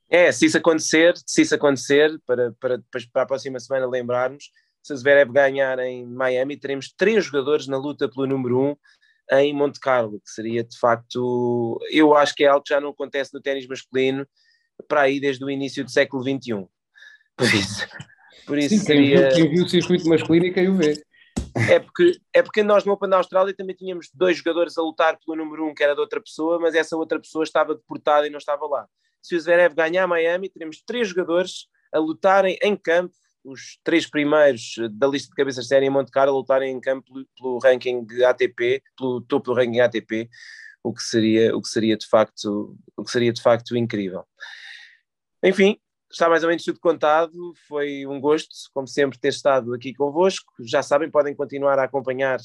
É, 0.09 0.29
se 0.29 0.45
isso 0.45 0.57
acontecer, 0.57 1.13
se 1.25 1.43
isso 1.43 1.55
acontecer, 1.55 2.19
para, 2.27 2.51
para 2.59 2.83
para 3.13 3.21
a 3.21 3.25
próxima 3.25 3.61
semana 3.61 3.87
lembrarmos, 3.87 4.49
se 4.83 4.91
a 4.91 4.95
Zverev 4.97 5.31
ganhar 5.31 5.79
em 5.79 6.05
Miami, 6.05 6.57
teremos 6.57 6.93
três 6.97 7.23
jogadores 7.23 7.65
na 7.65 7.77
luta 7.77 8.09
pelo 8.09 8.27
número 8.27 8.59
um 8.59 8.75
em 9.31 9.53
Monte 9.53 9.79
Carlo, 9.79 10.19
que 10.19 10.31
seria 10.31 10.65
de 10.65 10.77
facto, 10.77 11.79
eu 11.89 12.13
acho 12.13 12.35
que 12.35 12.43
é 12.43 12.47
algo 12.47 12.63
que 12.65 12.73
já 12.73 12.81
não 12.81 12.89
acontece 12.89 13.33
no 13.33 13.41
ténis 13.41 13.65
masculino 13.67 14.27
para 14.85 15.03
aí 15.03 15.21
desde 15.21 15.45
o 15.45 15.49
início 15.49 15.81
do 15.81 15.89
século 15.89 16.21
XXI. 16.23 16.67
Por 17.37 17.47
isso, 17.53 17.87
por 18.45 18.57
isso 18.57 18.75
Sim, 18.75 18.79
seria... 18.79 19.29
quem, 19.29 19.43
viu, 19.43 19.45
quem 19.45 19.55
viu 19.55 19.63
o 19.63 19.69
circuito 19.69 20.09
masculino 20.09 20.47
e 20.47 20.53
quem 20.53 20.67
o 20.67 20.75
vê. 20.75 21.01
É 21.69 21.79
porque, 21.79 22.19
é 22.33 22.41
porque 22.43 22.63
nós 22.63 22.83
no 22.83 22.91
Open 22.91 23.09
da 23.09 23.17
Austrália 23.17 23.55
também 23.55 23.75
tínhamos 23.75 24.09
dois 24.13 24.37
jogadores 24.37 24.77
a 24.77 24.81
lutar 24.81 25.17
pelo 25.17 25.37
número 25.37 25.65
um, 25.65 25.73
que 25.73 25.83
era 25.83 25.93
de 25.93 26.01
outra 26.01 26.21
pessoa, 26.21 26.59
mas 26.59 26.75
essa 26.75 26.97
outra 26.97 27.19
pessoa 27.19 27.43
estava 27.43 27.73
deportada 27.73 28.27
e 28.27 28.29
não 28.29 28.37
estava 28.37 28.65
lá. 28.67 28.85
Se 29.21 29.35
o 29.35 29.39
Zverev 29.39 29.73
ganhar 29.73 30.05
Miami, 30.05 30.49
teremos 30.49 30.83
três 30.85 31.07
jogadores 31.07 31.67
a 31.93 31.99
lutarem 31.99 32.57
em 32.61 32.75
campo, 32.75 33.15
os 33.43 33.79
três 33.83 34.09
primeiros 34.09 34.75
da 34.91 35.07
lista 35.07 35.29
de 35.29 35.35
cabeças 35.35 35.63
de 35.63 35.69
série 35.69 35.85
em 35.85 35.89
Monte 35.89 36.11
Carlo, 36.11 36.33
a 36.33 36.37
lutarem 36.37 36.75
em 36.75 36.81
campo 36.81 37.05
pelo, 37.11 37.25
pelo 37.37 37.59
ranking 37.59 38.05
ATP, 38.23 38.83
pelo 38.97 39.21
topo 39.21 39.53
do 39.53 39.55
ranking 39.55 39.79
ATP, 39.79 40.29
o 40.83 40.93
que 40.93 41.01
seria, 41.01 41.55
o 41.55 41.61
que 41.61 41.69
seria 41.69 41.95
de 41.95 42.07
facto, 42.07 42.77
o 42.97 43.03
que 43.03 43.11
seria 43.11 43.31
de 43.31 43.41
facto 43.41 43.77
incrível. 43.77 44.25
Enfim, 45.41 45.79
está 46.15 46.29
mais 46.29 46.43
ou 46.43 46.49
menos 46.49 46.63
tudo 46.63 46.79
contado. 46.79 47.53
Foi 47.67 48.07
um 48.07 48.19
gosto, 48.21 48.55
como 48.73 48.87
sempre, 48.87 49.19
ter 49.19 49.29
estado 49.29 49.73
aqui 49.73 49.93
convosco. 49.93 50.53
Já 50.61 50.81
sabem, 50.81 51.11
podem 51.11 51.35
continuar 51.35 51.77
a 51.77 51.83
acompanhar 51.83 52.39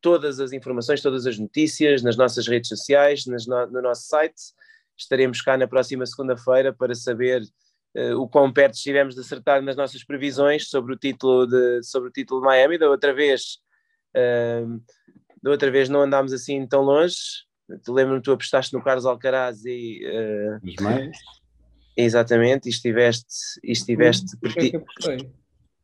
todas 0.00 0.38
as 0.38 0.52
informações, 0.52 1.02
todas 1.02 1.26
as 1.26 1.36
notícias 1.36 2.02
nas 2.02 2.16
nossas 2.16 2.46
redes 2.46 2.68
sociais, 2.68 3.26
no, 3.26 3.36
no 3.66 3.82
nosso 3.82 4.06
site. 4.06 4.40
Estaremos 4.96 5.42
cá 5.42 5.56
na 5.56 5.66
próxima 5.66 6.06
segunda-feira 6.06 6.72
para 6.72 6.94
saber 6.94 7.42
uh, 7.96 8.16
o 8.16 8.28
quão 8.28 8.52
perto 8.52 8.74
estivemos 8.74 9.16
de 9.16 9.22
acertar 9.22 9.60
nas 9.60 9.76
nossas 9.76 10.04
previsões 10.04 10.68
sobre 10.68 10.94
o 10.94 10.96
título 10.96 11.46
de, 11.46 11.82
sobre 11.82 12.10
o 12.10 12.12
título 12.12 12.40
de 12.40 12.46
Miami. 12.46 12.78
Da 12.78 12.88
outra 12.88 13.12
vez, 13.12 13.58
uh, 14.16 14.80
da 15.42 15.50
outra 15.50 15.70
vez 15.70 15.88
não 15.88 16.02
andámos 16.02 16.32
assim 16.32 16.64
tão 16.64 16.82
longe. 16.82 17.16
Lembro-me, 17.88 18.22
tu 18.22 18.30
apostaste 18.30 18.72
no 18.72 18.82
Carlos 18.82 19.04
Alcaraz 19.04 19.64
e. 19.64 20.00
Uh, 20.04 20.82
mais? 20.82 21.16
Exatamente, 21.96 22.66
e 22.66 22.70
estiveste. 22.70 23.34
E 23.62 23.72
estiveste 23.72 24.36
porque 24.38 24.76
apostei? 24.76 25.30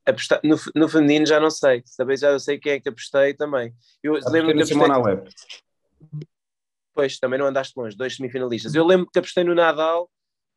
Apostar, 0.05 0.41
no, 0.45 0.57
no 0.75 0.89
feminino 0.89 1.27
já 1.27 1.41
não 1.41 1.51
sei, 1.51 1.83
talvez 1.97 2.21
já 2.21 2.39
sei 2.39 2.59
quem 2.59 2.73
é 2.73 2.81
que 2.81 2.89
apostei 2.89 3.35
também. 3.35 3.75
Eu 4.03 4.15
lembro 4.31 4.55
que 4.55 4.63
apostei. 4.63 5.03
Web. 5.03 5.29
Pois, 6.95 7.19
também 7.19 7.39
não 7.39 7.47
andaste 7.47 7.75
longe, 7.77 7.97
dois 7.97 8.17
semifinalistas. 8.17 8.75
Eu 8.75 8.87
lembro 8.87 9.09
que 9.13 9.19
apostei 9.19 9.45
no 9.45 9.55
Nadal 9.55 10.09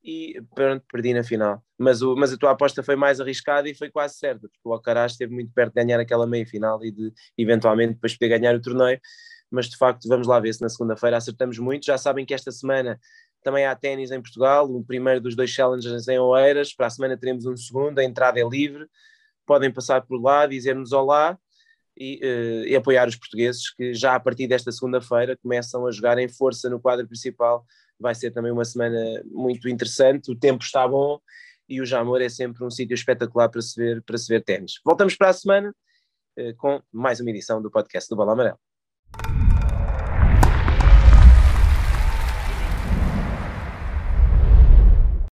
e 0.03 0.41
pronto, 0.55 0.85
perdi 0.91 1.13
na 1.13 1.23
final. 1.23 1.63
Mas, 1.77 2.01
o, 2.01 2.15
mas 2.15 2.31
a 2.31 2.37
tua 2.37 2.51
aposta 2.51 2.81
foi 2.83 2.95
mais 2.95 3.19
arriscada 3.19 3.67
e 3.67 3.75
foi 3.75 3.89
quase 3.89 4.17
certa, 4.17 4.47
porque 4.47 4.59
o 4.63 4.73
Alcaraz 4.73 5.13
esteve 5.13 5.33
muito 5.33 5.51
perto 5.53 5.73
de 5.73 5.83
ganhar 5.83 5.99
aquela 5.99 6.25
meia 6.25 6.45
final 6.45 6.83
e 6.83 6.91
de 6.91 7.11
eventualmente 7.37 7.95
depois 7.95 8.17
poder 8.17 8.39
ganhar 8.39 8.55
o 8.55 8.61
torneio. 8.61 8.99
Mas 9.51 9.67
de 9.67 9.77
facto, 9.77 10.07
vamos 10.07 10.27
lá 10.27 10.39
ver 10.39 10.53
se 10.53 10.61
na 10.61 10.69
segunda-feira 10.69 11.17
acertamos 11.17 11.57
muito. 11.57 11.85
Já 11.85 11.97
sabem 11.97 12.25
que 12.25 12.33
esta 12.33 12.51
semana 12.51 12.99
também 13.43 13.65
há 13.65 13.75
ténis 13.75 14.11
em 14.11 14.21
Portugal, 14.21 14.69
o 14.69 14.83
primeiro 14.83 15.21
dos 15.21 15.35
dois 15.35 15.49
challengers 15.49 16.07
em 16.07 16.19
Oeiras. 16.19 16.73
Para 16.73 16.87
a 16.87 16.89
semana 16.89 17.17
teremos 17.17 17.45
um 17.45 17.55
segundo, 17.55 17.99
a 17.99 18.03
entrada 18.03 18.39
é 18.39 18.47
livre. 18.47 18.87
Podem 19.45 19.71
passar 19.71 20.01
por 20.05 20.21
lá, 20.21 20.45
dizer-nos 20.45 20.91
olá 20.91 21.37
e, 21.97 22.19
uh, 22.23 22.67
e, 22.67 22.75
apoiar 22.75 23.07
os 23.07 23.15
portugueses 23.15 23.73
que 23.73 23.93
já 23.93 24.15
a 24.15 24.19
partir 24.19 24.47
desta 24.47 24.71
segunda-feira 24.71 25.37
começam 25.37 25.85
a 25.85 25.91
jogar 25.91 26.17
em 26.17 26.27
força 26.27 26.69
no 26.69 26.79
quadro 26.79 27.07
principal. 27.07 27.65
Vai 27.99 28.15
ser 28.15 28.31
também 28.31 28.51
uma 28.51 28.65
semana 28.65 28.97
muito 29.25 29.67
interessante. 29.67 30.31
O 30.31 30.35
tempo 30.35 30.63
está 30.63 30.87
bom 30.87 31.19
e 31.67 31.81
o 31.81 31.85
Jamor 31.85 32.21
é 32.21 32.29
sempre 32.29 32.63
um 32.63 32.69
sítio 32.69 32.93
espetacular 32.93 33.49
para 33.49 33.61
se 33.61 33.75
ver, 33.75 34.03
ver 34.27 34.43
ténis. 34.43 34.79
Voltamos 34.85 35.15
para 35.15 35.29
a 35.29 35.33
semana 35.33 35.75
uh, 36.37 36.55
com 36.57 36.81
mais 36.91 37.19
uma 37.19 37.29
edição 37.29 37.61
do 37.61 37.71
podcast 37.71 38.09
do 38.09 38.15
Bola 38.15 38.33
Amarelo. 38.33 38.68